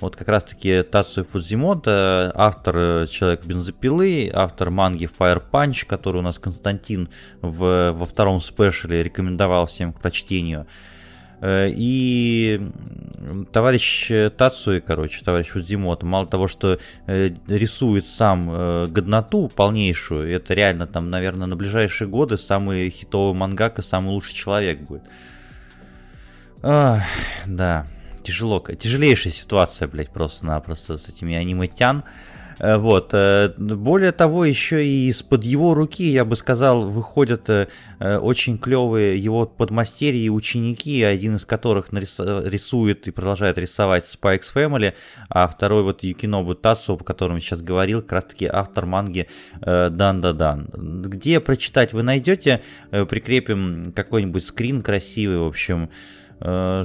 Вот 0.00 0.14
как 0.14 0.28
раз-таки 0.28 0.82
Тацуи 0.82 1.22
Фудзимото, 1.24 2.32
автор 2.34 2.76
э, 2.76 3.06
Человек-бензопилы, 3.08 4.30
автор 4.34 4.70
манги 4.70 5.08
Fire 5.18 5.42
Punch, 5.50 5.86
который 5.86 6.18
у 6.18 6.22
нас 6.22 6.38
Константин 6.38 7.08
в, 7.40 7.92
во 7.92 8.04
втором 8.06 8.40
спешле 8.42 9.02
рекомендовал 9.04 9.66
всем 9.66 9.92
к 9.92 10.00
прочтению. 10.00 10.66
Э, 11.40 11.68
и 11.70 12.60
товарищ 13.52 14.10
Тацуи, 14.36 14.80
короче, 14.80 15.22
товарищ 15.24 15.54
Удзимото, 15.54 16.06
мало 16.06 16.26
того, 16.26 16.48
что 16.48 16.78
э, 17.06 17.30
рисует 17.46 18.06
сам 18.06 18.48
э, 18.50 18.86
годноту 18.86 19.48
полнейшую, 19.48 20.30
это 20.32 20.54
реально 20.54 20.86
там, 20.86 21.10
наверное, 21.10 21.46
на 21.46 21.56
ближайшие 21.56 22.08
годы 22.08 22.38
самый 22.38 22.90
хитовый 22.90 23.34
мангака, 23.34 23.82
самый 23.82 24.10
лучший 24.10 24.34
человек 24.34 24.80
будет. 24.80 25.02
Ах, 26.62 27.02
да, 27.46 27.86
тяжело, 28.22 28.60
тяжелейшая 28.60 29.32
ситуация, 29.32 29.88
блядь, 29.88 30.10
просто-напросто 30.10 30.96
с 30.96 31.08
этими 31.08 31.34
аниметян. 31.34 31.98
Э, 31.98 32.35
вот. 32.58 33.10
Э, 33.12 33.52
более 33.56 34.12
того, 34.12 34.44
еще 34.44 34.84
и 34.84 35.08
из-под 35.08 35.44
его 35.44 35.74
руки, 35.74 36.04
я 36.04 36.24
бы 36.24 36.36
сказал, 36.36 36.88
выходят 36.88 37.48
э, 37.50 37.66
очень 38.18 38.58
клевые 38.58 39.18
его 39.18 39.46
подмастерья 39.46 40.20
и 40.20 40.28
ученики, 40.28 41.02
один 41.02 41.36
из 41.36 41.44
которых 41.44 41.88
рисует 41.92 43.08
и 43.08 43.10
продолжает 43.10 43.58
рисовать 43.58 44.04
Spikes 44.04 44.54
Family, 44.54 44.94
а 45.28 45.48
второй 45.48 45.82
вот 45.82 46.02
Юкинобу 46.02 46.54
Тацу, 46.54 46.94
о 46.94 46.98
котором 46.98 47.36
я 47.36 47.40
сейчас 47.40 47.60
говорил, 47.60 48.02
как 48.02 48.12
раз 48.12 48.24
таки 48.24 48.46
автор 48.46 48.86
манги 48.86 49.28
Дан 49.60 50.20
Да 50.20 50.32
Дан. 50.32 50.68
Где 50.74 51.40
прочитать 51.40 51.92
вы 51.92 52.02
найдете, 52.02 52.62
прикрепим 52.90 53.92
какой-нибудь 53.94 54.46
скрин 54.46 54.82
красивый, 54.82 55.38
в 55.38 55.46
общем, 55.46 55.90
Э, 56.40 56.82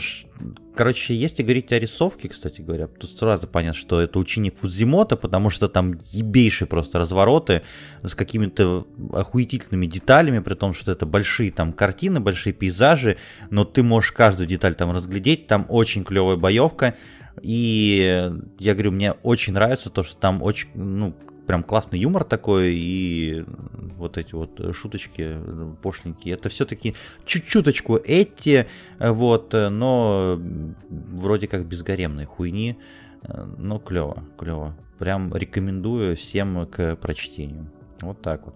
короче, 0.76 1.16
если 1.16 1.44
говорить 1.44 1.72
о 1.72 1.80
рисовке, 1.80 2.28
кстати 2.28 2.62
говоря, 2.62 2.88
то 2.88 3.08
сразу 3.08 3.48
понятно, 3.48 3.80
что 3.80 4.02
это 4.02 4.20
ученик 4.20 4.58
Фудзимота, 4.60 5.16
потому 5.16 5.50
что 5.50 5.68
там 5.68 5.94
ебейшие 6.12 6.68
просто 6.68 7.00
развороты 7.00 7.62
с 8.04 8.16
какими-то 8.16 8.88
охуительными 9.14 9.86
деталями, 9.86 10.40
при 10.40 10.54
том, 10.54 10.74
что 10.74 10.92
это 10.92 11.06
большие 11.06 11.52
там 11.52 11.74
картины, 11.74 12.20
большие 12.20 12.54
пейзажи, 12.54 13.18
но 13.50 13.66
ты 13.66 13.84
можешь 13.84 14.12
каждую 14.12 14.48
деталь 14.48 14.76
там 14.76 14.92
разглядеть, 14.92 15.48
там 15.48 15.66
очень 15.70 16.04
клевая 16.04 16.38
боевка, 16.38 16.96
и 17.42 18.32
я 18.60 18.74
говорю, 18.74 18.92
мне 18.92 19.14
очень 19.24 19.54
нравится 19.54 19.90
то, 19.90 20.04
что 20.04 20.16
там 20.18 20.42
очень, 20.42 20.70
ну, 20.74 21.16
прям 21.48 21.64
классный 21.64 22.00
юмор 22.00 22.24
такой, 22.24 22.74
и 22.76 23.44
вот 23.98 24.18
эти 24.18 24.34
вот 24.36 24.76
шуточки 24.76 25.38
пошленькие, 25.82 26.36
это 26.36 26.50
все-таки 26.50 26.96
чуть-чуточку 27.26 27.98
эти, 27.98 28.68
вот, 29.00 29.54
но 29.54 30.40
вроде 30.90 31.48
как 31.48 31.66
безгаремные 31.66 32.26
хуйни, 32.26 32.78
но 33.58 33.80
клево, 33.80 34.24
клево. 34.38 34.76
Прям 34.98 35.36
рекомендую 35.36 36.16
всем 36.16 36.68
к 36.68 36.96
прочтению. 36.96 37.72
Вот 38.02 38.22
так 38.22 38.46
вот. 38.46 38.56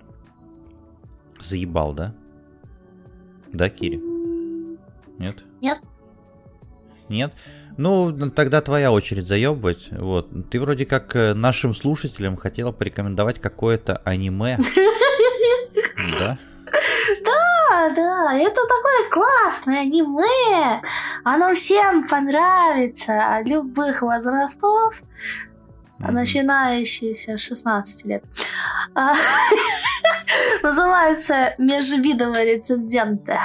Заебал, 1.42 1.94
да? 1.94 2.16
Да, 3.52 3.70
Кири? 3.70 3.98
Нет? 5.18 5.44
Нет. 5.62 5.82
Нет? 7.10 7.34
Ну, 7.78 8.32
тогда 8.32 8.62
твоя 8.62 8.92
очередь 8.92 9.28
заебывать. 9.28 9.90
Вот. 9.92 10.30
Ты 10.50 10.60
вроде 10.62 10.86
как 10.86 11.16
э, 11.16 11.34
нашим 11.34 11.74
слушателям 11.76 12.38
хотела 12.38 12.72
порекомендовать 12.72 13.40
какое-то 13.40 14.02
аниме. 14.06 14.58
Да? 16.20 16.38
Да, 17.26 17.90
да, 17.96 18.38
это 18.38 18.56
такое 18.56 19.10
классное 19.12 19.82
аниме. 19.82 20.82
Оно 21.24 21.56
всем 21.56 22.08
понравится, 22.08 23.42
любых 23.44 24.02
возрастов, 24.02 25.02
начинающиеся 25.98 27.38
с 27.38 27.42
16 27.42 28.06
лет. 28.06 28.24
А, 28.94 29.14
называется 30.64 31.56
«Межвидовые 31.58 32.56
рецензенты». 32.56 33.38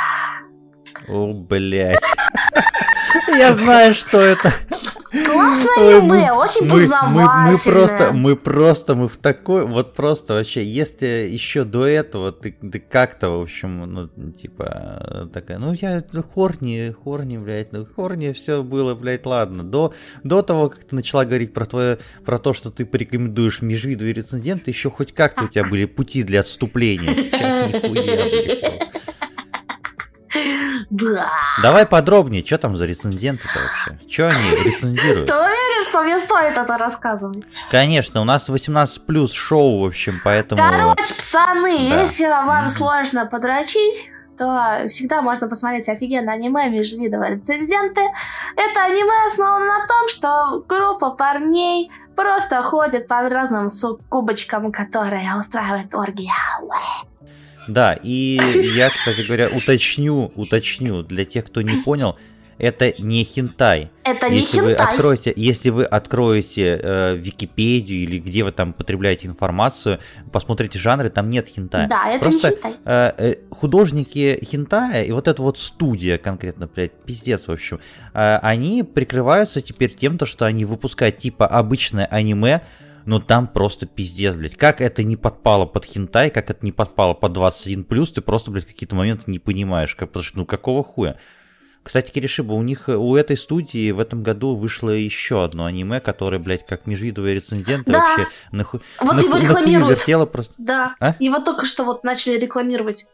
О, 1.09 1.33
блядь. 1.33 1.99
Я 3.39 3.53
знаю, 3.55 3.95
что 3.95 4.21
это. 4.21 4.53
Классное 5.11 5.99
аниме, 5.99 6.33
очень 6.33 6.69
познавательное. 6.69 7.47
Мы, 7.47 7.53
мы, 7.53 7.59
просто, 7.59 8.13
мы 8.13 8.37
просто, 8.37 8.95
мы 8.95 9.09
в 9.09 9.17
такой, 9.17 9.67
вот 9.67 9.95
просто 9.95 10.35
вообще, 10.35 10.65
если 10.65 11.27
еще 11.29 11.65
до 11.65 11.85
этого 11.85 12.31
ты, 12.31 12.53
ты 12.53 12.79
как-то, 12.79 13.31
в 13.31 13.43
общем, 13.43 13.93
ну, 13.93 14.31
типа, 14.31 15.29
такая, 15.33 15.59
ну, 15.59 15.73
я 15.73 16.05
хорни, 16.33 16.95
хорни, 17.03 17.39
блядь, 17.39 17.73
ну, 17.73 17.87
хорни, 17.97 18.33
все 18.33 18.63
было, 18.63 18.95
блядь, 18.95 19.27
ладно. 19.27 19.65
До, 19.65 19.93
до 20.23 20.43
того, 20.43 20.69
как 20.69 20.85
ты 20.85 20.95
начала 20.95 21.25
говорить 21.25 21.53
про 21.53 21.65
твое, 21.65 21.99
про 22.25 22.39
то, 22.39 22.55
что 22.55 22.71
ты 22.71 22.87
порекомендуешь 22.87 23.63
межвидовые 23.63 24.15
рецензенты, 24.15 24.71
еще 24.71 24.91
хоть 24.91 25.13
как-то 25.13 25.45
у 25.45 25.49
тебя 25.49 25.65
были 25.65 25.87
пути 25.87 26.23
для 26.23 26.41
отступления. 26.41 27.15
Сейчас 27.15 27.73
нихуя, 27.73 28.90
да. 31.01 31.31
Давай 31.63 31.87
подробнее, 31.87 32.45
что 32.45 32.59
там 32.59 32.77
за 32.77 32.87
рецензенты-то 32.87 33.59
вообще? 33.59 34.09
Что 34.11 34.29
они 34.29 34.65
рецензируют? 34.65 35.27
Ты 35.27 35.35
уверен, 35.35 35.85
что 35.89 36.03
мне 36.03 36.19
стоит 36.19 36.57
это 36.57 36.79
рассказывать? 36.79 37.45
Конечно, 37.71 38.21
у 38.21 38.25
нас 38.25 38.49
18 38.49 39.07
плюс 39.07 39.33
шоу, 39.33 39.83
в 39.83 39.87
общем, 39.87 40.21
поэтому... 40.25 40.63
Короче, 40.63 41.15
пацаны, 41.15 41.91
да. 41.91 42.01
если 42.01 42.27
вам 42.27 42.67
mm-hmm. 42.67 42.69
сложно 42.71 43.27
подрочить, 43.27 44.11
то 44.39 44.85
всегда 44.89 45.21
можно 45.21 45.49
посмотреть 45.49 45.89
офигенное 45.89 46.35
аниме 46.35 46.71
межвидовые 46.71 47.37
рецензенты. 47.37 48.01
Это 48.57 48.85
аниме 48.85 49.27
основано 49.27 49.67
на 49.67 49.87
том, 49.87 50.09
что 50.09 50.65
группа 50.67 51.11
парней 51.11 51.91
просто 52.17 52.63
ходит 52.63 53.07
по 53.07 53.29
разным 53.29 53.69
суккубочкам, 53.69 54.73
которые 54.73 55.37
устраивают 55.37 55.95
оргия. 55.95 56.33
Да, 57.69 57.99
и 58.03 58.41
я, 58.75 58.89
кстати 58.89 59.27
говоря, 59.27 59.49
уточню, 59.49 60.33
уточню 60.35 61.03
для 61.03 61.25
тех, 61.25 61.47
кто 61.47 61.63
не 61.63 61.83
понял, 61.83 62.17
это 62.61 62.93
не 62.99 63.25
хентай. 63.25 63.91
Это 64.05 64.29
не 64.29 64.41
если 64.41 64.59
хентай. 64.59 64.75
Вы 64.75 64.75
откроете, 64.75 65.33
если 65.35 65.71
вы 65.71 65.85
откроете 65.85 66.79
э, 66.83 67.17
Википедию 67.17 68.03
или 68.03 68.19
где 68.19 68.45
вы 68.45 68.53
там 68.53 68.75
потребляете 68.75 69.29
информацию, 69.29 69.99
посмотрите 70.31 70.79
жанры, 70.79 71.09
там 71.09 71.31
нет 71.31 71.49
хентая. 71.49 71.89
Да, 71.89 72.11
это 72.11 72.29
Просто, 72.29 72.51
не 72.51 72.55
хентай. 72.57 72.75
Э, 72.85 73.13
э, 73.17 73.35
художники 73.51 74.45
хентая 74.45 75.05
и 75.05 75.13
вот 75.13 75.27
эта 75.27 75.41
вот 75.41 75.59
студия 75.59 76.19
конкретно, 76.19 76.67
блядь, 76.67 76.93
пиздец, 76.93 77.47
в 77.47 77.53
общем, 77.53 77.81
э, 78.13 78.39
они 78.43 78.83
прикрываются 78.83 79.63
теперь 79.63 79.95
тем, 79.95 80.19
то, 80.19 80.27
что 80.27 80.45
они 80.45 80.67
выпускают 80.67 81.17
типа 81.17 81.47
обычное 81.47 82.05
аниме, 82.05 82.61
но 83.11 83.19
там 83.19 83.49
просто 83.49 83.87
пиздец, 83.87 84.37
блядь. 84.37 84.57
Как 84.57 84.81
это 84.81 85.03
не 85.03 85.17
подпало 85.17 85.67
под 85.67 85.85
хентай, 85.85 86.31
как 86.31 86.49
это 86.49 86.65
не 86.65 86.71
подпало 86.71 87.13
под 87.13 87.37
21+, 87.37 88.07
ты 88.07 88.21
просто, 88.21 88.53
блядь, 88.53 88.67
какие-то 88.67 88.95
моменты 88.95 89.25
не 89.27 89.41
понимаешь. 89.41 89.97
Как, 89.97 90.11
потому 90.11 90.23
что, 90.23 90.39
ну, 90.39 90.47
какого 90.47 90.85
хуя? 90.85 91.19
Кстати, 91.83 92.13
Киришиба, 92.13 92.53
у 92.53 92.63
них, 92.63 92.85
у 92.87 93.17
этой 93.17 93.37
студии 93.37 93.91
в 93.91 93.99
этом 93.99 94.23
году 94.23 94.55
вышло 94.55 94.91
еще 94.91 95.43
одно 95.43 95.65
аниме, 95.65 95.99
которое, 95.99 96.39
блядь, 96.39 96.65
как 96.65 96.87
межвидовые 96.87 97.35
рецензенты 97.35 97.91
да. 97.91 97.99
вообще 97.99 98.29
нахуй, 98.53 98.81
Вот 99.01 99.15
нахуй, 99.15 99.25
его 99.25 99.39
рекламируют. 99.39 99.99
Вертело 99.99 100.27
просто. 100.27 100.55
Да, 100.57 100.95
а? 101.01 101.17
его 101.19 101.41
только 101.41 101.65
что 101.65 101.83
вот 101.83 102.05
начали 102.05 102.39
рекламировать. 102.39 103.07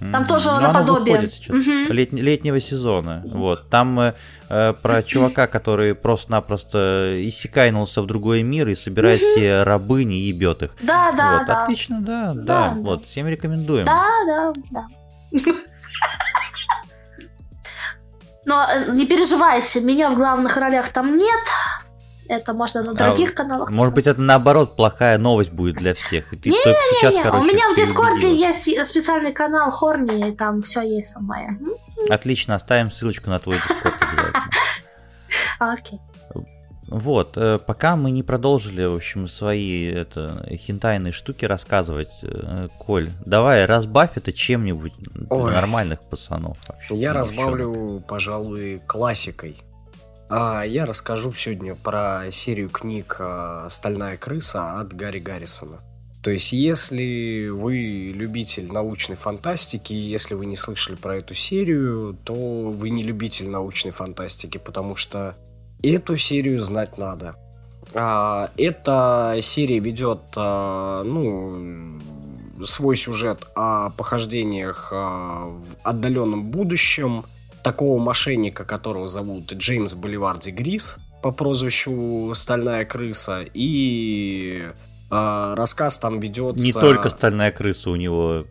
Там 0.00 0.24
тоже 0.26 0.50
ну, 0.50 0.60
наподобие. 0.60 1.18
Оно 1.18 1.28
сейчас, 1.28 1.48
угу. 1.48 1.92
лет, 1.92 2.12
летнего 2.12 2.60
сезона. 2.60 3.22
Вот. 3.26 3.68
Там 3.70 3.98
э, 4.00 4.14
э, 4.48 4.72
про 4.74 5.02
чувака, 5.06 5.46
который 5.46 5.94
просто-напросто 5.94 7.16
иссякайнулся 7.18 8.02
в 8.02 8.06
другой 8.06 8.42
мир 8.42 8.68
и 8.68 8.74
собирает 8.74 9.22
угу. 9.22 9.34
себе 9.34 9.62
рабыни 9.62 10.16
и 10.16 10.28
ебет 10.28 10.62
их. 10.62 10.70
Да, 10.82 11.12
да, 11.12 11.38
вот. 11.38 11.46
да. 11.46 11.62
Отлично, 11.62 12.00
да, 12.00 12.32
да, 12.34 12.42
да. 12.42 12.72
Вот, 12.76 13.06
всем 13.06 13.28
рекомендуем. 13.28 13.84
Да, 13.86 14.06
да, 14.26 14.52
да. 14.70 14.86
Но 18.46 18.66
э, 18.70 18.92
не 18.92 19.06
переживайте, 19.06 19.80
меня 19.80 20.10
в 20.10 20.16
главных 20.16 20.56
ролях 20.56 20.88
там 20.88 21.16
нет. 21.16 21.40
Это 22.28 22.54
можно 22.54 22.82
на 22.82 22.94
других 22.94 23.32
а, 23.32 23.34
каналах. 23.34 23.70
Может 23.70 23.94
быть, 23.94 24.06
это 24.06 24.20
наоборот 24.20 24.76
плохая 24.76 25.18
новость 25.18 25.52
будет 25.52 25.76
для 25.76 25.94
всех. 25.94 26.32
И 26.32 26.36
ты 26.36 26.50
не, 26.50 26.56
только 26.56 26.78
не, 26.78 26.98
сейчас, 26.98 27.14
не. 27.14 27.22
Короче, 27.22 27.44
У 27.44 27.46
меня 27.46 27.70
в 27.72 27.76
Дискорде 27.76 28.34
есть 28.34 28.86
специальный 28.86 29.32
канал 29.32 29.70
Horny, 29.70 30.28
и 30.28 30.32
там 30.32 30.62
все 30.62 30.82
есть 30.82 31.10
со 31.10 31.20
мной. 31.20 31.58
Отлично, 32.08 32.54
оставим 32.54 32.90
ссылочку 32.90 33.30
на 33.30 33.38
твой 33.38 33.56
Дискорд 33.56 33.94
обязательно. 34.00 34.50
Окей. 35.58 36.00
Вот, 36.86 37.36
э, 37.36 37.58
пока 37.58 37.96
мы 37.96 38.10
не 38.10 38.22
продолжили, 38.22 38.84
в 38.84 38.94
общем, 38.94 39.26
свои 39.26 39.86
это, 39.86 40.46
хентайные 40.50 41.12
штуки 41.12 41.44
рассказывать, 41.44 42.12
э, 42.22 42.68
Коль, 42.78 43.08
давай 43.24 43.64
разбавь 43.64 44.10
это 44.16 44.32
чем-нибудь 44.32 44.92
Ой. 45.30 45.52
нормальных 45.52 46.00
пацанов. 46.02 46.56
Вообще, 46.68 46.94
Я 46.96 47.12
разбавлю, 47.12 48.02
пожалуй, 48.06 48.82
классикой. 48.86 49.56
А 50.28 50.62
я 50.62 50.86
расскажу 50.86 51.32
сегодня 51.32 51.74
про 51.74 52.30
серию 52.30 52.70
книг 52.70 53.16
а, 53.18 53.68
«Стальная 53.68 54.16
крыса» 54.16 54.80
от 54.80 54.94
Гарри 54.94 55.18
Гаррисона. 55.18 55.80
То 56.22 56.30
есть, 56.30 56.52
если 56.52 57.50
вы 57.50 58.10
любитель 58.14 58.72
научной 58.72 59.16
фантастики, 59.16 59.92
если 59.92 60.32
вы 60.32 60.46
не 60.46 60.56
слышали 60.56 60.96
про 60.96 61.18
эту 61.18 61.34
серию, 61.34 62.16
то 62.24 62.34
вы 62.34 62.88
не 62.88 63.02
любитель 63.02 63.50
научной 63.50 63.90
фантастики, 63.90 64.56
потому 64.56 64.96
что 64.96 65.36
эту 65.82 66.16
серию 66.16 66.60
знать 66.60 66.96
надо. 66.96 67.36
А, 67.92 68.50
эта 68.56 69.36
серия 69.42 69.78
ведет, 69.78 70.22
ну, 70.34 72.00
свой 72.64 72.96
сюжет 72.96 73.46
о 73.54 73.90
похождениях 73.90 74.90
в 74.90 75.76
отдаленном 75.82 76.50
будущем 76.50 77.24
такого 77.64 77.98
мошенника, 77.98 78.64
которого 78.64 79.08
зовут 79.08 79.52
Джеймс 79.52 79.94
Боливарди 79.94 80.50
Грис 80.50 80.96
по 81.22 81.32
прозвищу 81.32 82.32
Стальная 82.34 82.84
крыса. 82.84 83.40
И 83.54 84.68
э, 85.10 85.54
рассказ 85.56 85.98
там 85.98 86.20
ведется... 86.20 86.62
Не 86.64 86.72
только 86.72 87.10
Стальная 87.10 87.50
крыса 87.50 87.90
у 87.90 87.96
него 87.96 88.44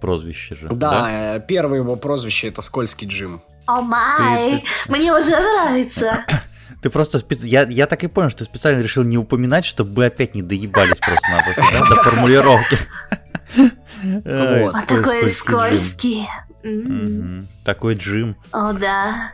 прозвище 0.00 0.54
же. 0.54 0.68
Да, 0.68 0.90
да? 0.90 1.36
Э, 1.36 1.40
первое 1.46 1.80
его 1.80 1.96
прозвище 1.96 2.48
это 2.48 2.62
Скользкий 2.62 3.08
Джим. 3.08 3.42
О 3.66 3.82
май, 3.82 4.64
мне 4.88 5.12
уже 5.12 5.30
нравится. 5.30 6.24
Ты 6.82 6.90
просто 6.90 7.18
спе... 7.18 7.36
я, 7.42 7.62
я 7.62 7.86
так 7.86 8.02
и 8.02 8.08
понял, 8.08 8.30
что 8.30 8.40
ты 8.40 8.44
специально 8.46 8.82
решил 8.82 9.04
не 9.04 9.16
упоминать, 9.16 9.64
чтобы 9.64 9.98
мы 9.98 10.06
опять 10.06 10.34
не 10.34 10.42
доебались 10.42 10.98
просто-напросто 10.98 11.62
да, 11.70 11.86
до 11.86 12.02
формулировки. 12.02 12.78
Вот. 13.54 14.74
А 14.74 14.82
такой 14.84 15.28
скользкий. 15.28 16.26
Такой 17.64 17.94
Джим. 17.94 18.36
О, 18.52 18.72
да. 18.72 19.32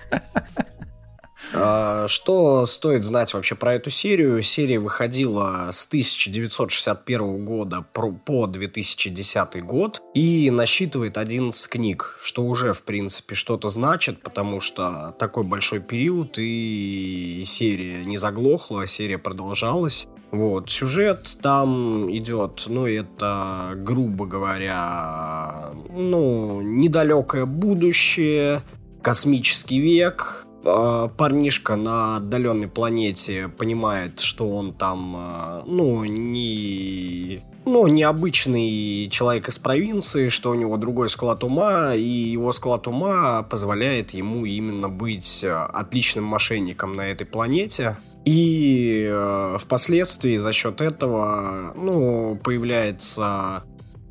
А, 1.54 2.08
что 2.08 2.66
стоит 2.66 3.04
знать 3.04 3.32
вообще 3.32 3.54
про 3.54 3.74
эту 3.74 3.90
серию? 3.90 4.42
Серия 4.42 4.78
выходила 4.78 5.68
с 5.70 5.86
1961 5.86 7.44
года 7.44 7.84
по 7.92 8.46
2010 8.46 9.62
год 9.64 10.02
и 10.14 10.50
насчитывает 10.50 11.16
11 11.16 11.70
книг, 11.70 12.18
что 12.22 12.44
уже, 12.44 12.72
в 12.72 12.82
принципе, 12.82 13.34
что-то 13.34 13.68
значит, 13.68 14.20
потому 14.20 14.60
что 14.60 15.14
такой 15.18 15.44
большой 15.44 15.80
период 15.80 16.34
и 16.38 17.42
серия 17.44 18.04
не 18.04 18.16
заглохла, 18.16 18.86
серия 18.86 19.18
продолжалась. 19.18 20.08
Вот, 20.30 20.68
сюжет 20.68 21.38
там 21.40 22.10
идет, 22.14 22.64
ну, 22.66 22.86
это, 22.86 23.72
грубо 23.76 24.26
говоря, 24.26 25.70
ну, 25.88 26.60
недалекое 26.60 27.46
будущее, 27.46 28.60
космический 29.00 29.80
век, 29.80 30.46
а, 30.64 31.08
парнишка 31.08 31.76
на 31.76 32.16
отдаленной 32.16 32.68
планете 32.68 33.48
понимает, 33.48 34.20
что 34.20 34.50
он 34.50 34.74
там, 34.74 35.14
а, 35.16 35.62
ну, 35.66 36.04
не 36.04 37.42
ну, 37.64 37.86
необычный 37.86 39.08
человек 39.10 39.48
из 39.48 39.58
провинции, 39.58 40.28
что 40.28 40.50
у 40.50 40.54
него 40.54 40.76
другой 40.78 41.08
склад 41.08 41.44
ума, 41.44 41.94
и 41.94 42.02
его 42.02 42.52
склад 42.52 42.86
ума 42.88 43.42
позволяет 43.42 44.10
ему 44.10 44.46
именно 44.46 44.88
быть 44.88 45.44
а, 45.44 45.66
отличным 45.66 46.24
мошенником 46.24 46.92
на 46.92 47.08
этой 47.08 47.26
планете. 47.26 47.96
И 48.28 49.08
э, 49.10 49.56
впоследствии 49.58 50.36
за 50.36 50.52
счет 50.52 50.82
этого, 50.82 51.72
ну, 51.74 52.38
появляется 52.44 53.62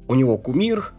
у 0.07 0.15
него 0.15 0.39
кумир, 0.39 0.91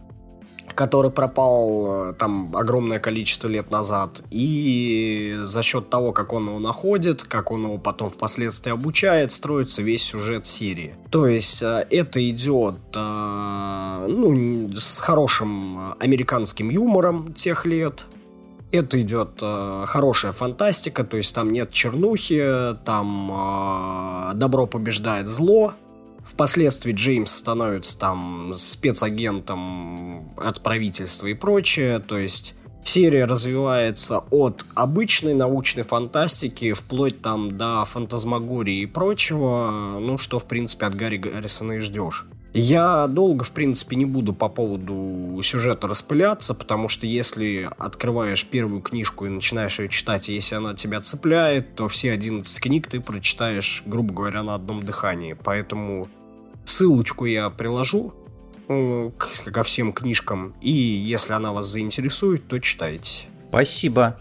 который 0.73 1.11
пропал 1.11 2.11
э, 2.11 2.13
там 2.13 2.55
огромное 2.55 2.99
количество 2.99 3.49
лет 3.49 3.71
назад. 3.71 4.21
И 4.31 5.37
за 5.41 5.61
счет 5.63 5.89
того, 5.89 6.13
как 6.13 6.31
он 6.31 6.47
его 6.47 6.59
находит, 6.59 7.23
как 7.23 7.51
он 7.51 7.65
его 7.65 7.77
потом 7.77 8.09
впоследствии 8.09 8.71
обучает, 8.71 9.33
строится 9.33 9.81
весь 9.81 10.03
сюжет 10.03 10.47
серии. 10.47 10.95
То 11.11 11.27
есть 11.27 11.61
э, 11.61 11.85
это 11.89 12.25
идет 12.29 12.77
э, 12.95 14.05
ну, 14.07 14.71
с 14.73 15.01
хорошим 15.01 15.93
американским 15.99 16.69
юмором 16.69 17.33
тех 17.33 17.65
лет. 17.65 18.07
Это 18.71 19.01
идет 19.01 19.39
э, 19.41 19.83
хорошая 19.87 20.31
фантастика, 20.31 21.03
то 21.03 21.17
есть 21.17 21.33
там 21.33 21.49
нет 21.49 21.71
чернухи, 21.71 22.75
там 22.85 23.31
э, 23.31 24.33
добро 24.35 24.67
побеждает 24.67 25.27
зло. 25.27 25.73
Впоследствии 26.23 26.93
Джеймс 26.93 27.31
становится 27.31 27.97
там 27.97 28.53
спецагентом 28.55 30.35
от 30.37 30.61
правительства 30.61 31.25
и 31.25 31.33
прочее, 31.33 31.97
то 31.97 32.19
есть 32.19 32.53
серия 32.83 33.25
развивается 33.25 34.19
от 34.29 34.63
обычной 34.75 35.33
научной 35.33 35.83
фантастики 35.83 36.73
вплоть 36.73 37.23
там 37.23 37.57
до 37.57 37.83
фантазмагории 37.85 38.81
и 38.81 38.85
прочего, 38.85 39.97
ну 39.99 40.19
что 40.19 40.37
в 40.37 40.45
принципе 40.45 40.85
от 40.85 40.93
Гарри 40.93 41.17
Гаррисона 41.17 41.73
и 41.73 41.79
ждешь. 41.79 42.27
Я 42.53 43.07
долго, 43.07 43.43
в 43.43 43.51
принципе, 43.51 43.95
не 43.95 44.05
буду 44.05 44.33
по 44.33 44.49
поводу 44.49 45.39
сюжета 45.43 45.87
распыляться, 45.87 46.55
потому 46.55 46.89
что 46.89 47.05
если 47.05 47.69
открываешь 47.77 48.45
первую 48.45 48.81
книжку 48.81 49.25
и 49.25 49.29
начинаешь 49.29 49.79
ее 49.79 49.87
читать, 49.87 50.29
и 50.29 50.33
если 50.33 50.55
она 50.55 50.73
тебя 50.73 51.01
цепляет, 51.01 51.75
то 51.75 51.87
все 51.87 52.11
11 52.11 52.59
книг 52.59 52.87
ты 52.87 52.99
прочитаешь, 52.99 53.83
грубо 53.85 54.13
говоря, 54.13 54.41
на 54.41 54.55
одном 54.55 54.81
дыхании. 54.81 55.33
Поэтому 55.33 56.07
ссылочку 56.65 57.25
я 57.25 57.51
приложу 57.51 58.13
э, 58.67 59.11
ко 59.45 59.63
всем 59.63 59.93
книжкам, 59.93 60.55
и 60.61 60.71
если 60.71 61.33
она 61.33 61.53
вас 61.53 61.67
заинтересует, 61.67 62.47
то 62.47 62.59
читайте. 62.59 63.27
Спасибо. 63.49 64.17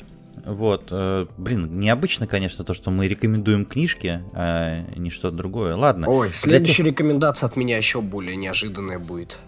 Вот, 0.49 0.89
э, 0.91 1.27
блин, 1.37 1.79
необычно, 1.79 2.27
конечно, 2.27 2.65
то, 2.65 2.73
что 2.73 2.91
мы 2.91 3.07
рекомендуем 3.07 3.67
книжки, 3.67 4.23
а 4.33 4.83
не 4.97 5.11
что-то 5.11 5.37
другое. 5.37 5.77
Ладно. 5.77 6.09
Ой, 6.09 6.33
следующая 6.33 6.85
Для... 6.85 6.93
рекомендация 6.93 7.49
от 7.49 7.57
меня 7.57 7.77
еще 7.77 8.01
более 8.01 8.35
неожиданная 8.35 8.99
будет. 8.99 9.41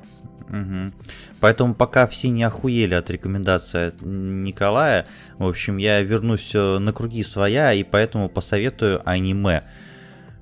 Угу. 0.51 0.93
Поэтому 1.41 1.75
пока 1.75 2.07
все 2.07 2.29
не 2.29 2.43
охуели 2.43 2.93
от 2.93 3.09
рекомендации 3.09 3.89
от 3.89 4.03
Николая, 4.03 5.07
в 5.39 5.47
общем, 5.47 5.79
я 5.79 6.03
вернусь 6.03 6.51
э, 6.53 6.79
на 6.79 6.93
круги 6.93 7.25
своя 7.25 7.73
и 7.73 7.83
поэтому 7.83 8.29
посоветую 8.29 9.01
аниме. 9.09 9.63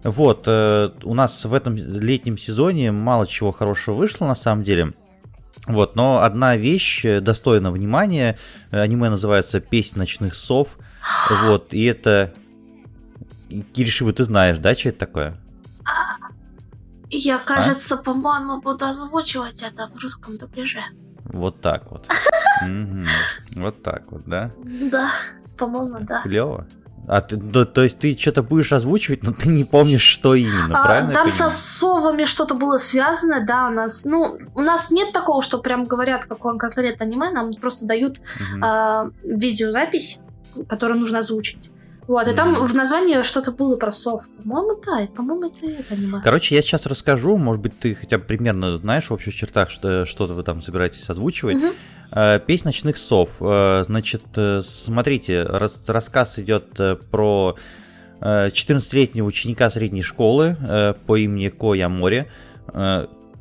Вот, 0.02 0.44
э, 0.48 0.90
у 1.04 1.14
нас 1.14 1.44
в 1.44 1.54
этом 1.54 1.76
летнем 1.76 2.36
сезоне 2.36 2.90
мало 2.90 3.28
чего 3.28 3.52
хорошего 3.52 3.94
вышло 3.94 4.26
на 4.26 4.34
самом 4.34 4.64
деле. 4.64 4.92
Вот, 5.68 5.96
но 5.96 6.22
одна 6.22 6.56
вещь 6.56 7.04
э, 7.04 7.20
достойна 7.20 7.70
внимания. 7.70 8.38
Аниме 8.70 9.10
называется 9.10 9.60
«Песнь 9.60 9.98
ночных 9.98 10.34
сов». 10.34 10.78
Вот, 11.44 11.72
и 11.72 11.84
это... 11.84 12.34
Киришиба, 13.72 14.12
ты 14.12 14.24
знаешь, 14.24 14.58
да, 14.58 14.74
что 14.74 14.90
это 14.90 14.98
такое? 14.98 15.36
Я, 17.10 17.36
а? 17.36 17.38
кажется, 17.38 17.94
а? 17.94 17.98
по-моему, 17.98 18.60
буду 18.60 18.84
озвучивать 18.84 19.62
это 19.62 19.88
в 19.88 20.02
русском 20.02 20.36
дубляже. 20.36 20.82
Вот 21.24 21.60
так 21.60 21.90
вот. 21.90 22.08
Вот 23.54 23.82
так 23.82 24.10
вот, 24.10 24.24
да? 24.26 24.50
Да, 24.90 25.10
по-моему, 25.56 25.98
да. 26.00 26.22
Клево. 26.22 26.66
А 27.07 27.20
ты, 27.20 27.38
то, 27.38 27.64
то 27.64 27.82
есть 27.82 27.99
ты 27.99 28.16
что-то 28.18 28.42
будешь 28.42 28.72
озвучивать, 28.72 29.22
но 29.22 29.32
ты 29.32 29.49
не 29.49 29.64
помнишь, 29.64 30.03
что 30.03 30.34
именно, 30.34 30.80
а, 30.80 30.86
правильно? 30.86 31.12
Там 31.14 31.30
со 31.30 31.49
совами 31.49 32.24
что-то 32.24 32.55
было 32.55 32.76
связано, 32.78 33.44
да, 33.46 33.68
у 33.68 33.70
нас, 33.70 34.05
ну, 34.05 34.38
у 34.55 34.61
нас 34.61 34.90
нет 34.90 35.12
такого, 35.12 35.42
что 35.42 35.59
прям 35.59 35.84
говорят, 35.84 36.26
какой 36.26 36.59
конкретно 36.59 37.07
аниме, 37.07 37.30
нам 37.30 37.53
просто 37.55 37.86
дают 37.86 38.18
угу. 38.18 38.64
э, 38.64 39.11
видеозапись, 39.24 40.20
которую 40.68 41.01
нужно 41.01 41.20
озвучить. 41.20 41.70
Вот, 42.09 42.26
и 42.26 42.32
там 42.32 42.55
в 42.55 42.74
названии 42.74 43.22
что-то 43.22 43.53
было 43.53 43.76
про 43.76 43.92
сов. 43.92 44.24
По-моему, 44.38 44.80
да, 44.84 45.07
по-моему, 45.14 45.49
это 45.49 45.66
это 45.66 45.92
аниме. 45.94 46.22
Короче, 46.24 46.55
я 46.55 46.62
сейчас 46.62 46.86
расскажу, 46.86 47.36
может 47.36 47.61
быть, 47.61 47.78
ты 47.78 47.94
хотя 47.94 48.16
бы 48.16 48.24
примерно 48.24 48.78
знаешь 48.78 49.11
в 49.11 49.12
общих 49.12 49.34
чертах, 49.34 49.68
что, 49.68 50.07
что-то 50.07 50.32
вы 50.32 50.42
там 50.42 50.62
собираетесь 50.62 51.09
озвучивать. 51.09 51.57
Угу. 51.57 51.74
Песнь 52.11 52.64
ночных 52.64 52.96
сов. 52.96 53.36
Э, 53.40 53.84
значит, 53.86 54.22
э, 54.36 54.62
смотрите, 54.64 55.42
рас, 55.42 55.78
рассказ 55.86 56.38
идет 56.38 56.80
про 57.11 57.56
14-летнего 58.20 59.26
ученика 59.26 59.70
средней 59.70 60.02
школы 60.02 60.56
по 61.06 61.16
имени 61.16 61.50
Коя 61.50 61.88
Море, 61.88 62.26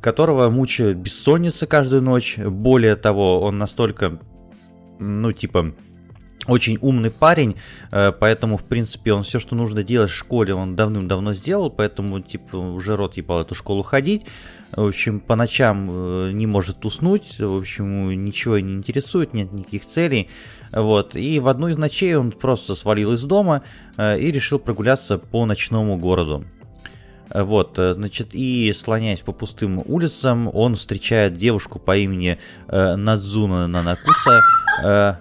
которого 0.00 0.50
мучает 0.50 0.98
бессонница 0.98 1.66
каждую 1.66 2.00
ночь. 2.02 2.38
Более 2.38 2.94
того, 2.94 3.40
он 3.40 3.58
настолько, 3.58 4.20
ну, 5.00 5.32
типа, 5.32 5.74
очень 6.48 6.78
умный 6.80 7.10
парень, 7.10 7.56
э, 7.92 8.10
поэтому, 8.10 8.56
в 8.56 8.64
принципе, 8.64 9.12
он 9.12 9.22
все, 9.22 9.38
что 9.38 9.54
нужно 9.54 9.84
делать 9.84 10.10
в 10.10 10.14
школе, 10.14 10.54
он 10.54 10.74
давным-давно 10.74 11.34
сделал, 11.34 11.70
поэтому, 11.70 12.20
типа, 12.20 12.56
уже 12.56 12.96
рот 12.96 13.16
ебал 13.16 13.42
эту 13.42 13.54
школу 13.54 13.82
ходить. 13.82 14.24
В 14.72 14.86
общем, 14.86 15.20
по 15.20 15.36
ночам 15.36 15.88
э, 15.90 16.30
не 16.32 16.46
может 16.46 16.84
уснуть, 16.84 17.38
в 17.38 17.56
общем, 17.56 18.24
ничего 18.24 18.58
не 18.58 18.72
интересует, 18.72 19.34
нет 19.34 19.52
никаких 19.52 19.86
целей. 19.86 20.30
Вот, 20.72 21.14
и 21.16 21.38
в 21.38 21.48
одну 21.48 21.68
из 21.68 21.76
ночей 21.76 22.16
он 22.16 22.32
просто 22.32 22.74
свалил 22.74 23.12
из 23.12 23.22
дома 23.22 23.62
э, 23.98 24.18
и 24.18 24.30
решил 24.32 24.58
прогуляться 24.58 25.18
по 25.18 25.44
ночному 25.44 25.98
городу. 25.98 26.44
Вот, 27.30 27.74
значит, 27.76 28.28
и 28.32 28.74
слоняясь 28.74 29.20
по 29.20 29.32
пустым 29.32 29.82
улицам, 29.84 30.48
он 30.50 30.76
встречает 30.76 31.36
девушку 31.36 31.78
по 31.78 31.94
имени 31.94 32.38
Надзуна 32.68 33.68
Нанакуса. 33.68 35.20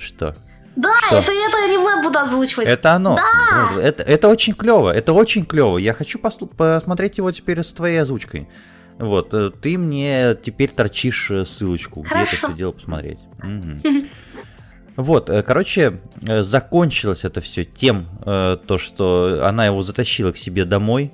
Что? 0.00 0.36
Да, 0.76 0.88
что? 1.06 1.16
это 1.16 1.32
это 1.32 1.64
аниме 1.64 2.02
буду 2.02 2.18
озвучивать. 2.18 2.66
Это 2.66 2.94
оно. 2.94 3.16
Да. 3.16 3.80
Это, 3.80 4.02
это 4.02 4.28
очень 4.28 4.54
клево. 4.54 4.90
Это 4.90 5.12
очень 5.12 5.44
клево. 5.44 5.78
Я 5.78 5.92
хочу 5.94 6.18
послу- 6.18 6.46
посмотреть 6.46 7.18
его 7.18 7.30
теперь 7.32 7.62
с 7.62 7.68
твоей 7.68 7.98
озвучкой. 7.98 8.48
Вот, 8.98 9.32
э, 9.32 9.50
ты 9.50 9.78
мне 9.78 10.36
теперь 10.42 10.70
торчишь 10.70 11.30
э, 11.30 11.44
ссылочку, 11.46 12.02
Хорошо. 12.02 12.24
где 12.24 12.36
это 12.36 12.46
все 12.46 12.58
дело 12.58 12.72
посмотреть. 12.72 13.18
Угу. 13.42 14.06
Вот, 14.96 15.30
э, 15.30 15.42
короче, 15.42 16.00
закончилось 16.20 17.24
это 17.24 17.40
все 17.40 17.64
тем, 17.64 18.08
то, 18.22 18.76
что 18.76 19.46
она 19.46 19.64
его 19.64 19.82
затащила 19.82 20.32
к 20.32 20.36
себе 20.36 20.66
домой, 20.66 21.12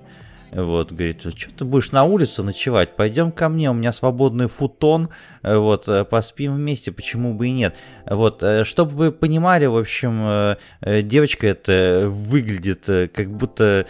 Вот, 0.57 0.91
говорит, 0.91 1.21
что 1.21 1.53
ты 1.53 1.67
будешь 1.67 1.93
на 1.93 2.05
улице 2.05 2.43
ночевать? 2.43 2.97
Пойдем 2.97 3.31
ко 3.31 3.51
мне, 3.51 3.71
у 3.71 3.75
меня 3.75 3.93
свободный 3.93 4.49
футон, 4.49 5.11
вот, 5.43 5.87
поспим 6.09 6.55
вместе, 6.55 6.93
почему 6.93 7.35
бы 7.35 7.49
и 7.49 7.53
нет. 7.53 7.77
Вот, 8.09 8.43
чтобы 8.63 8.91
вы 8.93 9.13
понимали, 9.13 9.67
в 9.67 9.77
общем, 9.77 10.57
девочка 10.83 11.47
это 11.47 12.07
выглядит 12.09 12.87
как 13.13 13.31
будто 13.31 13.87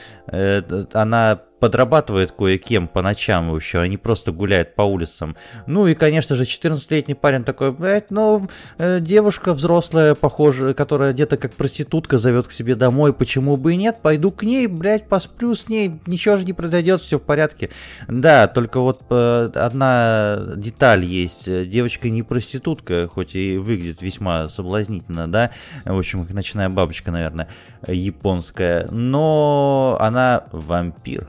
она 0.93 1.43
подрабатывает 1.61 2.33
кое-кем 2.33 2.87
по 2.89 3.03
ночам 3.03 3.55
еще, 3.55 3.81
а 3.81 3.89
не 3.89 3.97
просто 3.97 4.33
гуляет 4.33 4.75
по 4.75 4.83
улицам. 4.83 5.37
Ну 5.67 5.87
и, 5.87 5.95
конечно 5.95 6.37
же, 6.37 6.45
14-летний 6.45 7.15
парень 7.15 7.45
такой, 7.45 7.73
блядь, 7.73 8.11
ну, 8.11 8.49
э, 8.79 9.01
девушка 9.01 9.55
взрослая, 9.55 10.15
похоже, 10.15 10.75
которая 10.75 11.13
где-то 11.13 11.37
как 11.37 11.55
проститутка 11.55 12.19
зовет 12.19 12.49
к 12.49 12.53
себе 12.53 12.75
домой, 12.75 13.13
почему 13.13 13.57
бы 13.57 13.73
и 13.73 13.77
нет, 13.77 13.99
пойду 14.03 14.31
к 14.31 14.43
ней, 14.43 14.67
блядь, 14.67 15.09
посплю 15.09 15.55
с 15.55 15.69
ней, 15.69 15.99
ничего 16.07 16.37
же 16.37 16.45
не 16.45 16.53
произойдет, 16.53 17.01
все 17.01 17.19
в 17.19 17.23
порядке. 17.23 17.71
Да, 18.07 18.49
только 18.49 18.81
вот 18.81 19.03
э, 19.11 19.51
одна 19.55 20.39
деталь 20.57 21.05
есть, 21.05 21.47
девочка 21.69 22.11
не 22.11 22.23
проститутка, 22.23 23.09
хоть 23.09 23.35
и 23.35 23.57
выглядит 23.57 24.03
весьма 24.03 24.49
соблазнительно, 24.49 25.31
да, 25.31 25.51
в 25.85 25.99
общем, 25.99 26.27
ночная 26.31 26.69
бабочка, 26.69 27.11
наверное, 27.11 27.49
японская, 27.87 28.89
но 28.91 29.97
она 30.01 30.45
вампир 30.53 31.29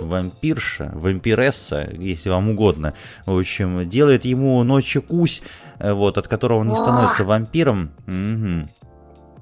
вампирша, 0.00 0.90
вампиресса, 0.94 1.88
если 1.92 2.28
вам 2.28 2.50
угодно, 2.50 2.94
в 3.24 3.36
общем, 3.36 3.88
делает 3.88 4.24
ему 4.24 4.62
ночью 4.62 5.02
кусь, 5.02 5.42
э, 5.78 5.92
вот, 5.92 6.18
от 6.18 6.28
которого 6.28 6.60
он 6.60 6.68
не 6.68 6.76
становится 6.76 7.24
вампиром. 7.24 7.90
Угу 8.06 8.70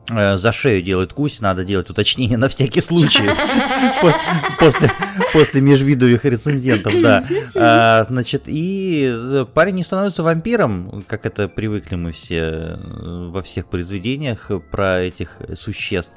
за 0.08 0.52
шею 0.52 0.82
делает 0.82 1.12
кусь, 1.14 1.40
надо 1.40 1.64
делать 1.64 1.88
уточнение 1.88 2.36
на 2.36 2.48
всякий 2.48 2.82
случай 2.82 3.22
после, 4.02 4.20
после, 4.58 4.92
после 5.32 5.60
межвидовых 5.62 6.24
рецензентов, 6.24 7.00
да. 7.00 7.24
А, 7.54 8.04
значит, 8.04 8.42
и 8.46 9.10
э, 9.10 9.46
парень 9.52 9.76
не 9.76 9.82
становится 9.82 10.22
вампиром, 10.22 11.04
как 11.08 11.24
это 11.24 11.48
привыкли 11.48 11.94
мы 11.94 12.12
все 12.12 12.78
во 12.82 13.42
всех 13.42 13.66
произведениях 13.66 14.50
про 14.70 15.00
этих 15.00 15.38
существ. 15.56 16.12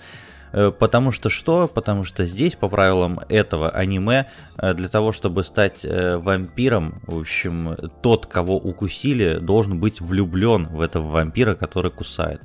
Э, 0.52 0.72
потому 0.72 1.12
что 1.12 1.30
что? 1.30 1.68
Потому 1.68 2.04
что 2.04 2.26
здесь, 2.26 2.56
по 2.56 2.70
правилам 2.70 3.20
этого 3.30 3.70
аниме, 3.70 4.28
э, 4.58 4.74
для 4.74 4.88
того, 4.88 5.12
чтобы 5.12 5.43
стать 5.43 5.84
э, 5.84 6.18
вампиром, 6.18 7.02
в 7.06 7.20
общем, 7.20 7.76
тот, 8.02 8.26
кого 8.26 8.58
укусили, 8.58 9.36
должен 9.36 9.80
быть 9.80 10.02
влюблен 10.02 10.68
в 10.68 10.82
этого 10.82 11.10
вампира, 11.10 11.56
который 11.56 11.91
кусает. 11.91 12.41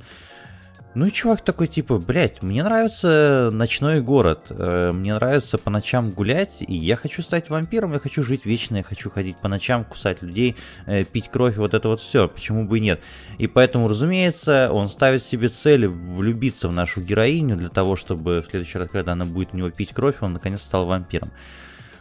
Ну 0.95 1.07
и 1.07 1.11
чувак 1.11 1.41
такой 1.41 1.67
типа, 1.67 1.97
блядь, 1.97 2.43
мне 2.43 2.63
нравится 2.63 3.49
ночной 3.51 3.99
город, 3.99 4.45
э, 4.49 4.91
мне 4.91 5.15
нравится 5.15 5.57
по 5.57 5.71
ночам 5.71 6.11
гулять, 6.11 6.57
и 6.59 6.75
я 6.75 6.95
хочу 6.95 7.23
стать 7.23 7.49
вампиром, 7.49 7.93
я 7.93 7.99
хочу 7.99 8.21
жить 8.21 8.45
вечно, 8.45 8.77
я 8.77 8.83
хочу 8.83 9.09
ходить 9.09 9.37
по 9.37 9.47
ночам, 9.47 9.85
кусать 9.85 10.21
людей, 10.21 10.55
э, 10.85 11.03
пить 11.03 11.29
кровь, 11.29 11.57
вот 11.57 11.73
это 11.73 11.87
вот 11.87 11.99
все, 11.99 12.27
почему 12.27 12.65
бы 12.65 12.77
и 12.77 12.81
нет. 12.81 13.01
И 13.39 13.47
поэтому, 13.47 13.87
разумеется, 13.87 14.69
он 14.71 14.87
ставит 14.87 15.23
себе 15.23 15.49
цель 15.49 15.87
влюбиться 15.87 16.67
в 16.67 16.71
нашу 16.71 17.01
героиню 17.01 17.57
для 17.57 17.69
того, 17.69 17.95
чтобы 17.95 18.41
в 18.41 18.45
следующий 18.45 18.77
раз, 18.77 18.87
когда 18.91 19.13
она 19.13 19.25
будет 19.25 19.53
у 19.53 19.57
него 19.57 19.71
пить 19.71 19.93
кровь, 19.93 20.17
он 20.21 20.33
наконец 20.33 20.61
стал 20.61 20.85
вампиром. 20.85 21.31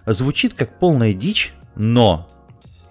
Звучит 0.05 0.53
как 0.53 0.79
полная 0.79 1.15
дичь, 1.15 1.55
но 1.77 2.29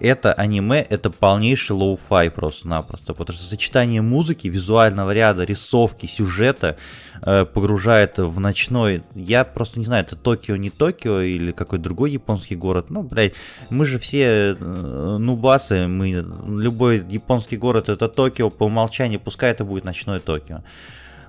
это 0.02 0.32
аниме, 0.32 0.80
это 0.80 1.10
полнейший 1.10 1.76
lo-fi 1.76 2.30
просто-напросто, 2.30 3.14
потому 3.14 3.38
что 3.38 3.48
сочетание 3.48 4.02
музыки, 4.02 4.48
визуального 4.48 5.12
ряда, 5.12 5.44
рисовки, 5.44 6.06
сюжета 6.06 6.76
э, 7.22 7.44
погружает 7.44 8.18
в 8.18 8.40
ночной, 8.40 9.04
я 9.14 9.44
просто 9.44 9.78
не 9.78 9.84
знаю, 9.84 10.04
это 10.04 10.16
Токио, 10.16 10.56
не 10.56 10.70
Токио 10.70 11.20
или 11.20 11.52
какой-то 11.52 11.84
другой 11.84 12.10
японский 12.10 12.56
город, 12.56 12.90
ну, 12.90 13.02
блядь, 13.02 13.34
мы 13.70 13.84
же 13.84 14.00
все 14.00 14.56
э, 14.58 15.16
нубасы, 15.18 15.86
мы, 15.86 16.26
любой 16.48 17.04
японский 17.08 17.56
город 17.56 17.88
это 17.88 18.08
Токио, 18.08 18.50
по 18.50 18.64
умолчанию, 18.64 19.20
пускай 19.20 19.52
это 19.52 19.64
будет 19.64 19.84
ночной 19.84 20.18
Токио. 20.18 20.62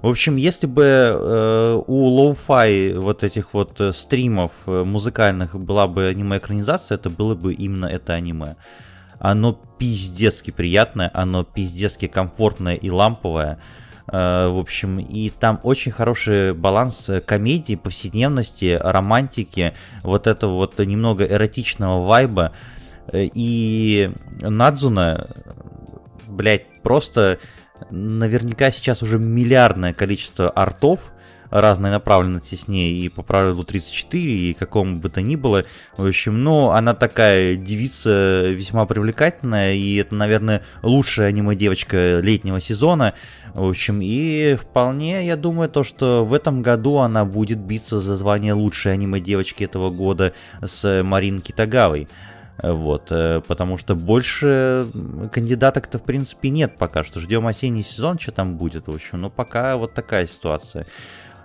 В 0.04 0.10
общем, 0.10 0.36
если 0.36 0.68
бы 0.68 0.84
э, 0.84 1.82
у 1.88 2.08
lo-fi 2.08 2.94
вот 2.96 3.24
этих 3.24 3.54
вот 3.54 3.80
э, 3.80 3.94
стримов 3.94 4.52
э, 4.66 4.84
музыкальных 4.84 5.58
была 5.58 5.88
бы 5.88 6.08
аниме-экранизация, 6.08 6.96
это 6.96 7.10
было 7.10 7.36
бы 7.36 7.54
именно 7.54 7.86
это 7.86 8.12
аниме. 8.12 8.58
Оно 9.20 9.54
пиздецки 9.54 10.52
приятное, 10.52 11.10
оно 11.14 11.46
пиздецки 11.46 12.08
комфортное 12.08 12.76
и 12.76 12.90
ламповое. 12.90 13.60
Э, 14.12 14.50
в 14.50 14.60
общем, 14.60 15.00
и 15.00 15.30
там 15.30 15.62
очень 15.64 15.94
хороший 15.94 16.54
баланс 16.54 17.10
комедии, 17.26 17.76
повседневности, 17.76 18.78
романтики, 18.78 19.74
вот 20.02 20.28
этого 20.28 20.56
вот 20.56 20.80
немного 20.80 21.24
эротичного 21.24 22.06
вайба. 22.06 22.52
И 23.14 24.12
Надзуна, 24.42 25.30
блядь, 26.28 26.82
просто 26.82 27.40
наверняка 27.90 28.72
сейчас 28.72 29.02
уже 29.04 29.20
миллиардное 29.20 29.94
количество 29.94 30.50
артов 30.50 31.12
разной 31.54 31.92
направленности 31.92 32.56
с 32.56 32.68
ней 32.68 33.06
и 33.06 33.10
по 33.10 33.22
правилу 33.22 33.64
34 33.64 34.24
и 34.24 34.54
какому 34.54 34.98
бы 34.98 35.10
то 35.10 35.22
ни 35.22 35.36
было. 35.36 35.66
В 35.96 36.08
общем, 36.08 36.44
ну, 36.44 36.72
она 36.72 36.96
такая 36.96 37.56
девица 37.56 38.50
весьма 38.50 38.88
привлекательная, 38.88 39.74
и 39.76 39.96
это, 39.98 40.16
наверное, 40.16 40.64
лучшая 40.82 41.28
аниме-девочка 41.28 42.20
летнего 42.22 42.60
сезона. 42.60 43.14
В 43.54 43.70
общем, 43.70 44.00
и 44.02 44.56
вполне, 44.56 45.28
я 45.28 45.38
думаю, 45.38 45.70
то, 45.70 45.84
что 45.84 46.26
в 46.26 46.34
этом 46.34 46.64
году 46.64 46.98
она 46.98 47.24
будет 47.24 47.60
биться 47.60 48.00
за 48.00 48.18
звание 48.18 48.54
лучшей 48.54 48.94
аниме-девочки 48.94 49.64
этого 49.64 49.92
года 49.92 50.34
с 50.60 51.04
Марин 51.04 51.40
Китагавой. 51.40 52.08
Вот, 52.62 53.12
э, 53.12 53.42
потому 53.48 53.78
что 53.78 53.96
больше 53.96 54.88
кандидаток-то, 55.32 55.98
в 55.98 56.04
принципе, 56.04 56.50
нет 56.50 56.78
пока 56.78 57.04
что. 57.04 57.20
Ждем 57.20 57.48
осенний 57.48 57.84
сезон, 57.84 58.20
что 58.20 58.32
там 58.32 58.58
будет, 58.58 58.88
в 58.88 58.92
общем. 58.92 59.22
Но 59.22 59.30
пока 59.30 59.76
вот 59.78 59.94
такая 59.94 60.28
ситуация. 60.28 60.86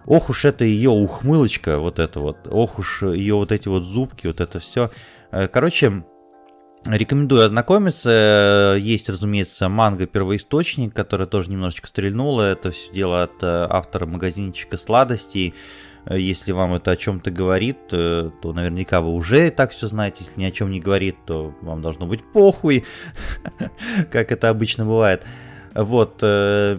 Ох 0.04 0.30
уж 0.30 0.44
это 0.44 0.64
ее 0.64 0.90
ухмылочка, 0.90 1.78
вот 1.78 1.98
это 1.98 2.20
вот. 2.20 2.46
Ох 2.50 2.78
уж 2.78 3.02
ее 3.02 3.34
вот 3.34 3.52
эти 3.52 3.68
вот 3.68 3.84
зубки, 3.84 4.26
вот 4.26 4.40
это 4.40 4.58
все. 4.58 4.90
Э, 5.30 5.48
короче, 5.48 6.04
Рекомендую 6.84 7.44
ознакомиться. 7.44 8.76
Есть, 8.78 9.08
разумеется, 9.08 9.68
манга 9.68 10.06
первоисточник, 10.06 10.94
которая 10.94 11.26
тоже 11.26 11.50
немножечко 11.50 11.88
стрельнула. 11.88 12.52
Это 12.52 12.70
все 12.70 12.92
дело 12.92 13.24
от 13.24 13.42
э, 13.42 13.66
автора 13.68 14.06
магазинчика 14.06 14.78
сладостей. 14.78 15.54
Если 16.10 16.52
вам 16.52 16.74
это 16.74 16.92
о 16.92 16.96
чем-то 16.96 17.30
говорит, 17.30 17.78
э, 17.92 18.30
то 18.40 18.52
наверняка 18.52 19.00
вы 19.00 19.10
уже 19.10 19.50
так 19.50 19.72
все 19.72 19.88
знаете. 19.88 20.24
Если 20.24 20.40
ни 20.40 20.44
о 20.44 20.50
чем 20.50 20.70
не 20.70 20.80
говорит, 20.80 21.16
то 21.26 21.54
вам 21.60 21.82
должно 21.82 22.06
быть 22.06 22.24
похуй, 22.32 22.84
как 24.10 24.32
это 24.32 24.48
обычно 24.48 24.86
бывает. 24.86 25.26
Вот, 25.74 26.18
э, 26.22 26.78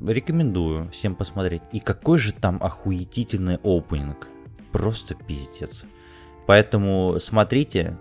рекомендую 0.00 0.90
всем 0.90 1.16
посмотреть. 1.16 1.62
И 1.72 1.80
какой 1.80 2.18
же 2.18 2.32
там 2.32 2.58
охуетительный 2.62 3.58
опенинг. 3.64 4.28
Просто 4.70 5.14
пиздец. 5.14 5.84
Поэтому 6.46 7.16
смотрите, 7.20 7.96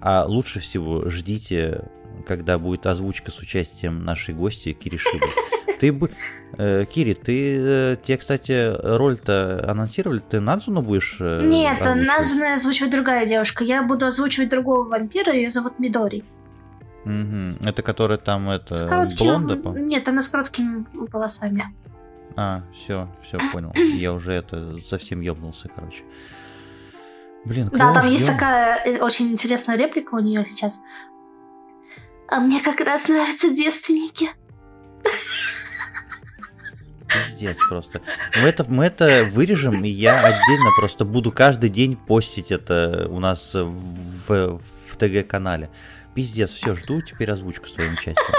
а 0.00 0.24
лучше 0.24 0.60
всего 0.60 1.08
ждите, 1.08 1.84
когда 2.26 2.58
будет 2.58 2.86
озвучка 2.86 3.30
с 3.30 3.38
участием 3.38 4.04
нашей 4.04 4.34
гости 4.34 4.72
Киришиды. 4.72 5.26
Ты 5.82 5.92
бы... 5.92 6.12
Э, 6.58 6.84
Кири, 6.84 7.12
ты... 7.14 7.56
Э, 7.58 7.96
тебе, 7.96 8.16
кстати, 8.16 8.72
роль-то 8.96 9.68
анонсировали? 9.68 10.20
Ты 10.20 10.38
Надзуну 10.38 10.80
будешь 10.80 11.16
э, 11.18 11.40
Нет, 11.42 11.80
Надзуна 11.80 12.54
озвучивает 12.54 12.92
другая 12.92 13.26
девушка. 13.26 13.64
Я 13.64 13.82
буду 13.82 14.06
озвучивать 14.06 14.48
другого 14.48 14.84
вампира, 14.84 15.32
ее 15.32 15.50
зовут 15.50 15.80
Мидори. 15.80 16.22
Угу. 17.04 17.68
Это 17.68 17.82
которая 17.82 18.18
там, 18.18 18.48
это, 18.48 18.76
с 18.76 18.86
коротким... 18.86 19.26
блонда? 19.26 19.56
По... 19.56 19.70
Нет, 19.70 20.06
она 20.06 20.22
с 20.22 20.28
короткими 20.28 20.86
волосами. 20.92 21.74
А, 22.36 22.62
все, 22.72 23.08
все 23.26 23.40
понял. 23.52 23.72
Я 23.74 24.12
уже 24.12 24.30
это 24.30 24.76
совсем 24.88 25.20
ёбнулся, 25.20 25.68
короче. 25.74 26.04
Блин, 27.44 27.70
Да, 27.72 27.92
там 27.92 28.04
ждем? 28.04 28.12
есть 28.12 28.26
такая 28.28 28.80
э, 28.84 29.00
очень 29.00 29.32
интересная 29.32 29.76
реплика 29.76 30.14
у 30.14 30.20
нее 30.20 30.46
сейчас. 30.46 30.80
А 32.28 32.38
мне 32.38 32.60
как 32.60 32.78
раз 32.82 33.08
нравятся 33.08 33.50
девственники 33.50 34.28
пиздец 37.12 37.56
просто. 37.68 38.00
Мы 38.42 38.48
это, 38.48 38.64
мы 38.68 38.84
это 38.84 39.28
вырежем, 39.30 39.84
и 39.84 39.88
я 39.88 40.18
отдельно 40.18 40.70
просто 40.76 41.04
буду 41.04 41.32
каждый 41.32 41.70
день 41.70 41.96
постить 41.96 42.50
это 42.50 43.06
у 43.10 43.18
нас 43.20 43.52
в, 43.54 44.28
в 44.28 44.96
ТГ-канале. 44.96 45.70
Пиздец, 46.14 46.50
все, 46.50 46.76
жду 46.76 47.00
теперь 47.00 47.30
озвучку 47.30 47.66
с 47.66 47.72
твоим 47.72 47.92
участием. 47.92 48.34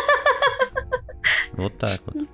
Вот 1.54 1.78
так 1.78 2.00
вот. 2.06 2.28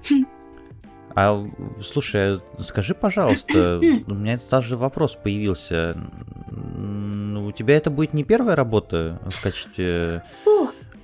А 1.15 1.45
слушай, 1.83 2.37
а 2.37 2.41
скажи, 2.63 2.93
пожалуйста, 2.93 3.79
у 3.79 4.13
меня 4.13 4.39
даже 4.49 4.77
вопрос 4.77 5.17
появился. 5.21 5.97
У 6.51 7.51
тебя 7.51 7.77
это 7.77 7.89
будет 7.89 8.13
не 8.13 8.23
первая 8.23 8.55
работа 8.55 9.19
в 9.27 9.41
качестве 9.41 10.23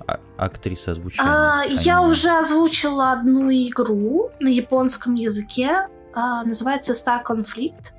а, 0.08 0.20
актриса 0.38 0.92
озвучения? 0.92 1.30
А, 1.30 1.64
я 1.66 2.02
уже 2.02 2.30
озвучила 2.30 3.12
одну 3.12 3.50
игру 3.52 4.32
на 4.40 4.50
японском 4.50 5.16
языке. 5.16 5.88
А, 6.14 6.44
называется 6.44 6.94
Star 6.94 7.24
Conflict. 7.26 7.92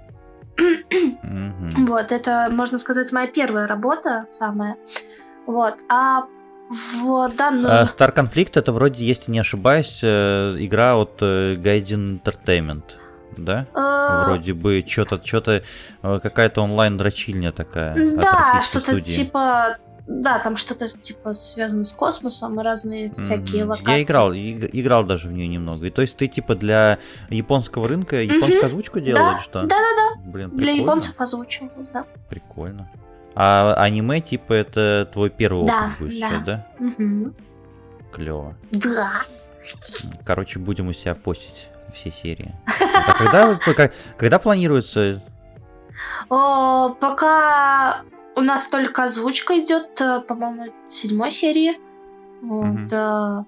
Вот, 1.77 2.13
это, 2.13 2.49
можно 2.51 2.79
сказать, 2.79 3.13
моя 3.13 3.27
первая 3.27 3.67
работа, 3.67 4.27
самая. 4.31 4.77
Вот, 5.47 5.75
а 5.89 6.27
в 6.69 7.29
данную... 7.37 7.73
А 7.73 7.85
Star 7.85 8.15
Conflict 8.15 8.53
это 8.55 8.73
вроде, 8.73 9.05
если 9.05 9.31
не 9.31 9.39
ошибаюсь, 9.39 10.01
э, 10.03 10.57
игра 10.59 10.97
от 10.97 11.19
э, 11.21 11.55
Gaiden 11.55 12.21
Entertainment, 12.21 12.85
да? 13.37 13.67
э, 13.75 14.25
Вроде 14.27 14.55
бы 14.55 14.85
что-то, 14.87 15.21
что-то 15.25 15.63
какая-то 16.03 16.63
онлайн-дрочильня 16.63 17.53
такая. 17.53 17.93
от 17.93 18.21
Да, 18.21 18.61
что-то 18.63 18.93
студии. 18.93 19.25
типа... 19.25 19.77
Да, 20.07 20.39
там 20.39 20.57
что-то 20.57 20.89
типа 20.89 21.35
связано 21.35 21.85
с 21.85 21.93
космосом 21.93 22.61
и 22.61 22.63
разные 22.63 23.13
всякие 23.15 23.63
Мгм. 23.65 23.71
локации. 23.71 23.91
Я 23.93 24.03
играл, 24.03 24.33
и- 24.33 24.81
играл 24.81 25.05
даже 25.05 25.29
в 25.29 25.33
нее 25.33 25.49
немного. 25.49 25.87
И 25.87 25.91
то 25.91 26.03
есть 26.03 26.17
ты 26.17 26.29
типа 26.29 26.55
для 26.55 26.99
японского 27.29 27.89
рынка 27.89 28.23
японскую 28.23 28.65
озвучку 28.65 29.01
делал 29.01 29.19
Да, 29.19 29.33
или 29.35 29.43
что? 29.43 29.63
Да-да-да, 29.63 30.21
Блин, 30.31 30.51
для 30.51 30.59
прикольно. 30.61 30.81
японцев 30.83 31.21
озвучивал, 31.21 31.71
да. 31.93 32.05
Прикольно. 32.29 32.89
А 33.35 33.75
аниме 33.75 34.21
типа 34.21 34.53
это 34.53 35.09
твой 35.13 35.29
первый 35.29 35.63
опыт 35.65 35.75
Да, 35.75 35.91
будет 35.99 36.21
да. 36.21 36.29
сейчас, 36.29 36.45
да? 36.45 36.67
Мгм. 36.79 37.35
Клево. 38.13 38.55
Да. 38.71 39.11
Короче, 40.25 40.61
будем 40.61 40.87
у 40.89 40.93
себя 40.93 41.17
постить 41.17 41.69
все 41.93 42.13
серии. 42.13 42.55
А 43.07 43.13
когда, 43.13 43.59
пока- 43.67 43.91
когда 44.17 44.39
планируется? 44.39 45.21
О, 46.31 46.91
пока 47.01 48.03
у 48.37 48.41
нас 48.41 48.68
только 48.68 49.05
озвучка 49.05 49.59
идет, 49.59 50.01
э, 50.01 50.20
по-моему, 50.20 50.72
седьмой 50.89 51.30
серии. 51.32 51.78
Вот, 52.43 52.66
Мгм. 52.66 52.89
э, 52.91 53.45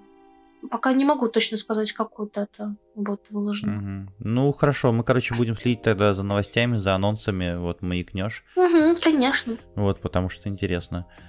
Пока 0.71 0.93
не 0.93 1.05
могу 1.05 1.29
точно 1.29 1.57
сказать, 1.57 1.93
какую 1.93 2.31
дату 2.35 2.75
будет 2.97 3.21
выложено. 3.31 3.73
Мгм. 3.73 4.11
Ну, 4.19 4.53
хорошо, 4.53 4.93
мы, 4.93 5.05
короче, 5.05 5.37
будем 5.37 5.57
следить 5.57 5.83
тогда 5.83 6.15
за 6.15 6.25
новостями, 6.25 6.79
за 6.79 6.97
анонсами, 6.97 7.57
вот, 7.57 7.81
маякнешь, 7.81 8.45
Мгм, 8.57 8.97
конечно. 8.97 9.57
вот, 9.77 10.01
потому 10.01 10.29
что 10.29 10.49
интересно. 10.49 11.07
Э, 11.09 11.28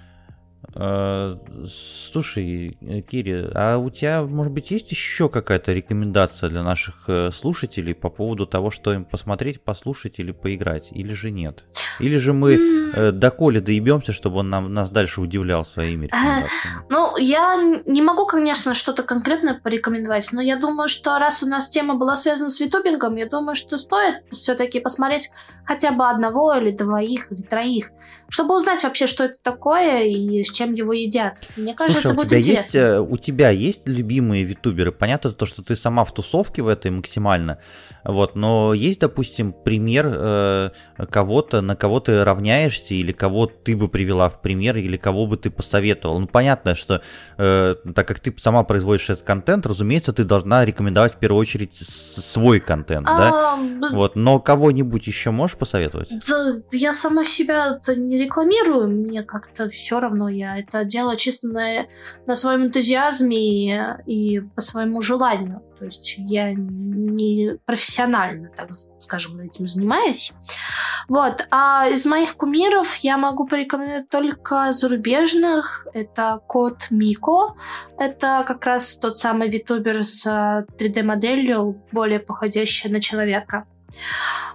Слушай, 1.65 2.77
э, 2.81 3.01
Кири, 3.01 3.49
а 3.55 3.77
у 3.77 3.89
тебя, 3.89 4.23
может 4.23 4.53
быть, 4.53 4.71
есть 4.71 4.91
еще 4.91 5.29
какая-то 5.29 5.73
рекомендация 5.73 6.49
для 6.49 6.63
наших 6.63 7.05
э, 7.07 7.31
слушателей 7.31 7.95
по 7.95 8.09
поводу 8.09 8.45
того, 8.45 8.69
что 8.69 8.93
им 8.93 9.05
посмотреть, 9.05 9.61
послушать 9.61 10.19
или 10.19 10.31
поиграть, 10.31 10.89
или 10.91 11.13
же 11.13 11.31
нет? 11.31 11.63
Или 11.99 12.17
же 12.17 12.33
мы 12.33 12.55
М, 12.55 12.91
э, 12.93 13.11
до 13.11 13.31
Коли 13.31 13.59
доебемся, 13.59 14.13
чтобы 14.13 14.39
он 14.39 14.49
нам, 14.49 14.73
нас 14.73 14.89
дальше 14.89 15.21
удивлял 15.21 15.65
своими 15.65 16.07
рекомендациями? 16.07 16.85
Ну, 16.89 17.17
я 17.17 17.55
не 17.85 18.01
могу, 18.01 18.25
конечно, 18.25 18.73
что-то 18.73 19.03
конкретное 19.03 19.55
порекомендовать, 19.55 20.29
но 20.31 20.41
я 20.41 20.57
думаю, 20.57 20.89
что 20.89 21.17
раз 21.19 21.41
у 21.41 21.47
нас 21.47 21.69
тема 21.69 21.95
была 21.95 22.15
связана 22.15 22.49
с 22.49 22.59
витубингом, 22.59 23.15
я 23.15 23.27
думаю, 23.27 23.55
что 23.55 23.77
стоит 23.77 24.23
все-таки 24.31 24.79
посмотреть 24.79 25.31
хотя 25.65 25.91
бы 25.91 26.07
одного 26.07 26.53
или 26.55 26.71
двоих 26.71 27.31
или 27.31 27.41
троих, 27.41 27.91
чтобы 28.29 28.55
узнать 28.55 28.83
вообще, 28.83 29.07
что 29.07 29.25
это 29.25 29.35
такое 29.41 30.03
и 30.03 30.43
с 30.43 30.51
чем 30.51 30.73
его 30.73 30.93
едят. 30.93 31.37
Мне 31.57 31.73
кажется, 31.75 32.01
Слушай, 32.01 32.11
а 32.11 32.13
у 32.13 32.15
будет 32.17 32.29
тебя 32.29 32.39
интересно. 32.39 32.61
есть, 32.61 32.75
э, 32.75 32.99
у 32.99 33.17
тебя 33.17 33.49
есть 33.49 33.81
любимые 33.85 34.43
витуберы? 34.43 34.91
Понятно 34.91 35.31
то, 35.31 35.45
что 35.45 35.63
ты 35.63 35.75
сама 35.75 36.03
в 36.05 36.13
тусовке 36.13 36.61
в 36.61 36.67
этой 36.67 36.91
максимально, 36.91 37.57
вот, 38.03 38.35
но 38.35 38.73
есть, 38.73 38.99
допустим, 38.99 39.51
пример 39.53 40.07
э, 40.09 40.69
кого-то, 41.11 41.61
на 41.61 41.75
кого 41.75 41.99
ты 41.99 42.23
равняешься, 42.23 42.93
или 42.93 43.11
кого 43.11 43.45
ты 43.47 43.75
бы 43.75 43.87
привела 43.89 44.29
в 44.29 44.41
пример, 44.41 44.77
или 44.77 44.97
кого 44.97 45.25
бы 45.25 45.37
ты 45.37 45.49
посоветовал? 45.49 46.19
Ну, 46.19 46.27
понятно, 46.27 46.75
что 46.75 47.01
э, 47.37 47.75
так 47.95 48.07
как 48.07 48.19
ты 48.19 48.33
сама 48.41 48.63
производишь 48.63 49.09
этот 49.09 49.25
контент, 49.25 49.65
разумеется, 49.65 50.13
ты 50.13 50.23
должна 50.23 50.63
рекомендовать 50.65 51.15
в 51.15 51.17
первую 51.17 51.41
очередь 51.41 51.75
свой 51.75 52.59
контент, 52.59 53.05
да? 53.05 53.31
А, 53.33 53.57
б- 53.57 53.95
Вот, 53.95 54.15
но 54.15 54.39
кого-нибудь 54.39 55.07
еще 55.07 55.31
можешь 55.31 55.57
посоветовать? 55.57 56.09
Да, 56.27 56.55
я 56.71 56.93
сама 56.93 57.25
себя 57.25 57.79
не 57.87 58.18
рекламирую, 58.19 58.87
мне 58.89 59.23
как-то 59.23 59.69
все 59.69 59.99
равно, 59.99 60.29
я 60.29 60.57
это 60.57 60.85
делаю 60.85 61.17
чисто 61.17 61.47
на, 61.47 61.87
на 62.25 62.35
своем 62.35 62.65
энтузиазме 62.65 63.37
и, 64.05 64.35
и 64.35 64.39
по 64.39 64.61
своему 64.61 65.01
желанию. 65.01 65.61
То 65.79 65.85
есть 65.85 66.15
я 66.17 66.53
не 66.53 67.57
профессионально, 67.65 68.49
так 68.55 68.69
скажем, 68.99 69.39
этим 69.39 69.65
занимаюсь. 69.65 70.33
Вот. 71.07 71.47
А 71.51 71.87
из 71.87 72.05
моих 72.05 72.35
кумиров 72.35 72.97
я 72.97 73.17
могу 73.17 73.47
порекомендовать 73.47 74.09
только 74.09 74.73
зарубежных. 74.73 75.87
Это 75.93 76.41
Кот 76.47 76.87
Мико. 76.89 77.55
Это 77.97 78.43
как 78.45 78.65
раз 78.65 78.97
тот 78.97 79.17
самый 79.17 79.49
витубер 79.49 80.03
с 80.03 80.27
3D-моделью, 80.27 81.81
более 81.91 82.19
походящая 82.19 82.91
на 82.91 82.99
человека. 82.99 83.65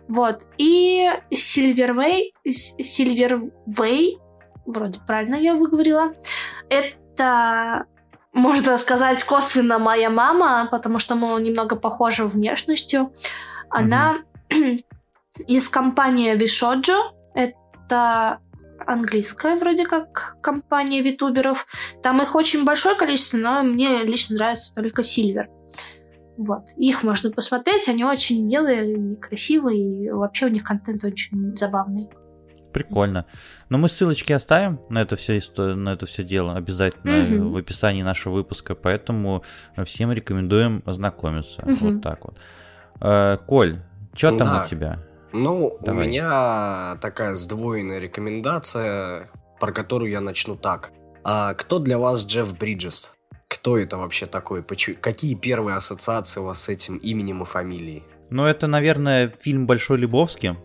Вот. 0.09 0.43
И 0.59 1.11
Сильвервей, 1.31 2.35
Сильвервей, 2.47 4.19
вроде 4.67 5.01
правильно 5.07 5.37
я 5.37 5.55
выговорила, 5.55 6.13
это, 6.69 7.87
можно 8.33 8.77
сказать, 8.79 9.23
косвенно 9.25 9.79
моя 9.79 10.11
мама, 10.11 10.69
потому 10.71 10.99
что 10.99 11.15
мы 11.15 11.41
немного 11.41 11.77
похожи 11.77 12.25
внешностью. 12.25 13.13
Она 13.71 14.19
из 15.47 15.69
компании 15.69 16.35
Вишоджо, 16.35 17.13
это 17.35 18.41
английская 18.87 19.57
вроде 19.57 19.87
как 19.87 20.37
компания 20.43 21.01
витуберов. 21.01 21.67
Там 22.03 22.23
их 22.23 22.35
очень 22.35 22.65
большое 22.65 22.97
количество, 22.97 23.39
но 23.39 23.63
мне 23.63 24.03
лично 24.03 24.37
нравится 24.37 24.75
только 24.75 25.03
Сильвер. 25.03 25.49
Вот. 26.37 26.65
Их 26.77 27.05
можно 27.05 27.31
посмотреть, 27.31 27.89
они 27.89 28.05
очень 28.05 28.45
милые 28.47 28.93
и 29.13 29.17
красивые, 29.17 30.05
и 30.07 30.11
вообще 30.11 30.47
у 30.47 30.49
них 30.49 30.65
контент 30.65 31.05
очень 31.05 31.57
забавный. 31.57 32.09
Прикольно. 32.73 33.25
Но 33.69 33.79
мы 33.79 33.89
ссылочки 33.89 34.33
оставим 34.33 34.81
на 34.89 35.01
это 35.03 35.15
все, 35.15 35.41
на 35.57 35.91
это 35.93 36.07
все 36.07 36.25
дело 36.25 36.57
обязательно 36.57 37.23
Мгм. 37.23 37.53
в 37.53 37.57
описании 37.57 38.03
нашего 38.03 38.35
выпуска, 38.35 38.75
поэтому 38.75 39.45
всем 39.85 40.11
рекомендуем 40.11 40.83
ознакомиться. 40.85 41.63
Мгм. 41.65 41.77
Вот 41.95 42.03
так 42.03 42.25
вот. 42.25 42.37
Э, 43.01 43.37
Коль, 43.47 43.79
что 44.15 44.37
там 44.37 44.49
Да. 44.49 44.65
у 44.65 44.69
тебя? 44.69 44.99
Ну, 45.33 45.79
Давай. 45.83 46.05
у 46.05 46.09
меня 46.09 46.97
такая 47.01 47.37
сдвоенная 47.37 48.01
рекомендация, 48.01 49.31
про 49.61 49.73
которую 49.73 50.11
я 50.11 50.21
начну 50.21 50.57
так. 50.57 50.91
А 51.23 51.55
кто 51.55 51.79
для 51.79 51.99
вас 51.99 52.27
Джефф 52.27 52.59
Бриджес? 52.59 53.14
Кто 53.55 53.79
это 53.79 53.97
вообще 53.99 54.27
такой? 54.27 54.63
Почему- 54.63 54.97
Какие 55.01 55.35
первые 55.35 55.77
ассоциации 55.77 56.41
у 56.41 56.45
вас 56.45 56.63
с 56.63 56.69
этим 56.69 56.97
именем 56.97 57.43
и 57.43 57.45
фамилией? 57.45 58.03
Ну, 58.31 58.45
это, 58.45 58.67
наверное, 58.67 59.33
фильм 59.41 59.67
Большой 59.67 59.99
Лебовски 59.99 60.57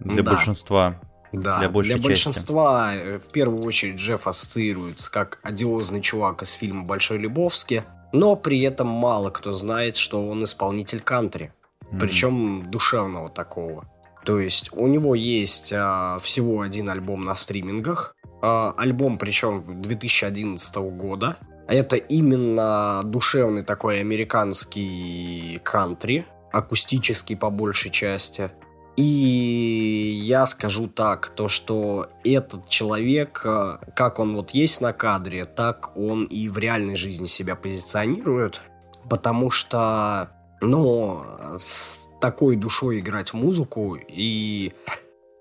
для 0.00 0.22
Да. 0.22 0.32
большинства. 0.32 1.00
Да, 1.32 1.60
Для 1.60 1.68
большей 1.70 1.92
части. 1.92 2.04
большинства 2.04 2.94
э, 2.94 3.18
в 3.18 3.30
первую 3.32 3.62
очередь 3.64 3.96
Джефф 3.96 4.26
ассоциируется 4.26 5.10
как 5.10 5.38
одиозный 5.42 6.00
чувак 6.02 6.42
из 6.42 6.50
фильма 6.52 6.82
«Большой 6.84 7.18
Любовски», 7.18 7.84
но 8.12 8.36
при 8.36 8.60
этом 8.62 8.88
мало 8.88 9.30
кто 9.30 9.52
знает, 9.54 9.96
что 9.96 10.28
он 10.28 10.44
исполнитель 10.44 11.00
кантри, 11.00 11.52
М. 11.90 12.00
причем 12.00 12.70
душевного 12.70 13.30
такого. 13.30 13.86
То 14.26 14.38
есть 14.40 14.70
у 14.72 14.86
него 14.88 15.14
есть 15.14 15.72
а, 15.74 16.18
всего 16.20 16.60
один 16.60 16.90
альбом 16.90 17.24
на 17.24 17.34
стримингах, 17.34 18.14
а, 18.42 18.74
альбом 18.76 19.16
причем 19.16 19.64
2011 19.80 20.90
года. 20.90 21.36
Это 21.66 21.96
именно 21.96 23.02
душевный 23.04 23.62
такой 23.62 24.00
американский 24.00 25.60
кантри, 25.62 26.26
акустический 26.52 27.36
по 27.36 27.50
большей 27.50 27.90
части. 27.90 28.50
И 28.96 30.20
я 30.22 30.44
скажу 30.44 30.86
так, 30.86 31.30
то 31.30 31.48
что 31.48 32.08
этот 32.24 32.68
человек, 32.68 33.40
э, 33.44 33.78
как 33.96 34.18
он 34.18 34.36
вот 34.36 34.50
есть 34.50 34.82
на 34.82 34.92
кадре, 34.92 35.46
так 35.46 35.96
он 35.96 36.24
и 36.24 36.46
в 36.48 36.58
реальной 36.58 36.96
жизни 36.96 37.24
себя 37.26 37.56
позиционирует, 37.56 38.60
потому 39.08 39.48
что, 39.48 40.30
ну, 40.60 41.24
с 41.58 42.06
такой 42.20 42.56
душой 42.56 43.00
играть 43.00 43.32
музыку 43.32 43.96
и 43.96 44.74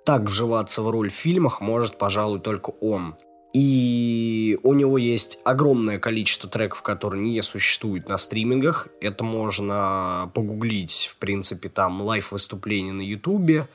так 0.06 0.24
вживаться 0.24 0.82
в 0.82 0.90
роль 0.90 1.10
в 1.10 1.16
фильмах 1.16 1.60
может, 1.60 1.98
пожалуй, 1.98 2.40
только 2.40 2.70
он. 2.70 3.16
И 3.54 4.58
у 4.64 4.74
него 4.74 4.97
есть 4.97 5.39
огромное 5.43 5.99
количество 5.99 6.49
треков, 6.49 6.82
которые 6.82 7.22
не 7.22 7.41
существуют 7.41 8.08
на 8.08 8.18
стримингах. 8.18 8.88
Это 9.02 9.24
можно 9.24 10.32
погуглить, 10.34 11.10
в 11.12 11.18
принципе, 11.18 11.68
там 11.68 12.02
лайв-выступления 12.02 12.93
на 12.93 13.02
Ютубе. 13.02 13.68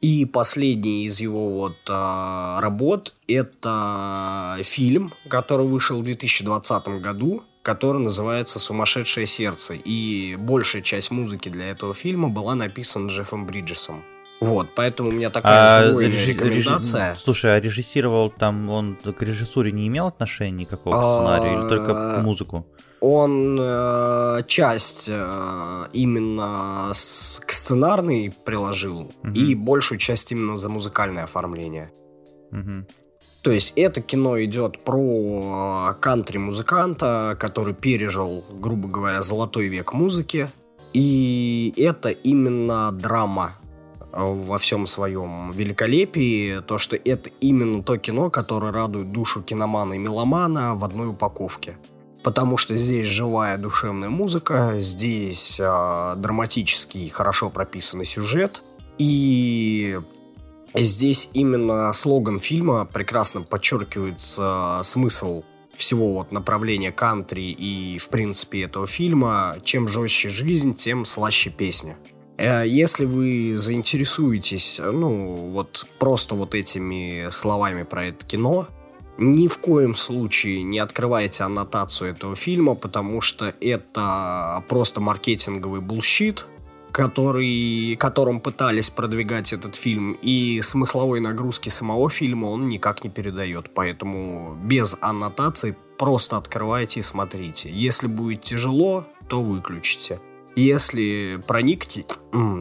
И 0.00 0.24
последний 0.24 1.04
из 1.04 1.20
его 1.20 1.50
вот 1.50 1.76
а, 1.90 2.58
работ– 2.62 3.14
это 3.28 4.56
фильм, 4.62 5.12
который 5.28 5.66
вышел 5.66 6.00
в 6.00 6.04
2020 6.04 6.88
году, 7.02 7.42
который 7.62 8.00
называется 8.00 8.58
«Сумасшедшее 8.58 9.26
сердце». 9.26 9.74
И 9.74 10.36
большая 10.36 10.80
часть 10.80 11.10
музыки 11.10 11.50
для 11.50 11.70
этого 11.70 11.92
фильма 11.92 12.30
была 12.30 12.54
написана 12.54 13.08
Джеффом 13.08 13.44
Бриджесом. 13.44 14.02
Вот, 14.40 14.74
поэтому 14.74 15.10
у 15.10 15.12
меня 15.12 15.28
такая 15.30 15.88
А 15.88 16.00
режи- 16.00 16.32
рекомендация. 16.32 17.10
режи- 17.10 17.20
Слушай, 17.22 17.56
а 17.56 17.60
режиссировал 17.60 18.30
там, 18.30 18.70
он 18.70 18.96
к 18.96 19.22
режиссуре 19.22 19.70
не 19.70 19.86
имел 19.88 20.06
отношения 20.06 20.62
никакого 20.64 20.94
к 20.94 20.98
сценарию 20.98 21.60
или 21.62 21.68
только 21.68 21.92
А, 22.18 22.22
музыку? 22.22 22.66
Он 23.02 23.58
э, 23.60 24.42
часть 24.46 25.08
э, 25.10 25.86
именно 25.92 26.90
с- 26.92 27.40
к 27.44 27.52
сценарной 27.52 28.32
приложил 28.44 29.10
Мгм. 29.22 29.32
и 29.34 29.54
большую 29.54 29.98
часть 29.98 30.32
именно 30.32 30.56
за 30.56 30.68
музыкальное 30.68 31.24
оформление. 31.24 31.90
Мгм. 32.50 32.86
То 33.42 33.50
есть 33.52 33.72
это 33.76 34.02
кино 34.02 34.42
идет 34.42 34.84
про 34.84 35.90
э, 35.92 36.00
кантри-музыканта, 36.00 37.36
который 37.38 37.74
пережил, 37.74 38.44
грубо 38.50 38.88
говоря, 38.88 39.22
золотой 39.22 39.68
век 39.68 39.92
музыки. 39.92 40.48
И 40.92 41.72
это 41.76 42.08
именно 42.10 42.90
драма 42.92 43.52
во 44.12 44.58
всем 44.58 44.86
своем 44.86 45.50
великолепии. 45.52 46.60
То, 46.60 46.78
что 46.78 46.96
это 46.96 47.30
именно 47.40 47.82
то 47.82 47.96
кино, 47.96 48.30
которое 48.30 48.72
радует 48.72 49.12
душу 49.12 49.42
киномана 49.42 49.94
и 49.94 49.98
меломана 49.98 50.74
в 50.74 50.84
одной 50.84 51.08
упаковке. 51.08 51.76
Потому 52.22 52.56
что 52.56 52.76
здесь 52.76 53.06
живая 53.06 53.56
душевная 53.56 54.10
музыка, 54.10 54.76
здесь 54.78 55.58
э, 55.58 56.14
драматический, 56.16 57.08
хорошо 57.08 57.48
прописанный 57.48 58.04
сюжет. 58.04 58.62
И 58.98 59.98
Здесь 60.74 61.30
именно 61.32 61.92
слоган 61.92 62.38
фильма 62.38 62.84
прекрасно 62.84 63.42
подчеркивается 63.42 64.80
смысл 64.84 65.42
всего 65.74 66.12
вот 66.12 66.30
направления 66.30 66.92
кантри 66.92 67.50
и, 67.50 67.98
в 67.98 68.08
принципе, 68.08 68.62
этого 68.62 68.86
фильма. 68.86 69.56
Чем 69.64 69.88
жестче 69.88 70.28
жизнь, 70.28 70.74
тем 70.74 71.06
слаще 71.06 71.50
песня. 71.50 71.96
Э, 72.40 72.66
Если 72.66 73.04
вы 73.04 73.54
заинтересуетесь, 73.56 74.80
ну, 74.82 75.34
вот 75.52 75.86
просто 75.98 76.34
вот 76.34 76.54
этими 76.54 77.28
словами 77.30 77.82
про 77.82 78.06
это 78.06 78.24
кино, 78.24 78.66
ни 79.18 79.46
в 79.46 79.58
коем 79.58 79.94
случае 79.94 80.62
не 80.62 80.78
открывайте 80.78 81.44
аннотацию 81.44 82.10
этого 82.10 82.34
фильма, 82.34 82.74
потому 82.74 83.20
что 83.20 83.54
это 83.60 84.64
просто 84.68 85.02
маркетинговый 85.02 85.82
bullshit, 85.82 86.46
который, 86.92 87.96
которым 87.96 88.40
пытались 88.40 88.88
продвигать 88.88 89.52
этот 89.52 89.76
фильм, 89.76 90.16
и 90.22 90.62
смысловой 90.62 91.20
нагрузки 91.20 91.68
самого 91.68 92.08
фильма 92.08 92.46
он 92.46 92.68
никак 92.68 93.04
не 93.04 93.10
передает. 93.10 93.74
Поэтому 93.74 94.56
без 94.64 94.96
аннотаций 95.02 95.76
просто 95.98 96.38
открывайте 96.38 97.00
и 97.00 97.02
смотрите. 97.02 97.68
Если 97.70 98.06
будет 98.06 98.42
тяжело, 98.42 99.04
то 99.28 99.42
выключите. 99.42 100.18
Если, 100.56 101.40
проникнете, 101.46 102.06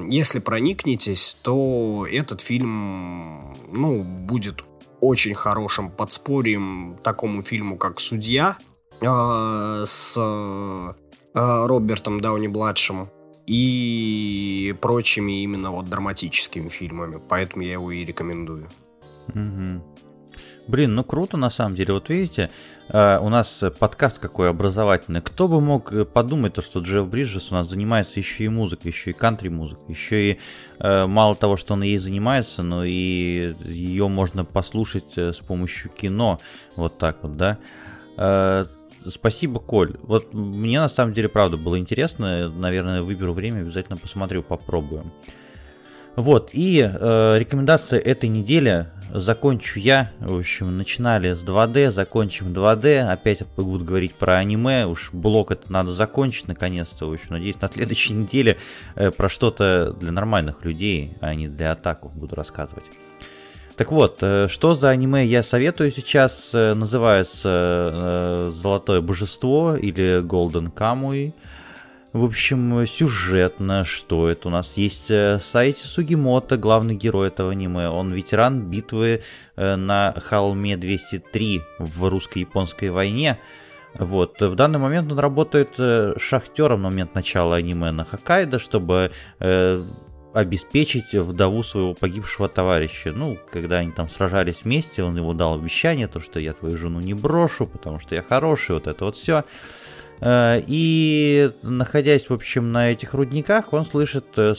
если 0.09 0.39
проникнетесь, 0.39 1.35
то 1.41 2.05
этот 2.09 2.41
фильм 2.41 3.53
ну, 3.71 4.03
будет 4.03 4.63
очень 5.01 5.33
хорошим 5.33 5.89
подспорьем 5.89 6.97
такому 7.03 7.41
фильму, 7.41 7.77
как 7.77 7.99
«Судья» 7.99 8.57
э, 9.01 9.83
с 9.85 10.13
э, 10.15 10.93
Робертом 11.33 12.19
Дауни-младшим 12.19 13.09
и 13.47 14.75
прочими 14.79 15.43
именно 15.43 15.71
вот 15.71 15.89
драматическими 15.89 16.69
фильмами. 16.69 17.19
Поэтому 17.27 17.63
я 17.63 17.73
его 17.73 17.91
и 17.91 18.05
рекомендую. 18.05 18.69
Мгм. 19.33 19.83
Блин, 20.67 20.93
ну 20.93 21.03
круто 21.03 21.37
на 21.37 21.49
самом 21.49 21.75
деле. 21.75 21.95
Вот 21.95 22.09
видите, 22.09 22.51
э, 22.89 23.19
у 23.19 23.29
нас 23.29 23.63
подкаст 23.79 24.19
какой 24.19 24.49
образовательный. 24.49 25.21
Кто 25.21 25.47
бы 25.47 25.61
мог 25.61 25.93
э, 25.93 26.05
подумать, 26.05 26.53
то, 26.53 26.61
что 26.61 26.79
Джефф 26.79 27.07
Бриджес 27.07 27.51
у 27.51 27.55
нас 27.55 27.69
занимается 27.69 28.19
еще 28.19 28.43
и 28.43 28.49
музыкой, 28.49 28.91
еще 28.91 29.11
и 29.11 29.13
кантри-музыкой, 29.13 29.85
еще 29.87 30.31
и 30.31 30.39
э, 30.79 31.05
мало 31.05 31.35
того, 31.35 31.57
что 31.57 31.73
он 31.73 31.83
ей 31.83 31.97
занимается, 31.97 32.63
но 32.63 32.83
и 32.83 33.53
ее 33.63 34.07
можно 34.07 34.43
послушать 34.43 35.17
с 35.17 35.37
помощью 35.37 35.91
кино. 35.91 36.39
Вот 36.75 36.97
так 36.97 37.17
вот, 37.21 37.37
да. 37.37 38.67
Спасибо, 39.07 39.61
Коль. 39.61 39.95
Вот 40.03 40.33
мне 40.33 40.79
на 40.79 40.89
самом 40.89 41.13
деле 41.13 41.29
правда 41.29 41.55
было 41.55 41.79
интересно. 41.79 42.49
Наверное, 42.49 43.01
выберу 43.01 43.31
время, 43.31 43.61
обязательно 43.61 43.97
посмотрю, 43.97 44.43
попробую. 44.43 45.05
Вот, 46.15 46.49
и 46.51 46.81
э, 46.81 47.37
рекомендация 47.39 47.97
этой 47.97 48.27
недели 48.27 48.87
закончу 49.13 49.79
я. 49.79 50.11
В 50.19 50.37
общем, 50.37 50.77
начинали 50.77 51.33
с 51.33 51.43
2D, 51.43 51.91
закончим 51.91 52.53
2D. 52.53 53.09
Опять 53.09 53.43
буду 53.55 53.83
говорить 53.83 54.13
про 54.13 54.37
аниме. 54.37 54.85
Уж 54.85 55.11
блок 55.11 55.51
это 55.51 55.71
надо 55.71 55.93
закончить 55.93 56.47
наконец-то. 56.47 57.07
В 57.07 57.13
общем, 57.13 57.27
надеюсь, 57.29 57.59
на 57.61 57.69
следующей 57.69 58.13
неделе 58.13 58.57
э, 58.95 59.11
про 59.11 59.29
что-то 59.29 59.93
для 59.99 60.11
нормальных 60.11 60.63
людей, 60.65 61.13
а 61.21 61.33
не 61.33 61.47
для 61.47 61.71
атаков 61.71 62.13
буду 62.13 62.35
рассказывать. 62.35 62.85
Так 63.75 63.91
вот, 63.91 64.17
э, 64.21 64.47
что 64.49 64.73
за 64.73 64.89
аниме 64.89 65.25
я 65.25 65.43
советую 65.43 65.91
сейчас? 65.91 66.51
Э, 66.53 66.73
Называется 66.73 68.51
«Золотое 68.53 69.01
божество» 69.01 69.75
или 69.75 70.21
«Golden 70.21 70.71
Kamui». 70.73 71.33
В 72.11 72.23
общем, 72.23 72.87
сюжетно, 72.87 73.85
что 73.85 74.29
это 74.29 74.47
у 74.47 74.51
нас 74.51 74.73
есть 74.77 75.11
э, 75.11 75.39
Сайти 75.39 75.85
Сугимото, 75.85 76.57
главный 76.57 76.95
герой 76.95 77.27
этого 77.27 77.51
аниме. 77.51 77.87
Он 77.87 78.11
ветеран 78.11 78.61
битвы 78.61 79.21
э, 79.55 79.75
на 79.75 80.15
холме 80.25 80.75
203 80.75 81.61
в 81.77 82.09
русско-японской 82.09 82.89
войне. 82.89 83.37
Вот. 83.93 84.41
В 84.41 84.55
данный 84.55 84.79
момент 84.79 85.11
он 85.11 85.19
работает 85.19 85.75
э, 85.77 86.15
шахтером 86.17 86.81
на 86.81 86.89
момент 86.89 87.13
начала 87.13 87.57
аниме 87.57 87.91
на 87.91 88.05
Хоккайдо, 88.05 88.57
чтобы 88.57 89.11
обеспечить 90.33 91.13
вдову 91.13 91.61
своего 91.61 91.93
погибшего 91.93 92.49
товарища. 92.49 93.11
Ну, 93.11 93.37
когда 93.51 93.77
они 93.77 93.91
там 93.91 94.09
сражались 94.09 94.63
вместе, 94.63 95.03
он 95.03 95.15
ему 95.15 95.33
дал 95.33 95.55
обещание, 95.55 96.07
то, 96.07 96.19
что 96.19 96.39
я 96.39 96.53
твою 96.53 96.75
жену 96.77 96.99
не 97.01 97.13
брошу, 97.13 97.67
потому 97.67 97.99
что 97.99 98.15
я 98.15 98.23
хороший, 98.23 98.73
вот 98.73 98.87
это 98.87 99.05
вот 99.05 99.15
все. 99.15 99.43
И 100.21 101.51
находясь, 101.63 102.29
в 102.29 102.33
общем, 102.33 102.71
на 102.71 102.91
этих 102.91 103.13
рудниках, 103.13 103.71
он 103.71 103.85
слышит 103.85 104.25
э, 104.37 104.53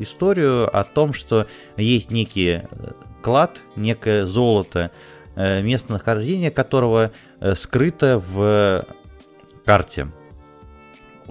историю 0.00 0.68
о 0.76 0.84
том, 0.84 1.14
что 1.14 1.46
есть 1.78 2.10
некий 2.10 2.60
э, 2.62 2.92
клад, 3.22 3.62
некое 3.76 4.26
золото, 4.26 4.90
э, 5.34 5.62
местонахождение 5.62 6.50
которого 6.50 7.12
э, 7.40 7.54
скрыто 7.54 8.18
в 8.18 8.86
карте. 9.64 10.08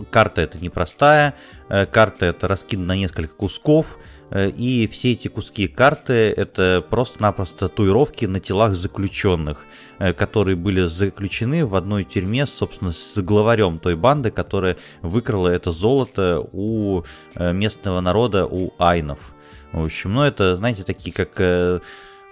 Карта 0.09 0.41
это 0.41 0.57
непростая, 0.57 1.35
э, 1.69 1.85
карта 1.85 2.25
это 2.25 2.47
раскидана 2.47 2.87
на 2.87 2.97
несколько 2.97 3.35
кусков, 3.35 3.97
э, 3.97 4.14
и 4.31 4.87
все 4.91 5.11
эти 5.13 5.27
куски 5.27 5.67
карты 5.67 6.13
это 6.13 6.83
просто-напросто 6.89 7.67
татуировки 7.67 8.25
на 8.25 8.39
телах 8.39 8.75
заключенных, 8.75 9.65
э, 9.99 10.13
которые 10.13 10.55
были 10.55 10.87
заключены 10.87 11.65
в 11.65 11.75
одной 11.75 12.03
тюрьме, 12.03 12.45
собственно, 12.45 12.91
с 12.91 13.17
главарем 13.21 13.79
той 13.79 13.95
банды, 13.95 14.31
которая 14.31 14.77
выкрала 15.01 15.49
это 15.49 15.71
золото 15.71 16.45
у 16.51 17.03
э, 17.35 17.53
местного 17.53 18.01
народа, 18.01 18.45
у 18.45 18.73
айнов. 18.79 19.35
В 19.71 19.85
общем, 19.85 20.13
ну 20.13 20.23
это, 20.23 20.55
знаете, 20.55 20.83
такие 20.83 21.13
как 21.13 21.39
э, 21.39 21.79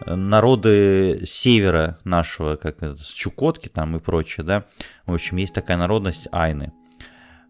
народы 0.05 1.23
севера 1.27 1.99
нашего, 2.03 2.55
как 2.55 2.81
с 2.81 3.11
Чукотки 3.11 3.69
там 3.69 3.95
и 3.95 3.99
прочее, 3.99 4.45
да. 4.45 4.65
В 5.05 5.13
общем, 5.13 5.37
есть 5.37 5.53
такая 5.53 5.77
народность 5.77 6.27
айны. 6.31 6.73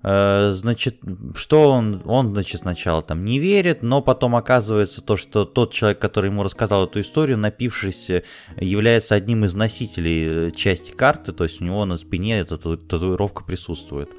Э, 0.03 0.51
Значит, 0.53 0.97
что 1.35 1.71
он, 1.71 2.01
он, 2.05 2.33
значит, 2.33 2.61
сначала 2.61 3.01
там 3.01 3.23
не 3.23 3.39
верит, 3.39 3.81
но 3.81 4.01
потом 4.01 4.35
оказывается 4.35 5.01
то, 5.01 5.15
что 5.15 5.45
тот 5.45 5.71
человек, 5.71 5.99
который 5.99 6.29
ему 6.29 6.43
рассказал 6.43 6.85
эту 6.85 7.01
историю, 7.01 7.37
напившись, 7.37 8.09
э, 8.09 8.23
является 8.59 9.15
одним 9.15 9.45
из 9.45 9.53
носителей 9.53 10.47
э, 10.47 10.51
части 10.51 10.91
карты, 10.91 11.31
то 11.31 11.45
есть 11.45 11.61
у 11.61 11.63
него 11.63 11.85
на 11.85 11.97
спине 11.97 12.39
эта 12.39 12.57
тату- 12.57 12.77
татуировка 12.77 13.43
присутствует. 13.43 14.09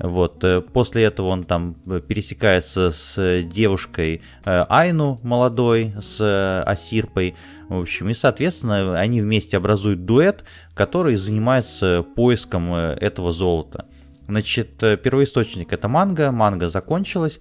Вот, 0.00 0.44
после 0.72 1.02
этого 1.02 1.26
он 1.26 1.42
там 1.42 1.74
пересекается 1.74 2.92
с 2.92 3.42
девушкой 3.42 4.22
Айну 4.44 5.18
молодой, 5.24 5.92
с 6.00 6.62
Асирпой, 6.62 7.34
в 7.68 7.80
общем, 7.80 8.08
и, 8.08 8.14
соответственно, 8.14 8.96
они 8.96 9.20
вместе 9.20 9.56
образуют 9.56 10.04
дуэт, 10.04 10.44
который 10.74 11.16
занимается 11.16 12.04
поиском 12.14 12.72
этого 12.72 13.32
золота. 13.32 13.86
Значит, 14.28 14.82
э, 14.82 14.96
первоисточник 14.96 15.72
это 15.72 15.88
манга, 15.88 16.30
манга 16.30 16.68
закончилась, 16.68 17.40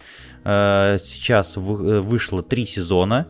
Э, 0.50 0.98
сейчас 1.06 1.58
э, 1.58 1.60
вышло 1.60 2.42
три 2.42 2.66
сезона, 2.66 3.28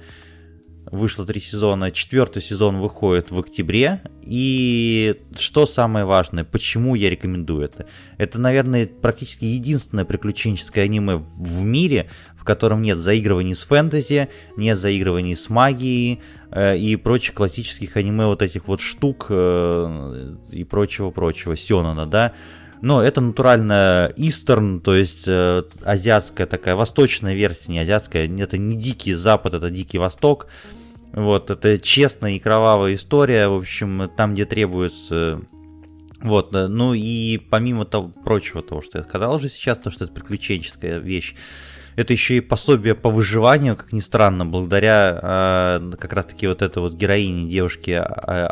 вышло 0.92 1.26
три 1.26 1.42
сезона, 1.42 1.92
четвертый 1.92 2.44
сезон 2.44 2.78
выходит 2.78 3.32
в 3.32 3.40
октябре, 3.40 4.02
и 4.22 5.16
что 5.36 5.66
самое 5.66 6.06
важное, 6.06 6.44
почему 6.44 6.94
я 6.94 7.10
рекомендую 7.10 7.64
это? 7.64 7.88
Это, 8.20 8.40
наверное, 8.40 8.86
практически 8.86 9.46
единственное 9.46 10.06
приключенческое 10.06 10.84
аниме 10.84 11.16
в 11.16 11.64
мире, 11.64 12.08
в 12.38 12.44
котором 12.44 12.84
нет 12.84 13.00
заигрываний 13.00 13.56
с 13.56 13.64
фэнтези, 13.64 14.30
нет 14.56 14.78
заигрываний 14.78 15.36
с 15.36 15.50
магией 15.50 16.22
э, 16.52 16.78
и 16.78 16.96
прочих 16.98 17.34
классических 17.34 17.98
аниме 17.98 18.28
вот 18.28 18.44
этих 18.44 18.68
вот 18.68 18.80
штук 18.80 19.26
э, 19.30 20.36
и 20.52 20.64
прочего-прочего, 20.64 21.58
Сёнона, 21.58 22.06
да? 22.06 22.34
Но 22.82 23.02
это 23.02 23.22
натурально 23.22 24.12
истерн, 24.16 24.80
то 24.80 24.96
есть 24.96 25.24
э, 25.28 25.64
азиатская 25.84 26.46
такая, 26.46 26.76
восточная 26.76 27.34
версия, 27.34 27.72
не 27.72 27.80
азиатская, 27.80 28.30
это 28.40 28.58
не 28.58 28.78
дикий 28.78 29.14
запад, 29.14 29.56
это 29.56 29.70
дикий 29.70 29.98
восток. 29.98 30.48
Вот, 31.14 31.50
это 31.50 31.80
честная 31.80 32.34
и 32.34 32.40
кровавая 32.40 32.96
история, 32.96 33.48
в 33.48 33.56
общем, 33.56 34.12
там, 34.16 34.34
где 34.34 34.46
требуется 34.46 35.42
вот, 36.22 36.54
э, 36.54 36.68
ну 36.68 36.94
и 36.94 37.38
помимо 37.38 37.86
того 37.86 38.10
прочего 38.10 38.62
того, 38.62 38.82
что 38.82 39.00
я 39.00 39.04
сказал 39.04 39.36
уже 39.36 39.50
сейчас, 39.50 39.78
то, 39.78 39.92
что 39.92 40.06
это 40.06 40.14
приключенческая 40.14 40.98
вещь, 40.98 41.36
это 41.96 42.14
еще 42.14 42.38
и 42.38 42.42
пособие 42.42 42.96
по 42.96 43.10
выживанию, 43.10 43.76
как 43.76 43.92
ни 43.92 44.00
странно, 44.00 44.46
благодаря 44.46 45.20
э, 45.22 45.92
как 46.00 46.14
раз-таки 46.14 46.48
вот 46.48 46.62
этой 46.62 46.80
вот 46.80 46.94
героине 46.94 47.50
девушки 47.50 47.92
э, 47.92 48.04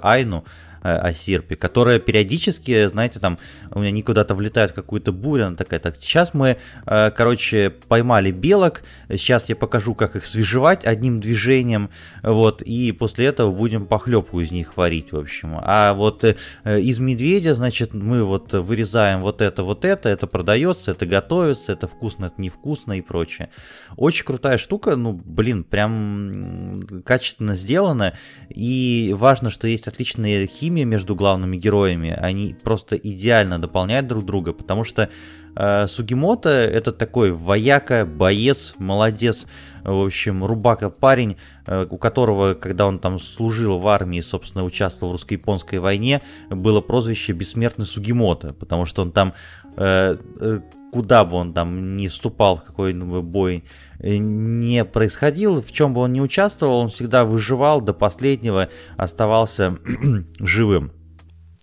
Айну, 0.01 0.45
о 0.85 1.13
серпе, 1.13 1.55
которая 1.55 1.99
периодически, 1.99 2.87
знаете, 2.87 3.19
там 3.19 3.39
у 3.71 3.79
меня 3.79 3.91
никуда 3.91 4.23
то 4.23 4.35
влетает 4.35 4.71
какую-то 4.71 5.11
бурю, 5.11 5.47
она 5.47 5.55
такая, 5.55 5.79
так, 5.79 5.95
сейчас 5.99 6.33
мы, 6.33 6.57
э, 6.85 7.11
короче, 7.11 7.71
поймали 7.87 8.31
белок, 8.31 8.83
сейчас 9.09 9.49
я 9.49 9.55
покажу, 9.55 9.95
как 9.95 10.15
их 10.15 10.25
свежевать 10.25 10.85
одним 10.85 11.19
движением, 11.19 11.89
вот, 12.21 12.61
и 12.61 12.91
после 12.91 13.25
этого 13.25 13.51
будем 13.51 13.85
похлебку 13.85 14.41
из 14.41 14.51
них 14.51 14.77
варить, 14.77 15.11
в 15.11 15.17
общем. 15.17 15.57
А 15.61 15.93
вот 15.93 16.23
э, 16.23 16.35
из 16.65 16.99
медведя, 16.99 17.55
значит, 17.55 17.93
мы 17.93 18.23
вот 18.23 18.53
вырезаем 18.53 19.21
вот 19.21 19.41
это, 19.41 19.63
вот 19.63 19.85
это, 19.85 20.09
это 20.09 20.27
продается, 20.27 20.91
это 20.91 21.05
готовится, 21.05 21.71
это 21.71 21.87
вкусно, 21.87 22.25
это 22.25 22.41
невкусно 22.41 22.93
и 22.93 23.01
прочее. 23.01 23.49
Очень 23.97 24.25
крутая 24.25 24.57
штука, 24.57 24.95
ну, 24.95 25.13
блин, 25.23 25.63
прям 25.63 27.01
качественно 27.05 27.55
сделана, 27.55 28.13
и 28.49 29.13
важно, 29.17 29.49
что 29.49 29.67
есть 29.67 29.87
отличная 29.87 30.47
химия, 30.47 30.74
химия 30.75 30.85
между 30.85 31.15
главными 31.15 31.57
героями, 31.57 32.09
они 32.09 32.55
просто 32.63 32.95
идеально 32.97 33.59
дополняют 33.59 34.07
друг 34.07 34.25
друга, 34.25 34.51
потому 34.53 34.83
что 34.83 35.09
э, 35.55 35.87
Сугимото 35.87 36.49
это 36.49 36.91
такой 36.91 37.31
вояка, 37.31 38.05
боец, 38.05 38.73
молодец, 38.77 39.45
в 39.83 40.05
общем, 40.05 40.43
рубака 40.43 40.89
парень, 40.89 41.37
э, 41.65 41.87
у 41.89 41.97
которого, 41.97 42.55
когда 42.55 42.87
он 42.87 42.99
там 42.99 43.19
служил 43.19 43.79
в 43.79 43.87
армии, 43.87 44.19
собственно, 44.21 44.65
участвовал 44.65 45.13
в 45.13 45.15
русско-японской 45.15 45.79
войне, 45.79 46.21
было 46.49 46.81
прозвище 46.81 47.33
Бессмертный 47.33 47.85
Сугимото, 47.85 48.53
потому 48.53 48.85
что 48.85 49.01
он 49.01 49.11
там 49.11 49.33
э, 49.77 50.17
э 50.41 50.59
куда 50.91 51.25
бы 51.25 51.35
он 51.35 51.51
там 51.51 51.97
не 51.97 52.07
вступал 52.07 52.55
в 52.55 52.63
какой-нибудь 52.63 53.21
бой, 53.21 53.65
не 53.99 54.85
происходил, 54.85 55.61
в 55.61 55.71
чем 55.71 55.93
бы 55.93 56.01
он 56.01 56.13
не 56.13 56.21
участвовал, 56.21 56.79
он 56.79 56.89
всегда 56.89 57.25
выживал 57.25 57.81
до 57.81 57.93
последнего, 57.93 58.69
оставался 58.97 59.77
живым. 60.39 60.91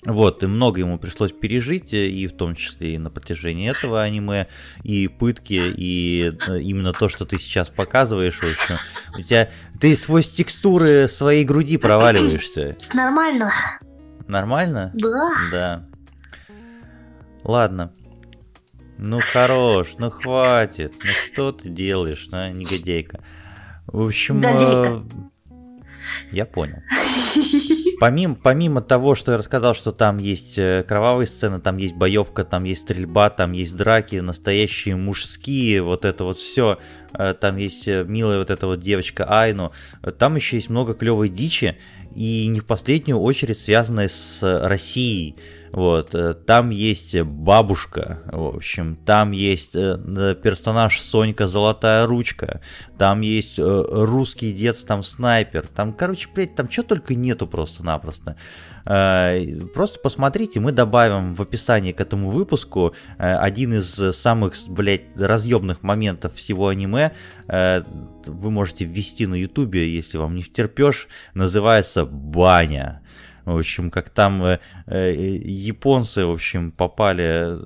Вот, 0.05 0.43
и 0.43 0.47
много 0.49 0.81
ему 0.81 0.99
пришлось 0.99 1.31
пережить, 1.31 1.95
э, 1.95 2.09
и 2.09 2.27
в 2.27 2.33
том 2.33 2.57
числе 2.57 2.95
и 2.95 2.99
на 2.99 3.09
протяжении 3.09 3.71
этого 3.71 4.03
аниме, 4.03 4.49
и 4.83 5.07
пытки, 5.07 5.63
и 5.77 6.33
э, 6.49 6.59
именно 6.59 6.93
то, 6.93 7.09
что 7.09 7.25
ты 7.25 7.39
сейчас 7.39 7.69
показываешь, 7.69 8.41
в 8.41 8.43
общем. 8.43 8.79
У 9.17 9.23
тебя, 9.23 9.51
ты 9.81 9.95
сквозь 9.95 10.29
текстуры 10.29 11.07
своей 11.07 11.45
груди 11.45 11.77
проваливаешься. 11.77 12.77
Нормально. 12.93 13.53
Нормально? 14.27 14.91
Да. 14.95 15.31
Да. 15.53 15.89
Ладно. 17.45 17.93
Ну 19.05 19.19
хорош, 19.19 19.95
ну 19.99 20.11
хватит. 20.11 20.93
Ну 21.03 21.11
что 21.11 21.51
ты 21.51 21.69
делаешь, 21.69 22.29
а, 22.31 22.51
негодяйка? 22.51 23.19
В 23.89 24.07
общем, 24.07 24.41
э, 24.45 25.03
я 26.31 26.47
понял. 26.47 26.79
Помимо, 27.99 28.37
помимо 28.37 28.81
того, 28.81 29.17
что 29.17 29.33
я 29.33 29.39
рассказал, 29.39 29.75
что 29.75 29.91
там 29.91 30.19
есть 30.19 30.57
э, 30.57 30.85
кровавые 30.87 31.27
сцены, 31.27 31.61
там 31.61 31.79
есть 31.79 31.97
боевка, 31.97 32.45
там 32.45 32.63
есть 32.63 32.83
стрельба, 32.83 33.29
там 33.31 33.51
есть 33.51 33.77
драки, 33.77 34.17
настоящие 34.17 34.95
мужские, 34.95 35.83
вот 35.83 36.05
это 36.05 36.23
вот 36.23 36.39
все, 36.39 36.79
э, 37.13 37.35
там 37.35 37.57
есть 37.57 37.89
милая 37.89 38.39
вот 38.39 38.51
эта 38.51 38.69
вот 38.69 38.81
девочка 38.81 39.25
Айну, 39.29 39.73
там 40.17 40.37
еще 40.37 40.57
есть 40.57 40.71
много 40.71 40.95
клевой 40.95 41.29
дичи, 41.29 41.77
и 42.15 42.47
не 42.47 42.61
в 42.61 42.67
последнюю 42.67 43.19
очередь 43.19 43.59
связанная 43.59 44.09
с 44.09 44.39
Россией. 44.43 45.35
Вот, 45.73 46.15
э, 46.15 46.35
там 46.35 46.69
есть 46.69 47.19
бабушка, 47.23 48.21
в 48.27 48.57
общем, 48.57 48.97
там 49.07 49.31
есть 49.31 49.75
э, 49.75 50.37
персонаж 50.43 51.01
Сонька 51.01 51.49
Золотая 51.49 52.07
Ручка, 52.07 52.61
там 52.99 53.23
есть 53.23 53.59
э, 53.59 53.85
русский 53.89 54.53
дед, 54.53 54.77
там 54.87 55.03
снайпер, 55.03 55.67
там, 55.67 55.95
короче, 55.95 56.29
блядь, 56.35 56.55
там 56.55 56.71
что 56.71 56.83
только 56.83 57.15
нету 57.15 57.47
просто-напросто. 57.47 58.37
Просто 58.85 60.01
посмотрите, 60.03 60.59
мы 60.59 60.73
добавим 60.73 61.37
в 61.37 61.43
описании 61.43 61.93
к 61.93 62.01
этому 62.01 62.31
выпуску 62.31 62.97
один 63.17 63.75
из 63.75 64.17
самых, 64.17 64.55
блядь, 64.67 65.17
разъемных 65.17 65.85
моментов 65.85 66.35
всего 66.35 66.67
аниме. 66.67 67.13
Вы 67.47 68.51
можете 68.51 68.85
ввести 68.85 69.29
на 69.29 69.37
ютубе, 69.37 69.89
если 69.89 70.19
вам 70.19 70.35
не 70.35 70.43
втерпешь, 70.43 71.07
называется 71.33 72.05
«Баня». 72.05 73.03
В 73.45 73.59
общем, 73.59 73.91
как 73.91 74.11
там 74.11 74.45
э, 74.45 74.59
э, 74.87 75.15
японцы, 75.15 76.25
в 76.25 76.31
общем, 76.31 76.71
попали, 76.71 77.59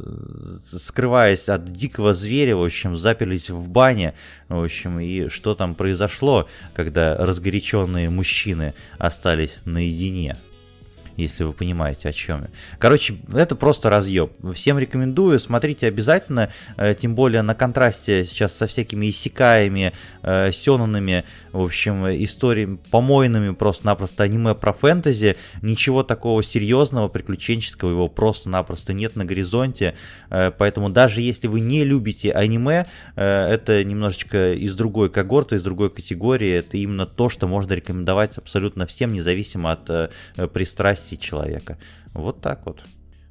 скрываясь 0.66 1.48
от 1.48 1.72
дикого 1.72 2.14
зверя, 2.14 2.56
в 2.56 2.64
общем, 2.64 2.96
заперлись 2.96 3.50
в 3.50 3.68
бане, 3.68 4.14
в 4.48 4.62
общем, 4.62 5.00
и 5.00 5.28
что 5.28 5.54
там 5.54 5.74
произошло, 5.74 6.48
когда 6.74 7.16
разгоряченные 7.16 8.08
мужчины 8.10 8.74
остались 8.98 9.60
наедине 9.64 10.36
если 11.16 11.44
вы 11.44 11.52
понимаете, 11.52 12.08
о 12.08 12.12
чем 12.12 12.42
я. 12.42 12.48
Короче, 12.78 13.16
это 13.32 13.56
просто 13.56 13.90
разъеб. 13.90 14.32
Всем 14.54 14.78
рекомендую, 14.78 15.40
смотрите 15.40 15.86
обязательно, 15.86 16.50
э, 16.76 16.94
тем 16.94 17.14
более 17.14 17.42
на 17.42 17.54
контрасте 17.54 18.24
сейчас 18.24 18.52
со 18.52 18.66
всякими 18.66 19.08
иссякаями, 19.08 19.92
э, 20.22 20.52
сёнанами, 20.52 21.24
в 21.52 21.64
общем, 21.64 22.06
историями 22.06 22.78
помойными 22.90 23.54
просто-напросто 23.54 24.24
аниме 24.24 24.54
про 24.54 24.72
фэнтези. 24.72 25.36
Ничего 25.62 26.02
такого 26.02 26.42
серьезного, 26.42 27.08
приключенческого 27.08 27.90
его 27.90 28.08
просто-напросто 28.08 28.92
нет 28.92 29.16
на 29.16 29.24
горизонте. 29.24 29.94
Э, 30.30 30.50
поэтому 30.56 30.90
даже 30.90 31.20
если 31.22 31.46
вы 31.46 31.60
не 31.60 31.84
любите 31.84 32.32
аниме, 32.32 32.86
это 33.16 33.82
немножечко 33.84 34.52
из 34.52 34.74
другой 34.74 35.10
когорты, 35.10 35.56
из 35.56 35.62
другой 35.62 35.90
категории. 35.90 36.50
Это 36.50 36.76
именно 36.76 37.06
то, 37.06 37.28
что 37.28 37.46
можно 37.46 37.72
рекомендовать 37.72 38.36
абсолютно 38.36 38.86
всем, 38.86 39.12
независимо 39.12 39.72
от 39.72 40.12
пристрастия 40.52 41.05
спасти 41.06 41.18
человека. 41.18 41.78
Вот 42.12 42.40
так 42.40 42.66
вот. 42.66 42.82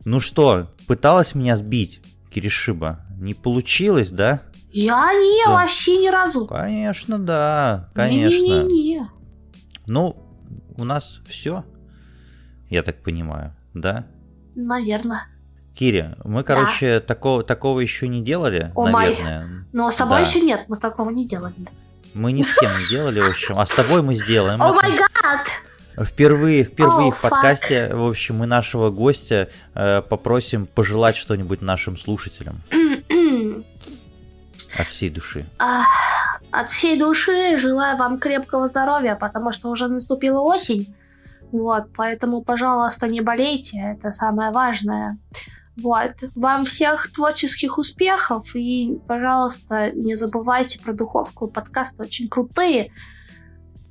Ну 0.05 0.19
что, 0.19 0.67
пыталась 0.88 1.36
меня 1.36 1.57
сбить, 1.57 2.01
Киришиба? 2.32 3.01
Не 3.17 3.34
получилось, 3.34 4.09
да? 4.09 4.41
Я 4.71 5.13
не, 5.13 5.41
Все. 5.41 5.51
вообще 5.51 5.97
ни 5.97 6.09
разу. 6.09 6.47
Конечно, 6.47 7.17
да, 7.17 7.89
конечно. 7.93 8.36
Не-не-не. 8.36 9.09
Ну, 9.88 10.17
у 10.78 10.84
нас 10.84 11.21
все, 11.28 11.63
я 12.69 12.84
так 12.84 13.01
понимаю, 13.03 13.55
да? 13.73 14.05
Наверное. 14.55 15.28
Кири, 15.73 16.15
мы, 16.23 16.43
короче, 16.43 16.99
да. 16.99 17.05
такого, 17.05 17.43
такого 17.43 17.80
еще 17.82 18.07
не 18.07 18.21
делали, 18.21 18.71
О 18.76 18.89
наверное. 18.89 19.45
Май. 19.45 19.65
Но 19.73 19.91
с 19.91 19.95
тобой 19.95 20.21
да. 20.21 20.28
еще 20.28 20.41
нет, 20.41 20.65
мы 20.67 20.78
такого 20.78 21.09
не 21.09 21.28
делали. 21.28 21.55
Мы 22.13 22.32
ни 22.32 22.43
с 22.43 22.55
кем 22.55 22.71
не 22.71 22.89
делали, 22.89 23.19
в 23.19 23.30
общем, 23.30 23.55
а 23.57 23.65
с 23.65 23.76
тобой 23.76 24.01
мы 24.01 24.15
сделаем. 24.15 24.61
О 24.61 24.73
май 24.73 24.91
гад! 24.97 25.47
Впервые, 25.98 26.66
впервые 26.66 27.10
oh, 27.10 27.14
в 27.14 27.22
подкасте, 27.22 27.88
fuck. 27.89 27.96
в 27.96 28.10
общем, 28.10 28.38
мы 28.38 28.46
нашего 28.48 28.89
гостя 28.89 29.50
э, 29.74 30.02
попросим 30.02 30.66
пожелать 30.66 31.16
что-нибудь 31.16 31.62
нашим 31.62 31.98
слушателям. 31.98 32.62
От 34.78 34.88
всей 34.88 35.10
души. 35.10 35.46
Uh, 35.58 35.84
от 36.52 36.70
всей 36.70 37.00
души 37.00 37.58
желаю 37.58 37.98
вам 37.98 38.20
крепкого 38.20 38.68
здоровья, 38.68 39.16
потому 39.16 39.52
что 39.52 39.70
уже 39.70 39.88
наступила 39.88 40.41
осень. 40.41 40.93
Вот, 41.52 41.86
поэтому, 41.96 42.41
пожалуйста, 42.41 43.08
не 43.08 43.22
болейте, 43.22 43.98
это 43.98 44.12
самое 44.12 44.52
важное. 44.52 45.18
Вот. 45.78 46.14
Вам 46.36 46.66
всех 46.66 47.12
творческих 47.12 47.78
успехов 47.78 48.56
и, 48.56 48.98
пожалуйста, 49.08 49.91
не 49.91 50.16
забывайте 50.16 50.80
про 50.80 50.93
духовку. 50.93 51.48
Подкасты 51.48 52.04
очень 52.04 52.30
крутые 52.30 52.91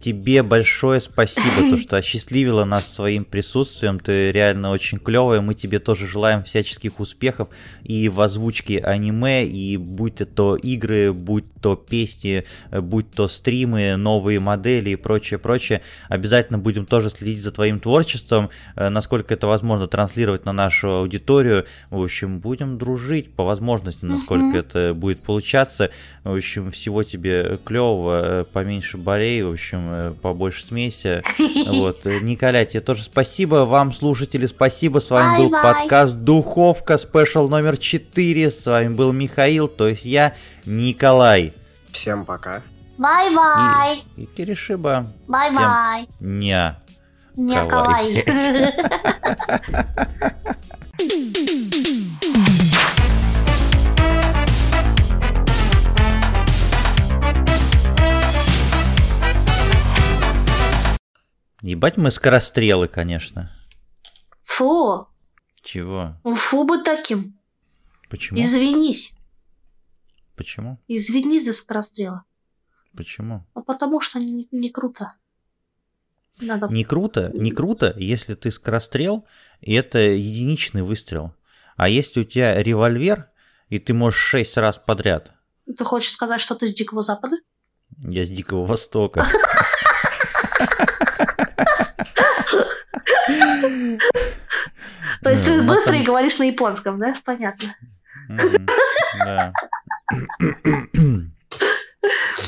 тебе 0.04 0.42
большое 0.42 1.00
спасибо, 1.00 1.70
то, 1.70 1.78
что 1.78 1.96
осчастливила 1.96 2.64
нас 2.64 2.92
своим 2.92 3.24
присутствием. 3.24 3.98
Ты 3.98 4.32
реально 4.32 4.70
очень 4.70 4.98
клевая. 4.98 5.40
Мы 5.40 5.54
тебе 5.54 5.78
тоже 5.78 6.06
желаем 6.06 6.44
всяческих 6.44 7.00
успехов 7.00 7.48
и 7.82 8.10
в 8.10 8.20
озвучке 8.20 8.80
аниме, 8.80 9.46
и 9.46 9.78
будь 9.78 10.22
то 10.34 10.56
игры, 10.56 11.12
будь 11.12 11.46
то 11.64 11.76
песни, 11.76 12.44
будь 12.70 13.10
то 13.10 13.26
стримы, 13.26 13.96
новые 13.96 14.38
модели 14.38 14.90
и 14.90 14.96
прочее, 14.96 15.38
прочее. 15.38 15.80
Обязательно 16.10 16.58
будем 16.58 16.84
тоже 16.84 17.08
следить 17.08 17.42
за 17.42 17.52
твоим 17.52 17.80
творчеством, 17.80 18.50
э, 18.76 18.90
насколько 18.90 19.32
это 19.32 19.46
возможно 19.46 19.86
транслировать 19.86 20.44
на 20.44 20.52
нашу 20.52 20.90
аудиторию. 20.90 21.64
В 21.88 22.02
общем, 22.02 22.40
будем 22.40 22.76
дружить 22.76 23.32
по 23.32 23.44
возможности, 23.44 24.04
насколько 24.04 24.58
это 24.58 24.92
будет 24.92 25.20
получаться. 25.20 25.90
В 26.22 26.34
общем, 26.34 26.70
всего 26.70 27.02
тебе 27.02 27.58
клевого, 27.64 28.40
э, 28.40 28.44
поменьше 28.44 28.98
болей, 28.98 29.42
в 29.42 29.52
общем, 29.52 29.86
э, 29.88 30.14
побольше 30.20 30.64
смейся. 30.64 31.22
Вот, 31.64 32.06
э, 32.06 32.20
Николя, 32.20 32.64
тебе 32.66 32.80
тоже 32.82 33.02
спасибо. 33.02 33.64
Вам, 33.64 33.92
слушатели, 33.92 34.46
спасибо. 34.46 34.98
С 34.98 35.08
вами 35.08 35.38
был 35.38 35.50
подкаст 35.50 36.14
Духовка, 36.14 36.98
special 36.98 37.48
номер 37.48 37.78
4. 37.78 38.50
С 38.50 38.66
вами 38.66 38.94
был 38.94 39.12
Михаил, 39.12 39.66
то 39.66 39.88
есть 39.88 40.04
я, 40.04 40.34
Николай. 40.66 41.54
Всем 41.94 42.24
пока. 42.24 42.62
Bye-bye. 42.98 44.02
И, 44.16 44.22
и 44.22 44.26
Киришиба. 44.26 45.12
Bye-bye. 45.28 46.08
Ня. 46.18 46.82
Николай. 47.36 48.24
Ебать 61.62 61.96
мы 61.96 62.10
скорострелы, 62.10 62.88
конечно. 62.88 63.52
Фу. 64.42 65.06
Чего? 65.62 66.16
Фу 66.24 66.64
бы 66.64 66.82
таким. 66.82 67.38
Почему? 68.10 68.40
Извинись. 68.40 69.13
Почему? 70.36 70.78
Извинись 70.88 71.44
за 71.44 71.52
скорострела. 71.52 72.24
Почему? 72.96 73.44
Ну, 73.54 73.62
потому 73.62 74.00
что 74.00 74.18
не, 74.18 74.48
не 74.50 74.70
круто. 74.70 75.14
Надо... 76.40 76.66
Не 76.68 76.84
круто, 76.84 77.30
не 77.34 77.52
круто, 77.52 77.94
если 77.96 78.34
ты 78.34 78.50
скорострел, 78.50 79.24
и 79.60 79.74
это 79.74 79.98
единичный 79.98 80.82
выстрел. 80.82 81.32
А 81.76 81.88
если 81.88 82.20
у 82.20 82.24
тебя 82.24 82.60
револьвер, 82.62 83.28
и 83.68 83.78
ты 83.78 83.94
можешь 83.94 84.20
шесть 84.20 84.56
раз 84.56 84.78
подряд. 84.78 85.32
Ты 85.66 85.84
хочешь 85.84 86.12
сказать, 86.12 86.40
что 86.40 86.54
ты 86.54 86.68
с 86.68 86.74
Дикого 86.74 87.02
Запада? 87.02 87.36
Я 88.02 88.24
с 88.24 88.28
Дикого 88.28 88.64
Востока. 88.66 89.24
То 95.22 95.30
есть 95.30 95.44
ты 95.44 95.62
Ну, 95.62 95.68
быстро 95.68 95.92
там- 95.92 96.02
и 96.02 96.04
говоришь 96.04 96.38
на 96.38 96.44
японском, 96.44 96.98
да? 96.98 97.14
Понятно. 97.24 97.74
Да. 99.24 99.52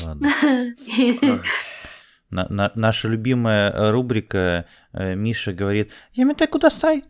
Ладно. 0.03 0.29
На- 2.29 2.47
на- 2.49 2.71
наша 2.75 3.07
любимая 3.07 3.91
рубрика 3.91 4.65
э, 4.91 5.15
Миша 5.15 5.53
говорит 5.53 5.93
Ямите 6.11 6.45
кудасай. 6.47 7.05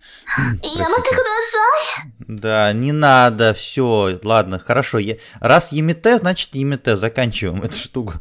Ямате 0.62 1.10
кудасай. 1.10 2.14
Да, 2.20 2.72
не 2.74 2.92
надо, 2.92 3.54
все, 3.56 4.20
ладно, 4.24 4.60
хорошо. 4.60 5.00
Я... 5.00 5.16
Раз 5.40 5.72
Ямите, 5.72 6.18
значит 6.20 6.54
Ямите, 6.54 6.96
заканчиваем 6.96 7.64
эту 7.64 7.78
штуку. 7.78 8.14